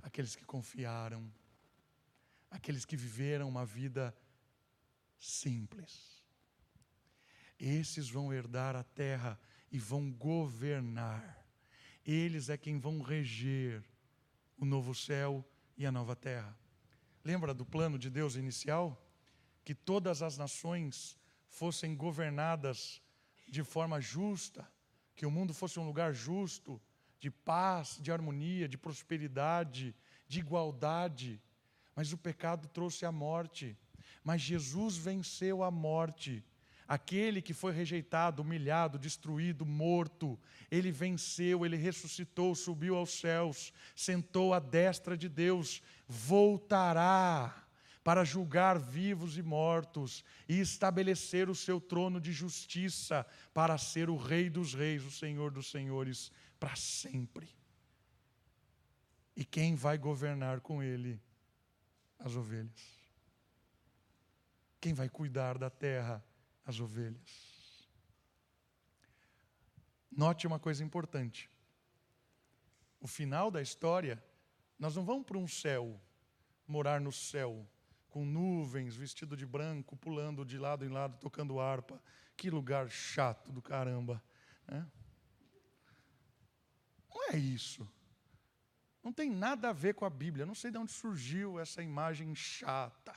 aqueles 0.00 0.34
que 0.34 0.46
confiaram, 0.46 1.30
aqueles 2.50 2.86
que 2.86 2.96
viveram 2.96 3.46
uma 3.46 3.66
vida 3.66 4.16
simples. 5.18 6.24
Esses 7.58 8.08
vão 8.08 8.32
herdar 8.32 8.74
a 8.74 8.82
terra 8.82 9.38
e 9.70 9.78
vão 9.78 10.10
governar. 10.10 11.46
Eles 12.02 12.48
é 12.48 12.56
quem 12.56 12.78
vão 12.78 13.02
reger 13.02 13.84
o 14.56 14.64
novo 14.64 14.94
céu 14.94 15.46
e 15.76 15.84
a 15.84 15.92
nova 15.92 16.16
terra. 16.16 16.58
Lembra 17.22 17.52
do 17.52 17.66
plano 17.66 17.98
de 17.98 18.08
Deus 18.08 18.36
inicial? 18.36 19.06
Que 19.62 19.74
todas 19.74 20.22
as 20.22 20.38
nações 20.38 21.14
fossem 21.50 21.94
governadas 21.94 23.02
de 23.46 23.62
forma 23.62 24.00
justa, 24.00 24.66
que 25.16 25.26
o 25.26 25.30
mundo 25.30 25.52
fosse 25.52 25.80
um 25.80 25.86
lugar 25.86 26.14
justo, 26.14 26.80
de 27.18 27.30
paz, 27.30 27.98
de 28.00 28.12
harmonia, 28.12 28.68
de 28.68 28.78
prosperidade, 28.78 29.96
de 30.28 30.38
igualdade. 30.38 31.42
Mas 31.96 32.12
o 32.12 32.18
pecado 32.18 32.68
trouxe 32.68 33.04
a 33.04 33.10
morte. 33.10 33.76
Mas 34.22 34.42
Jesus 34.42 34.96
venceu 34.96 35.64
a 35.64 35.70
morte 35.70 36.44
Aquele 36.88 37.42
que 37.42 37.52
foi 37.52 37.72
rejeitado, 37.72 38.42
humilhado, 38.42 38.96
destruído, 38.96 39.66
morto, 39.66 40.38
ele 40.70 40.92
venceu, 40.92 41.66
ele 41.66 41.76
ressuscitou, 41.76 42.54
subiu 42.54 42.94
aos 42.94 43.10
céus, 43.10 43.72
sentou 43.94 44.54
à 44.54 44.60
destra 44.60 45.16
de 45.16 45.28
Deus, 45.28 45.82
voltará 46.06 47.65
para 48.06 48.24
julgar 48.24 48.78
vivos 48.78 49.36
e 49.36 49.42
mortos 49.42 50.24
e 50.48 50.60
estabelecer 50.60 51.50
o 51.50 51.56
seu 51.56 51.80
trono 51.80 52.20
de 52.20 52.32
justiça 52.32 53.26
para 53.52 53.76
ser 53.76 54.08
o 54.08 54.16
Rei 54.16 54.48
dos 54.48 54.74
Reis, 54.74 55.02
o 55.04 55.10
Senhor 55.10 55.50
dos 55.50 55.72
Senhores, 55.72 56.30
para 56.60 56.76
sempre. 56.76 57.48
E 59.34 59.44
quem 59.44 59.74
vai 59.74 59.98
governar 59.98 60.60
com 60.60 60.80
ele? 60.80 61.20
As 62.16 62.36
ovelhas. 62.36 62.96
Quem 64.80 64.94
vai 64.94 65.08
cuidar 65.08 65.58
da 65.58 65.68
terra? 65.68 66.24
as 66.66 66.80
ovelhas. 66.80 67.86
Note 70.10 70.46
uma 70.46 70.58
coisa 70.58 70.82
importante. 70.82 71.48
O 73.00 73.06
final 73.06 73.50
da 73.50 73.62
história, 73.62 74.22
nós 74.78 74.96
não 74.96 75.04
vamos 75.04 75.24
para 75.24 75.38
um 75.38 75.46
céu, 75.46 76.00
morar 76.66 77.00
no 77.00 77.12
céu, 77.12 77.64
com 78.16 78.24
nuvens, 78.24 78.96
vestido 78.96 79.36
de 79.36 79.44
branco, 79.44 79.94
pulando 79.94 80.42
de 80.42 80.56
lado 80.56 80.86
em 80.86 80.88
lado, 80.88 81.18
tocando 81.18 81.60
harpa. 81.60 82.02
Que 82.34 82.48
lugar 82.48 82.88
chato 82.88 83.52
do 83.52 83.60
caramba. 83.60 84.24
Né? 84.66 84.86
Não 87.10 87.24
é 87.28 87.36
isso. 87.36 87.86
Não 89.04 89.12
tem 89.12 89.30
nada 89.30 89.68
a 89.68 89.72
ver 89.74 89.94
com 89.94 90.06
a 90.06 90.08
Bíblia. 90.08 90.46
Não 90.46 90.54
sei 90.54 90.70
de 90.70 90.78
onde 90.78 90.92
surgiu 90.92 91.60
essa 91.60 91.82
imagem 91.82 92.34
chata. 92.34 93.14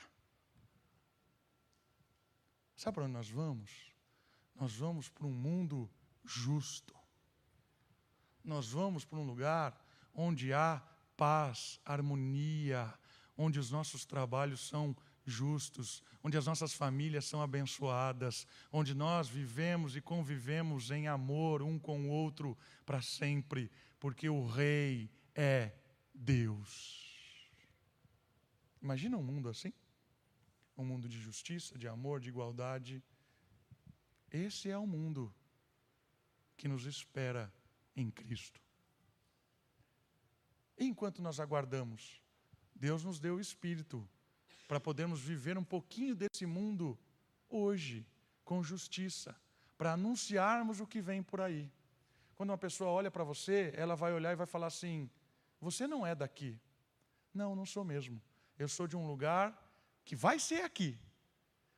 Sabe 2.76 2.96
para 2.96 3.04
onde 3.04 3.14
nós 3.14 3.30
vamos? 3.30 3.94
Nós 4.54 4.76
vamos 4.76 5.08
para 5.08 5.26
um 5.26 5.32
mundo 5.32 5.90
justo. 6.26 6.94
Nós 8.44 8.68
vamos 8.72 9.06
para 9.06 9.18
um 9.18 9.24
lugar 9.24 9.82
onde 10.12 10.52
há 10.52 10.82
paz, 11.16 11.80
harmonia, 11.86 12.92
onde 13.40 13.58
os 13.58 13.70
nossos 13.70 14.04
trabalhos 14.04 14.66
são 14.68 14.96
justos, 15.24 16.02
onde 16.22 16.36
as 16.36 16.46
nossas 16.46 16.72
famílias 16.72 17.24
são 17.24 17.40
abençoadas, 17.42 18.46
onde 18.72 18.94
nós 18.94 19.28
vivemos 19.28 19.96
e 19.96 20.00
convivemos 20.00 20.90
em 20.90 21.08
amor 21.08 21.62
um 21.62 21.78
com 21.78 22.08
o 22.08 22.10
outro 22.10 22.56
para 22.84 23.00
sempre, 23.00 23.70
porque 23.98 24.28
o 24.28 24.46
Rei 24.46 25.10
é 25.34 25.72
Deus. 26.14 27.08
Imagina 28.82 29.16
um 29.16 29.22
mundo 29.22 29.48
assim? 29.48 29.72
um 30.80 30.84
mundo 30.84 31.08
de 31.08 31.20
justiça, 31.20 31.78
de 31.78 31.86
amor, 31.86 32.20
de 32.20 32.30
igualdade. 32.30 33.02
Esse 34.30 34.70
é 34.70 34.78
o 34.78 34.86
mundo 34.86 35.32
que 36.56 36.66
nos 36.66 36.86
espera 36.86 37.52
em 37.94 38.10
Cristo. 38.10 38.60
Enquanto 40.78 41.20
nós 41.20 41.38
aguardamos, 41.38 42.22
Deus 42.80 43.04
nos 43.04 43.20
deu 43.20 43.36
o 43.36 43.40
Espírito 43.40 44.08
para 44.66 44.80
podermos 44.80 45.20
viver 45.20 45.58
um 45.58 45.62
pouquinho 45.62 46.14
desse 46.16 46.46
mundo 46.46 46.98
hoje, 47.46 48.06
com 48.42 48.62
justiça, 48.62 49.36
para 49.76 49.92
anunciarmos 49.92 50.80
o 50.80 50.86
que 50.86 51.02
vem 51.02 51.22
por 51.22 51.42
aí. 51.42 51.70
Quando 52.34 52.50
uma 52.50 52.58
pessoa 52.58 52.90
olha 52.90 53.10
para 53.10 53.22
você, 53.22 53.70
ela 53.76 53.94
vai 53.94 54.14
olhar 54.14 54.32
e 54.32 54.36
vai 54.36 54.46
falar 54.46 54.68
assim: 54.68 55.10
Você 55.60 55.86
não 55.86 56.06
é 56.06 56.14
daqui. 56.14 56.58
Não, 57.34 57.54
não 57.54 57.66
sou 57.66 57.84
mesmo. 57.84 58.20
Eu 58.58 58.66
sou 58.66 58.86
de 58.86 58.96
um 58.96 59.06
lugar 59.06 59.46
que 60.02 60.16
vai 60.16 60.38
ser 60.38 60.62
aqui, 60.62 60.98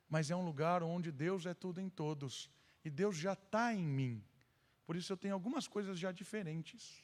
mas 0.09 0.31
é 0.31 0.37
um 0.37 0.45
lugar 0.45 0.85
onde 0.85 1.11
Deus 1.11 1.47
é 1.47 1.55
tudo 1.55 1.81
em 1.81 1.89
todos 1.89 2.49
e 2.85 2.91
Deus 2.91 3.17
já 3.17 3.33
está 3.33 3.75
em 3.75 3.85
mim. 3.85 4.25
Por 4.87 4.95
isso 4.95 5.13
eu 5.13 5.17
tenho 5.17 5.35
algumas 5.35 5.67
coisas 5.67 5.99
já 5.99 6.13
diferentes. 6.13 7.03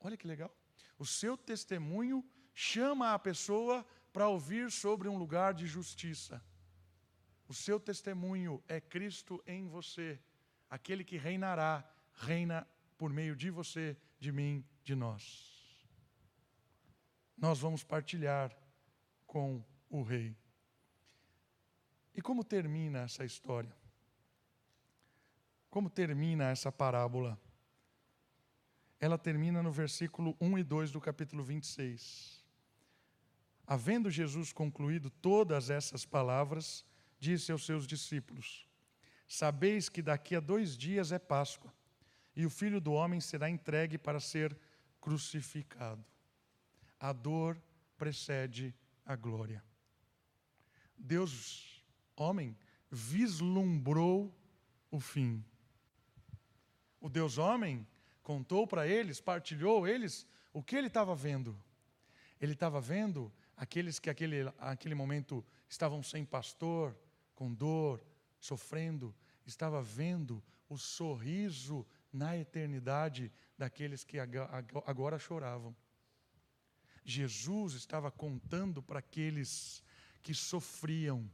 Olha 0.00 0.16
que 0.16 0.26
legal. 0.26 0.54
O 1.00 1.06
seu 1.06 1.34
testemunho 1.34 2.22
chama 2.52 3.14
a 3.14 3.18
pessoa 3.18 3.86
para 4.12 4.28
ouvir 4.28 4.70
sobre 4.70 5.08
um 5.08 5.16
lugar 5.16 5.54
de 5.54 5.66
justiça. 5.66 6.44
O 7.48 7.54
seu 7.54 7.80
testemunho 7.80 8.62
é 8.68 8.82
Cristo 8.82 9.42
em 9.46 9.66
você, 9.66 10.20
aquele 10.68 11.02
que 11.02 11.16
reinará, 11.16 11.90
reina 12.12 12.68
por 12.98 13.10
meio 13.10 13.34
de 13.34 13.48
você, 13.48 13.96
de 14.18 14.30
mim, 14.30 14.62
de 14.84 14.94
nós. 14.94 15.82
Nós 17.34 17.58
vamos 17.58 17.82
partilhar 17.82 18.54
com 19.26 19.64
o 19.88 20.02
rei. 20.02 20.36
E 22.14 22.20
como 22.20 22.44
termina 22.44 22.98
essa 22.98 23.24
história? 23.24 23.74
Como 25.70 25.88
termina 25.88 26.50
essa 26.50 26.70
parábola? 26.70 27.40
Ela 29.00 29.16
termina 29.16 29.62
no 29.62 29.72
versículo 29.72 30.36
1 30.38 30.58
e 30.58 30.62
2 30.62 30.92
do 30.92 31.00
capítulo 31.00 31.42
26. 31.42 32.44
Havendo 33.66 34.10
Jesus 34.10 34.52
concluído 34.52 35.08
todas 35.08 35.70
essas 35.70 36.04
palavras, 36.04 36.84
disse 37.18 37.50
aos 37.50 37.64
seus 37.64 37.86
discípulos: 37.86 38.68
Sabeis 39.26 39.88
que 39.88 40.02
daqui 40.02 40.36
a 40.36 40.40
dois 40.40 40.76
dias 40.76 41.12
é 41.12 41.18
Páscoa, 41.18 41.72
e 42.36 42.44
o 42.44 42.50
filho 42.50 42.80
do 42.80 42.92
homem 42.92 43.20
será 43.20 43.48
entregue 43.48 43.96
para 43.96 44.20
ser 44.20 44.58
crucificado. 45.00 46.04
A 46.98 47.12
dor 47.12 47.60
precede 47.96 48.74
a 49.06 49.16
glória. 49.16 49.64
Deus, 50.98 51.82
homem, 52.14 52.54
vislumbrou 52.90 54.36
o 54.90 55.00
fim. 55.00 55.42
O 57.00 57.08
Deus 57.08 57.38
homem 57.38 57.86
contou 58.30 58.64
para 58.64 58.86
eles, 58.86 59.20
partilhou 59.20 59.88
eles 59.88 60.24
o 60.52 60.62
que 60.62 60.76
ele 60.76 60.86
estava 60.86 61.16
vendo. 61.16 61.60
Ele 62.40 62.52
estava 62.52 62.80
vendo 62.80 63.32
aqueles 63.56 63.98
que 63.98 64.08
aquele, 64.08 64.42
aquele 64.56 64.94
momento 64.94 65.44
estavam 65.68 66.00
sem 66.00 66.24
pastor, 66.24 66.96
com 67.34 67.52
dor, 67.52 68.00
sofrendo, 68.38 69.12
estava 69.44 69.82
vendo 69.82 70.40
o 70.68 70.78
sorriso 70.78 71.84
na 72.12 72.38
eternidade 72.38 73.32
daqueles 73.58 74.04
que 74.04 74.16
agora 74.20 75.18
choravam. 75.18 75.74
Jesus 77.04 77.74
estava 77.74 78.12
contando 78.12 78.80
para 78.80 79.00
aqueles 79.00 79.82
que 80.22 80.34
sofriam 80.34 81.28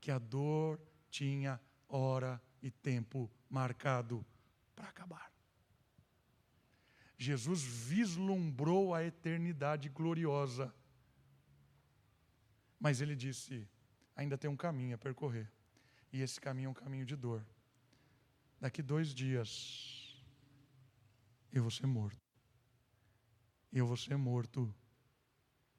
que 0.00 0.10
a 0.10 0.18
dor 0.18 0.80
tinha 1.10 1.60
hora 1.90 2.40
e 2.62 2.70
tempo 2.70 3.30
marcado 3.50 4.24
para 4.76 4.88
acabar. 4.88 5.32
Jesus 7.18 7.62
vislumbrou 7.62 8.94
a 8.94 9.02
eternidade 9.02 9.88
gloriosa. 9.88 10.72
Mas 12.78 13.00
ele 13.00 13.16
disse: 13.16 13.66
ainda 14.14 14.36
tem 14.36 14.50
um 14.50 14.56
caminho 14.56 14.94
a 14.94 14.98
percorrer. 14.98 15.50
E 16.12 16.20
esse 16.20 16.40
caminho 16.40 16.68
é 16.68 16.70
um 16.70 16.74
caminho 16.74 17.06
de 17.06 17.16
dor. 17.16 17.44
Daqui 18.60 18.82
dois 18.82 19.14
dias, 19.14 20.22
eu 21.52 21.62
vou 21.62 21.70
ser 21.70 21.86
morto. 21.86 22.20
Eu 23.72 23.86
vou 23.86 23.96
ser 23.96 24.16
morto 24.16 24.72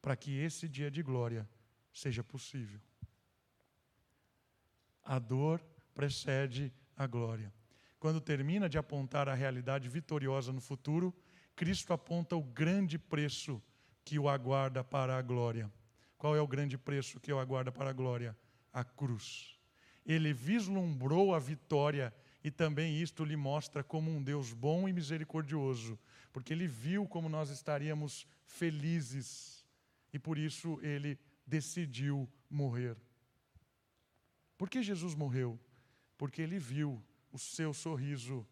para 0.01 0.15
que 0.15 0.31
esse 0.37 0.67
dia 0.67 0.89
de 0.91 1.01
glória 1.01 1.47
seja 1.93 2.23
possível. 2.23 2.79
A 5.03 5.17
dor 5.19 5.63
precede 5.93 6.73
a 6.95 7.07
glória. 7.07 7.53
Quando 8.07 8.21
termina 8.21 8.69
de 8.69 8.77
apontar 8.77 9.27
a 9.27 9.33
realidade 9.33 9.89
vitoriosa 9.89 10.53
no 10.53 10.61
futuro, 10.61 11.13
Cristo 11.53 11.91
aponta 11.91 12.37
o 12.37 12.41
grande 12.41 12.97
preço 12.97 13.61
que 14.05 14.17
o 14.17 14.29
aguarda 14.29 14.81
para 14.81 15.17
a 15.17 15.21
glória. 15.21 15.69
Qual 16.17 16.33
é 16.33 16.39
o 16.39 16.47
grande 16.47 16.77
preço 16.77 17.19
que 17.19 17.33
o 17.33 17.37
aguarda 17.37 17.69
para 17.69 17.89
a 17.89 17.93
glória? 17.93 18.33
A 18.71 18.81
cruz. 18.81 19.59
Ele 20.05 20.31
vislumbrou 20.31 21.35
a 21.35 21.39
vitória 21.39 22.13
e 22.41 22.49
também 22.49 22.97
isto 22.97 23.25
lhe 23.25 23.35
mostra 23.35 23.83
como 23.83 24.09
um 24.09 24.23
Deus 24.23 24.53
bom 24.53 24.87
e 24.87 24.93
misericordioso, 24.93 25.99
porque 26.31 26.53
ele 26.53 26.65
viu 26.65 27.05
como 27.05 27.27
nós 27.27 27.49
estaríamos 27.49 28.25
felizes 28.45 29.65
e 30.13 30.17
por 30.17 30.37
isso 30.37 30.79
ele 30.81 31.19
decidiu 31.45 32.25
morrer. 32.49 32.95
Por 34.57 34.69
que 34.69 34.81
Jesus 34.81 35.13
morreu? 35.13 35.59
Porque 36.17 36.41
ele 36.41 36.57
viu 36.57 37.03
o 37.37 37.39
seu 37.39 37.71
sorriso 37.71 38.45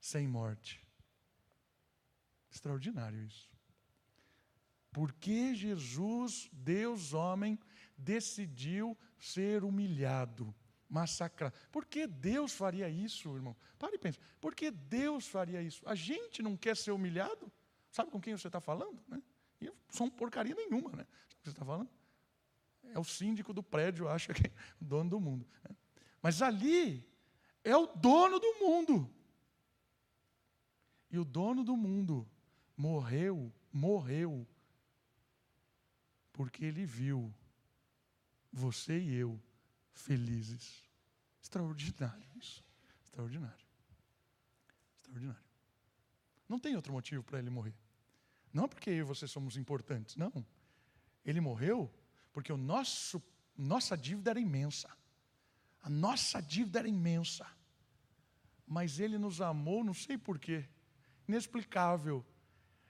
sem 0.00 0.26
morte. 0.26 0.84
Extraordinário 2.50 3.22
isso. 3.22 3.48
Por 4.90 5.12
que 5.12 5.54
Jesus, 5.54 6.50
Deus 6.52 7.14
homem, 7.14 7.56
decidiu 7.96 8.98
ser 9.16 9.62
humilhado, 9.62 10.52
massacrado? 10.88 11.54
Por 11.70 11.86
que 11.86 12.06
Deus 12.06 12.52
faria 12.52 12.88
isso, 12.90 13.34
irmão? 13.36 13.56
Pare 13.78 13.94
e 13.94 13.98
pense. 13.98 14.18
Por 14.40 14.56
que 14.56 14.72
Deus 14.72 15.28
faria 15.28 15.62
isso? 15.62 15.80
A 15.86 15.94
gente 15.94 16.42
não 16.42 16.56
quer 16.56 16.76
ser 16.76 16.90
humilhado? 16.90 17.50
Sabe 17.92 18.10
com 18.10 18.20
quem 18.20 18.36
você 18.36 18.48
está 18.48 18.60
falando? 18.60 19.00
Né? 19.06 19.22
Eu 19.60 19.74
sou 19.88 20.08
um 20.08 20.10
porcaria 20.10 20.54
nenhuma, 20.54 20.90
né? 20.90 21.06
Sabe 21.06 21.34
o 21.34 21.38
que 21.38 21.44
você 21.44 21.50
está 21.50 21.64
falando? 21.64 21.90
É 22.92 22.98
o 22.98 23.04
síndico 23.04 23.54
do 23.54 23.62
prédio, 23.62 24.08
acha 24.08 24.34
que 24.34 24.48
é 24.48 24.52
o 24.80 24.84
dono 24.84 25.10
do 25.10 25.20
mundo. 25.20 25.46
Né? 25.62 25.76
Mas 26.20 26.42
ali 26.42 27.11
é 27.64 27.76
o 27.76 27.86
dono 27.86 28.38
do 28.38 28.54
mundo. 28.60 29.10
E 31.10 31.18
o 31.18 31.24
dono 31.24 31.62
do 31.62 31.76
mundo 31.76 32.28
morreu, 32.76 33.52
morreu, 33.72 34.46
porque 36.32 36.64
ele 36.64 36.86
viu 36.86 37.32
você 38.50 38.98
e 38.98 39.14
eu 39.14 39.40
felizes. 39.92 40.82
Extraordinário 41.42 42.26
isso. 42.36 42.64
Extraordinário. 43.04 43.66
Extraordinário. 44.96 45.42
Não 46.48 46.58
tem 46.58 46.76
outro 46.76 46.92
motivo 46.92 47.22
para 47.22 47.38
ele 47.38 47.50
morrer. 47.50 47.74
Não 48.52 48.68
porque 48.68 48.90
eu 48.90 48.96
e 48.96 49.02
você 49.02 49.26
somos 49.26 49.56
importantes, 49.56 50.16
não. 50.16 50.44
Ele 51.24 51.40
morreu 51.40 51.92
porque 52.32 52.52
o 52.52 52.56
nosso, 52.56 53.22
nossa 53.56 53.96
dívida 53.96 54.30
era 54.30 54.40
imensa. 54.40 54.90
A 55.82 55.90
nossa 55.90 56.40
dívida 56.40 56.78
era 56.78 56.88
imensa. 56.88 57.46
Mas 58.66 59.00
Ele 59.00 59.18
nos 59.18 59.40
amou, 59.40 59.84
não 59.84 59.92
sei 59.92 60.16
porquê, 60.16 60.64
inexplicável. 61.28 62.24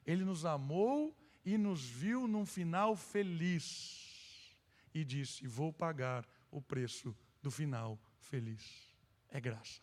Ele 0.07 0.25
nos 0.25 0.45
amou 0.45 1.17
e 1.45 1.57
nos 1.57 1.85
viu 1.85 2.29
num 2.29 2.45
final 2.45 2.95
feliz. 2.95 4.55
E 4.95 5.05
disse: 5.05 5.47
Vou 5.47 5.73
pagar 5.73 6.29
o 6.51 6.61
preço 6.61 7.17
do 7.43 7.51
final 7.51 7.99
feliz. 8.19 8.93
É 9.31 9.41
graça. 9.41 9.81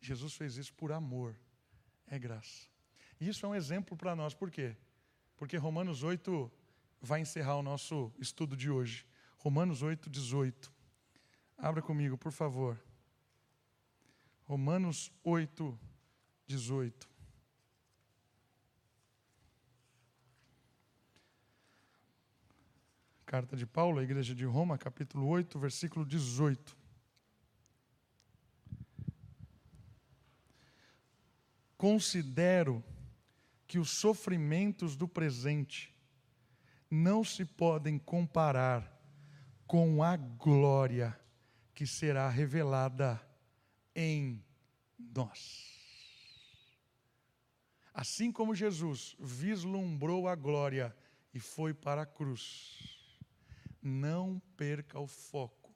Jesus 0.00 0.34
fez 0.34 0.56
isso 0.56 0.74
por 0.74 0.92
amor. 0.92 1.38
É 2.06 2.18
graça. 2.18 2.68
Isso 3.20 3.46
é 3.46 3.48
um 3.48 3.54
exemplo 3.54 3.96
para 3.96 4.16
nós, 4.16 4.34
por 4.34 4.50
quê? 4.50 4.76
Porque 5.36 5.56
Romanos 5.56 6.02
8 6.02 6.50
vai 7.00 7.20
encerrar 7.20 7.56
o 7.56 7.62
nosso 7.62 8.12
estudo 8.18 8.56
de 8.56 8.70
hoje. 8.70 9.06
Romanos 9.38 9.82
8, 9.82 10.10
18. 10.10 10.72
Abra 11.62 11.82
comigo, 11.82 12.16
por 12.16 12.32
favor. 12.32 12.82
Romanos 14.44 15.12
8, 15.22 15.78
18. 16.46 17.06
Carta 23.26 23.54
de 23.54 23.66
Paulo 23.66 23.98
à 23.98 24.02
Igreja 24.02 24.34
de 24.34 24.46
Roma, 24.46 24.78
capítulo 24.78 25.26
8, 25.26 25.58
versículo 25.58 26.06
18. 26.06 26.74
Considero 31.76 32.82
que 33.66 33.78
os 33.78 33.90
sofrimentos 33.90 34.96
do 34.96 35.06
presente 35.06 35.94
não 36.90 37.22
se 37.22 37.44
podem 37.44 37.98
comparar 37.98 38.98
com 39.66 40.02
a 40.02 40.16
glória 40.16 41.20
que 41.80 41.86
será 41.86 42.28
revelada 42.28 43.18
em 43.94 44.44
nós. 44.98 45.80
Assim 47.94 48.30
como 48.30 48.54
Jesus 48.54 49.16
vislumbrou 49.18 50.28
a 50.28 50.34
glória 50.34 50.94
e 51.32 51.40
foi 51.40 51.72
para 51.72 52.02
a 52.02 52.06
cruz, 52.06 53.18
não 53.80 54.42
perca 54.58 55.00
o 55.00 55.06
foco, 55.06 55.74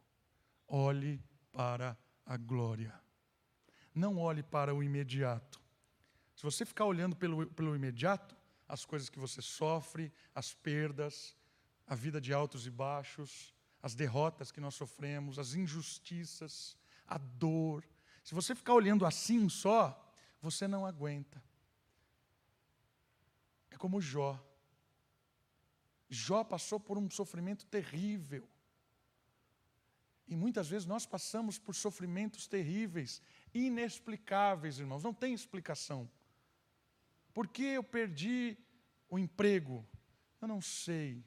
olhe 0.68 1.24
para 1.50 1.96
a 2.26 2.36
glória. 2.36 2.92
Não 3.94 4.18
olhe 4.18 4.42
para 4.42 4.74
o 4.74 4.82
imediato. 4.82 5.59
Se 6.36 6.42
você 6.42 6.66
ficar 6.66 6.84
olhando 6.84 7.16
pelo, 7.16 7.46
pelo 7.46 7.74
imediato, 7.74 8.36
as 8.68 8.84
coisas 8.84 9.09
que 9.09 9.18
você 9.18 9.40
sofre, 9.40 10.12
as 10.34 10.52
perdas, 10.52 11.34
a 11.86 11.94
vida 11.94 12.20
de 12.20 12.34
altos 12.34 12.66
e 12.66 12.70
baixos, 12.70 13.55
as 13.85 13.95
derrotas 13.95 14.51
que 14.51 14.62
nós 14.62 14.74
sofremos, 14.74 15.39
as 15.39 15.53
injustiças, 15.53 16.74
a 17.07 17.18
dor. 17.18 17.87
Se 18.22 18.35
você 18.35 18.55
ficar 18.55 18.72
olhando 18.72 19.05
assim 19.05 19.47
só, 19.47 20.11
você 20.41 20.66
não 20.66 20.87
aguenta. 20.87 21.45
É 23.70 23.76
como 23.76 24.01
Jó. 24.01 24.43
Jó 26.09 26.43
passou 26.43 26.80
por 26.80 26.97
um 26.97 27.11
sofrimento 27.11 27.66
terrível. 27.66 28.49
E 30.26 30.35
muitas 30.35 30.66
vezes 30.66 30.87
nós 30.87 31.05
passamos 31.05 31.59
por 31.59 31.74
sofrimentos 31.74 32.47
terríveis, 32.47 33.20
inexplicáveis, 33.53 34.78
irmãos, 34.78 35.05
não 35.05 35.12
tem 35.12 35.35
explicação. 35.35 36.11
Por 37.35 37.47
que 37.49 37.64
eu 37.64 37.85
perdi 37.85 38.57
o 39.11 39.18
emprego? 39.18 39.87
Eu 40.41 40.49
não 40.49 40.62
sei. 40.62 41.22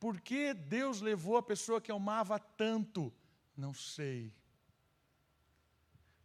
Por 0.00 0.18
que 0.18 0.54
Deus 0.54 1.02
levou 1.02 1.36
a 1.36 1.42
pessoa 1.42 1.80
que 1.80 1.92
eu 1.92 1.96
amava 1.96 2.38
tanto? 2.38 3.12
Não 3.54 3.74
sei. 3.74 4.34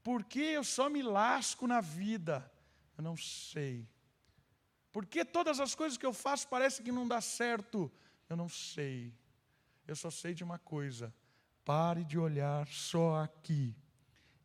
Por 0.02 0.24
que 0.24 0.40
eu 0.40 0.64
só 0.64 0.90
me 0.90 1.04
lasco 1.04 1.68
na 1.68 1.82
vida? 1.82 2.50
Eu 2.98 3.04
não 3.04 3.18
sei. 3.18 3.86
Por 4.94 5.06
que 5.06 5.26
todas 5.26 5.60
as 5.60 5.76
coisas 5.76 5.98
que 5.98 6.06
eu 6.06 6.14
faço 6.14 6.48
parece 6.48 6.82
que 6.82 6.92
não 6.92 7.06
dá 7.06 7.20
certo? 7.20 7.92
Eu 8.30 8.38
não 8.38 8.48
sei. 8.48 9.14
Eu 9.86 9.96
só 9.96 10.10
sei 10.10 10.34
de 10.34 10.44
uma 10.44 10.58
coisa: 10.58 11.14
pare 11.66 12.06
de 12.06 12.18
olhar 12.18 12.66
só 12.70 13.22
aqui 13.22 13.76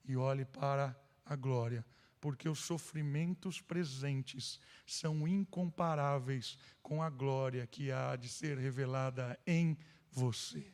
e 0.05 0.17
olhe 0.17 0.45
para 0.45 1.01
a 1.25 1.37
glória 1.37 1.87
porque 2.21 2.49
os 2.49 2.59
sofrimentos 2.61 3.61
presentes 3.61 4.61
são 4.87 5.27
incomparáveis 5.27 6.59
com 6.83 7.03
a 7.03 7.09
glória 7.09 7.67
que 7.67 7.91
há 7.91 8.15
de 8.17 8.29
ser 8.29 8.59
revelada 8.59 9.39
em 9.47 9.79
você. 10.11 10.73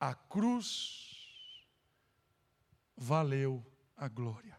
A 0.00 0.14
cruz 0.14 1.66
valeu 2.96 3.64
a 3.96 4.08
glória. 4.08 4.56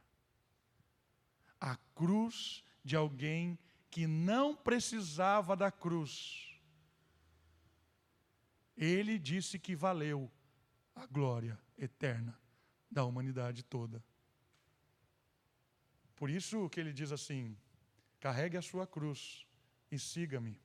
A 1.60 1.76
cruz 1.96 2.64
de 2.84 2.96
alguém 2.96 3.58
que 3.90 4.06
não 4.06 4.56
precisava 4.56 5.56
da 5.56 5.72
cruz. 5.72 6.62
Ele 8.78 9.18
disse 9.18 9.58
que 9.58 9.76
valeu 9.76 10.32
a 10.96 11.06
glória 11.08 11.60
eterna 11.78 12.40
da 12.90 13.04
humanidade 13.04 13.64
toda. 13.64 14.04
Por 16.20 16.30
isso 16.30 16.70
que 16.70 16.80
ele 16.82 16.94
diz 17.02 17.12
assim: 17.18 17.58
carregue 18.20 18.58
a 18.58 18.62
sua 18.62 18.86
cruz 18.86 19.48
e 19.90 19.98
siga-me. 19.98 20.56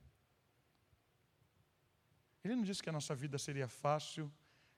Ele 2.43 2.57
não 2.57 2.65
disse 2.65 2.83
que 2.83 2.91
a 2.91 2.97
nossa 2.99 3.15
vida 3.15 3.39
seria 3.39 3.69
fácil, 3.69 4.31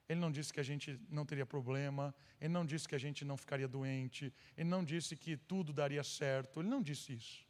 Ele 0.08 0.20
não 0.20 0.30
disse 0.30 0.52
que 0.52 0.60
a 0.60 0.68
gente 0.70 1.00
não 1.08 1.24
teria 1.26 1.44
problema, 1.44 2.14
ele 2.40 2.52
não 2.52 2.64
disse 2.64 2.86
que 2.88 2.94
a 2.94 2.98
gente 2.98 3.24
não 3.24 3.36
ficaria 3.36 3.66
doente, 3.66 4.32
ele 4.56 4.68
não 4.68 4.84
disse 4.84 5.16
que 5.16 5.36
tudo 5.36 5.72
daria 5.72 6.04
certo, 6.04 6.60
ele 6.60 6.68
não 6.68 6.80
disse 6.80 7.14
isso. 7.14 7.44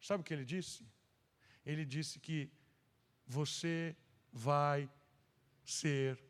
Sabe 0.00 0.20
o 0.20 0.24
que 0.24 0.32
ele 0.32 0.44
disse? 0.44 0.86
Ele 1.64 1.84
disse 1.84 2.20
que 2.20 2.48
você 3.26 3.96
vai 4.32 4.88
ser 5.64 6.22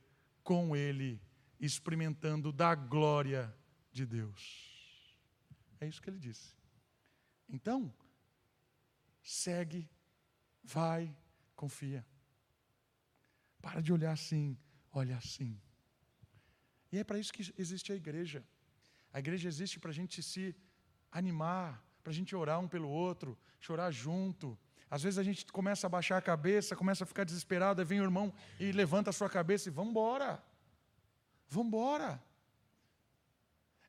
com 0.42 0.74
ele, 0.74 1.20
experimentando 1.60 2.50
da 2.50 2.74
glória 2.74 3.54
de 3.92 4.06
Deus. 4.06 4.75
É 5.80 5.86
isso 5.86 6.00
que 6.02 6.10
ele 6.10 6.18
disse. 6.18 6.54
Então, 7.48 7.92
segue, 9.22 9.88
vai, 10.62 11.14
confia. 11.54 12.04
Para 13.60 13.80
de 13.80 13.92
olhar 13.92 14.12
assim, 14.12 14.56
olha 14.92 15.16
assim. 15.16 15.60
E 16.90 16.98
é 16.98 17.04
para 17.04 17.18
isso 17.18 17.32
que 17.32 17.54
existe 17.58 17.92
a 17.92 17.96
igreja. 17.96 18.44
A 19.12 19.18
igreja 19.18 19.48
existe 19.48 19.78
para 19.78 19.90
a 19.90 19.94
gente 19.94 20.22
se 20.22 20.54
animar, 21.10 21.84
para 22.02 22.10
a 22.10 22.14
gente 22.14 22.34
orar 22.36 22.60
um 22.60 22.68
pelo 22.68 22.88
outro, 22.88 23.36
chorar 23.60 23.90
junto. 23.90 24.58
Às 24.90 25.02
vezes 25.02 25.18
a 25.18 25.22
gente 25.22 25.44
começa 25.46 25.86
a 25.86 25.90
baixar 25.90 26.16
a 26.18 26.22
cabeça, 26.22 26.76
começa 26.76 27.04
a 27.04 27.06
ficar 27.06 27.24
desesperado, 27.24 27.80
aí 27.80 27.86
vem 27.86 28.00
o 28.00 28.04
irmão 28.04 28.32
e 28.60 28.70
levanta 28.72 29.10
a 29.10 29.12
sua 29.12 29.28
cabeça 29.28 29.68
e 29.68 29.72
vamos 29.72 29.90
embora. 29.90 30.42
Vamos 31.48 31.68
embora. 31.68 32.22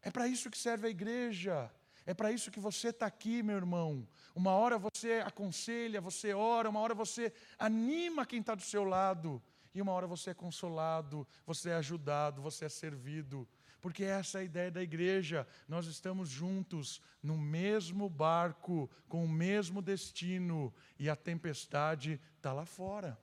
É 0.02 0.10
para 0.10 0.28
isso 0.28 0.50
que 0.50 0.58
serve 0.58 0.88
a 0.88 0.90
igreja. 0.90 1.72
É 2.08 2.14
para 2.14 2.32
isso 2.32 2.50
que 2.50 2.60
você 2.60 2.88
está 2.88 3.06
aqui, 3.06 3.44
meu 3.44 3.58
irmão. 3.58 4.08
Uma 4.34 4.52
hora 4.52 4.80
você 4.80 5.22
aconselha, 5.26 6.00
você 6.00 6.34
ora, 6.34 6.70
uma 6.70 6.80
hora 6.80 6.96
você 6.96 7.34
anima 7.60 8.26
quem 8.26 8.40
está 8.40 8.56
do 8.56 8.62
seu 8.62 8.86
lado, 8.86 9.44
e 9.76 9.82
uma 9.82 9.92
hora 9.92 10.08
você 10.08 10.30
é 10.30 10.34
consolado, 10.34 11.28
você 11.46 11.70
é 11.70 11.76
ajudado, 11.76 12.42
você 12.42 12.64
é 12.64 12.70
servido. 12.70 13.46
Porque 13.82 14.06
essa 14.06 14.38
é 14.38 14.42
a 14.42 14.46
ideia 14.46 14.72
da 14.72 14.82
igreja. 14.82 15.46
Nós 15.68 15.86
estamos 15.86 16.30
juntos 16.30 17.02
no 17.22 17.38
mesmo 17.38 18.10
barco, 18.10 18.90
com 19.10 19.26
o 19.26 19.30
mesmo 19.30 19.82
destino, 19.82 20.74
e 20.98 21.10
a 21.10 21.16
tempestade 21.16 22.22
está 22.38 22.54
lá 22.54 22.66
fora. 22.66 23.20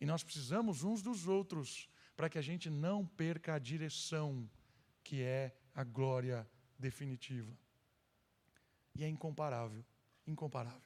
E 0.00 0.04
nós 0.04 0.24
precisamos 0.24 0.82
uns 0.82 1.00
dos 1.00 1.28
outros 1.28 1.88
para 2.16 2.28
que 2.28 2.38
a 2.38 2.42
gente 2.42 2.68
não 2.68 3.06
perca 3.06 3.54
a 3.54 3.58
direção, 3.60 4.50
que 5.04 5.22
é 5.22 5.54
a 5.72 5.84
glória 5.84 6.44
definitiva. 6.80 7.52
E 8.94 9.04
é 9.04 9.08
incomparável, 9.08 9.84
incomparável. 10.26 10.80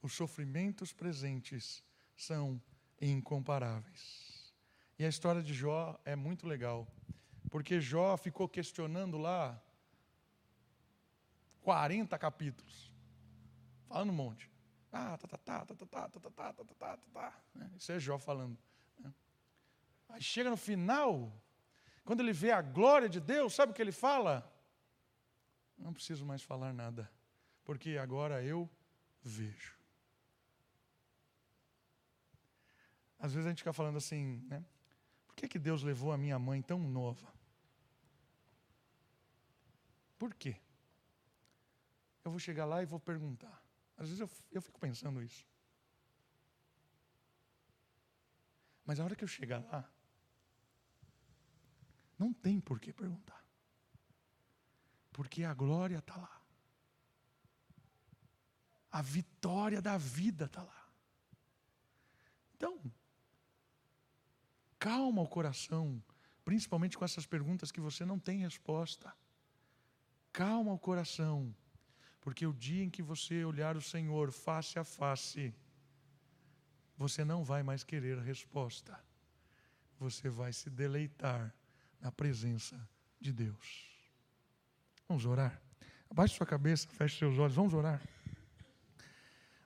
Os 0.00 0.12
sofrimentos 0.12 0.92
presentes 0.92 1.82
são 2.16 2.60
incomparáveis. 3.00 4.54
E 4.98 5.04
a 5.04 5.08
história 5.08 5.42
de 5.42 5.54
Jó 5.54 5.98
é 6.04 6.14
muito 6.14 6.46
legal, 6.46 6.86
porque 7.50 7.80
Jó 7.80 8.16
ficou 8.16 8.48
questionando 8.48 9.16
lá 9.16 9.60
40 11.62 12.18
capítulos, 12.18 12.92
falando 13.86 14.10
um 14.10 14.14
monte. 14.14 14.50
Ah, 14.92 15.18
tá, 15.18 15.28
tá, 15.28 15.38
tá, 15.38 15.64
tá, 15.66 15.74
tá, 15.74 15.86
tá, 15.86 16.08
tá, 16.08 16.08
tá, 16.08 16.30
tá, 16.30 16.52
tá, 16.52 16.64
tá, 16.64 16.74
tá, 16.74 16.98
tá. 17.12 17.42
Isso 17.76 17.92
é 17.92 18.00
Jó 18.00 18.18
falando. 18.18 18.58
Aí 20.08 20.22
chega 20.22 20.48
no 20.48 20.56
final, 20.56 21.30
quando 22.04 22.20
ele 22.20 22.32
vê 22.32 22.50
a 22.50 22.62
glória 22.62 23.08
de 23.08 23.20
Deus, 23.20 23.54
sabe 23.54 23.72
o 23.72 23.74
que 23.74 23.82
ele 23.82 23.92
fala? 23.92 24.50
Não 25.78 25.94
preciso 25.94 26.26
mais 26.26 26.42
falar 26.42 26.72
nada, 26.72 27.10
porque 27.64 27.96
agora 27.96 28.42
eu 28.42 28.68
vejo. 29.22 29.78
Às 33.18 33.32
vezes 33.32 33.46
a 33.46 33.50
gente 33.50 33.58
fica 33.58 33.72
falando 33.72 33.96
assim, 33.96 34.44
né? 34.48 34.64
Por 35.26 35.34
que, 35.34 35.48
que 35.48 35.58
Deus 35.58 35.82
levou 35.82 36.12
a 36.12 36.18
minha 36.18 36.38
mãe 36.38 36.60
tão 36.60 36.80
nova? 36.80 37.32
Por 40.18 40.34
quê? 40.34 40.56
Eu 42.24 42.30
vou 42.32 42.40
chegar 42.40 42.64
lá 42.64 42.82
e 42.82 42.86
vou 42.86 42.98
perguntar. 42.98 43.62
Às 43.96 44.08
vezes 44.08 44.20
eu, 44.20 44.30
eu 44.50 44.60
fico 44.60 44.78
pensando 44.78 45.22
isso. 45.22 45.46
Mas 48.84 48.98
a 48.98 49.04
hora 49.04 49.14
que 49.14 49.22
eu 49.22 49.28
chegar 49.28 49.62
lá, 49.64 49.88
não 52.18 52.32
tem 52.32 52.60
por 52.60 52.80
que 52.80 52.92
perguntar 52.92 53.37
porque 55.18 55.42
a 55.42 55.52
glória 55.52 55.98
está 55.98 56.16
lá. 56.16 56.40
A 58.88 59.02
vitória 59.02 59.82
da 59.82 59.98
vida 59.98 60.44
está 60.44 60.62
lá. 60.62 60.88
Então, 62.54 62.80
calma 64.78 65.20
o 65.20 65.26
coração, 65.26 66.00
principalmente 66.44 66.96
com 66.96 67.04
essas 67.04 67.26
perguntas 67.26 67.72
que 67.72 67.80
você 67.80 68.04
não 68.04 68.16
tem 68.16 68.42
resposta. 68.42 69.12
Calma 70.32 70.72
o 70.72 70.78
coração, 70.78 71.52
porque 72.20 72.46
o 72.46 72.54
dia 72.54 72.84
em 72.84 72.88
que 72.88 73.02
você 73.02 73.44
olhar 73.44 73.76
o 73.76 73.82
Senhor 73.82 74.30
face 74.30 74.78
a 74.78 74.84
face, 74.84 75.52
você 76.96 77.24
não 77.24 77.42
vai 77.42 77.64
mais 77.64 77.82
querer 77.82 78.20
a 78.20 78.22
resposta. 78.22 78.96
Você 79.98 80.28
vai 80.28 80.52
se 80.52 80.70
deleitar 80.70 81.52
na 82.00 82.12
presença 82.12 82.88
de 83.20 83.32
Deus. 83.32 83.87
Vamos 85.08 85.24
orar. 85.24 85.58
Abaixe 86.10 86.34
sua 86.34 86.44
cabeça, 86.44 86.86
feche 86.86 87.18
seus 87.18 87.38
olhos. 87.38 87.54
Vamos 87.54 87.72
orar. 87.72 87.98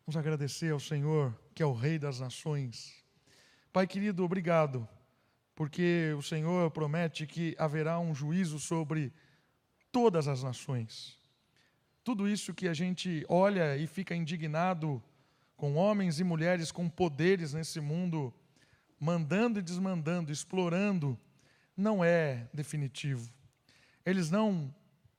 Vamos 0.07 0.17
agradecer 0.17 0.73
ao 0.73 0.79
Senhor, 0.79 1.37
que 1.53 1.61
é 1.61 1.67
o 1.67 1.73
Rei 1.73 1.99
das 1.99 2.21
nações. 2.21 2.95
Pai 3.73 3.85
querido, 3.85 4.23
obrigado, 4.23 4.89
porque 5.57 6.15
o 6.17 6.23
Senhor 6.23 6.71
promete 6.71 7.27
que 7.27 7.57
haverá 7.59 7.99
um 7.99 8.15
juízo 8.15 8.61
sobre 8.61 9.13
todas 9.91 10.29
as 10.29 10.45
nações. 10.45 11.19
Tudo 12.05 12.29
isso 12.29 12.55
que 12.55 12.69
a 12.69 12.75
gente 12.75 13.27
olha 13.29 13.77
e 13.77 13.89
fica 13.89 14.15
indignado 14.15 15.03
com 15.57 15.75
homens 15.75 16.21
e 16.21 16.25
mulheres 16.25 16.71
com 16.71 16.89
poderes 16.89 17.53
nesse 17.53 17.81
mundo, 17.81 18.33
mandando 18.97 19.59
e 19.59 19.63
desmandando, 19.63 20.31
explorando, 20.31 21.19
não 21.77 22.05
é 22.05 22.49
definitivo. 22.55 23.29
Eles 24.07 24.31
não 24.31 24.73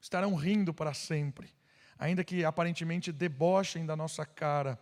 estarão 0.03 0.35
rindo 0.35 0.73
para 0.73 0.93
sempre, 0.93 1.49
ainda 1.97 2.25
que 2.25 2.43
aparentemente 2.43 3.09
debochem 3.09 3.85
da 3.85 3.95
nossa 3.95 4.25
cara, 4.25 4.77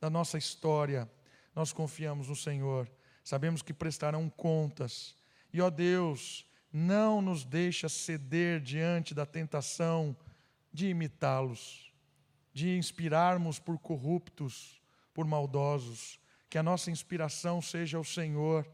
da 0.00 0.10
nossa 0.10 0.36
história. 0.36 1.08
Nós 1.54 1.72
confiamos 1.72 2.26
no 2.26 2.34
Senhor, 2.34 2.90
sabemos 3.22 3.62
que 3.62 3.72
prestarão 3.72 4.28
contas. 4.28 5.14
E 5.52 5.60
ó 5.60 5.70
Deus, 5.70 6.44
não 6.72 7.22
nos 7.22 7.44
deixa 7.44 7.88
ceder 7.88 8.60
diante 8.60 9.14
da 9.14 9.24
tentação 9.24 10.16
de 10.72 10.88
imitá-los, 10.88 11.92
de 12.52 12.76
inspirarmos 12.76 13.60
por 13.60 13.78
corruptos, 13.78 14.82
por 15.14 15.24
maldosos. 15.24 16.18
Que 16.50 16.58
a 16.58 16.62
nossa 16.62 16.90
inspiração 16.90 17.62
seja 17.62 18.00
o 18.00 18.04
Senhor, 18.04 18.68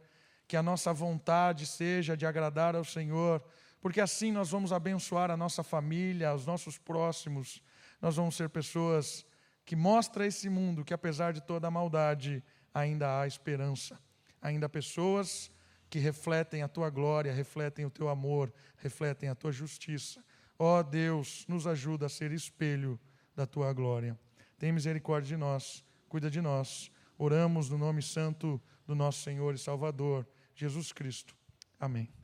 que 0.48 0.56
a 0.56 0.62
nossa 0.62 0.90
vontade 0.90 1.66
seja 1.66 2.16
de 2.16 2.24
agradar 2.24 2.74
ao 2.74 2.84
Senhor, 2.84 3.44
porque 3.82 4.00
assim 4.00 4.30
nós 4.30 4.48
vamos 4.48 4.72
abençoar 4.72 5.28
a 5.28 5.36
nossa 5.36 5.64
família, 5.64 6.32
os 6.32 6.46
nossos 6.46 6.78
próximos. 6.78 7.60
Nós 8.00 8.14
vamos 8.14 8.36
ser 8.36 8.48
pessoas 8.48 9.26
que 9.64 9.74
mostram 9.74 10.24
a 10.24 10.28
esse 10.28 10.48
mundo 10.48 10.84
que, 10.84 10.94
apesar 10.94 11.32
de 11.32 11.42
toda 11.42 11.66
a 11.66 11.70
maldade, 11.70 12.44
ainda 12.72 13.20
há 13.20 13.26
esperança. 13.26 13.98
Ainda 14.40 14.66
há 14.66 14.68
pessoas 14.68 15.50
que 15.90 15.98
refletem 15.98 16.62
a 16.62 16.68
tua 16.68 16.88
glória, 16.90 17.34
refletem 17.34 17.84
o 17.84 17.90
teu 17.90 18.08
amor, 18.08 18.54
refletem 18.76 19.28
a 19.28 19.34
tua 19.34 19.50
justiça. 19.50 20.24
Ó 20.56 20.78
oh, 20.78 20.82
Deus, 20.84 21.44
nos 21.48 21.66
ajuda 21.66 22.06
a 22.06 22.08
ser 22.08 22.30
espelho 22.30 22.98
da 23.34 23.46
tua 23.46 23.72
glória. 23.72 24.18
Tem 24.60 24.70
misericórdia 24.70 25.30
de 25.30 25.36
nós, 25.36 25.84
cuida 26.08 26.30
de 26.30 26.40
nós. 26.40 26.88
Oramos 27.18 27.68
no 27.68 27.76
nome 27.76 28.00
santo 28.00 28.62
do 28.86 28.94
nosso 28.94 29.22
Senhor 29.22 29.54
e 29.56 29.58
Salvador, 29.58 30.24
Jesus 30.54 30.92
Cristo. 30.92 31.36
Amém. 31.80 32.21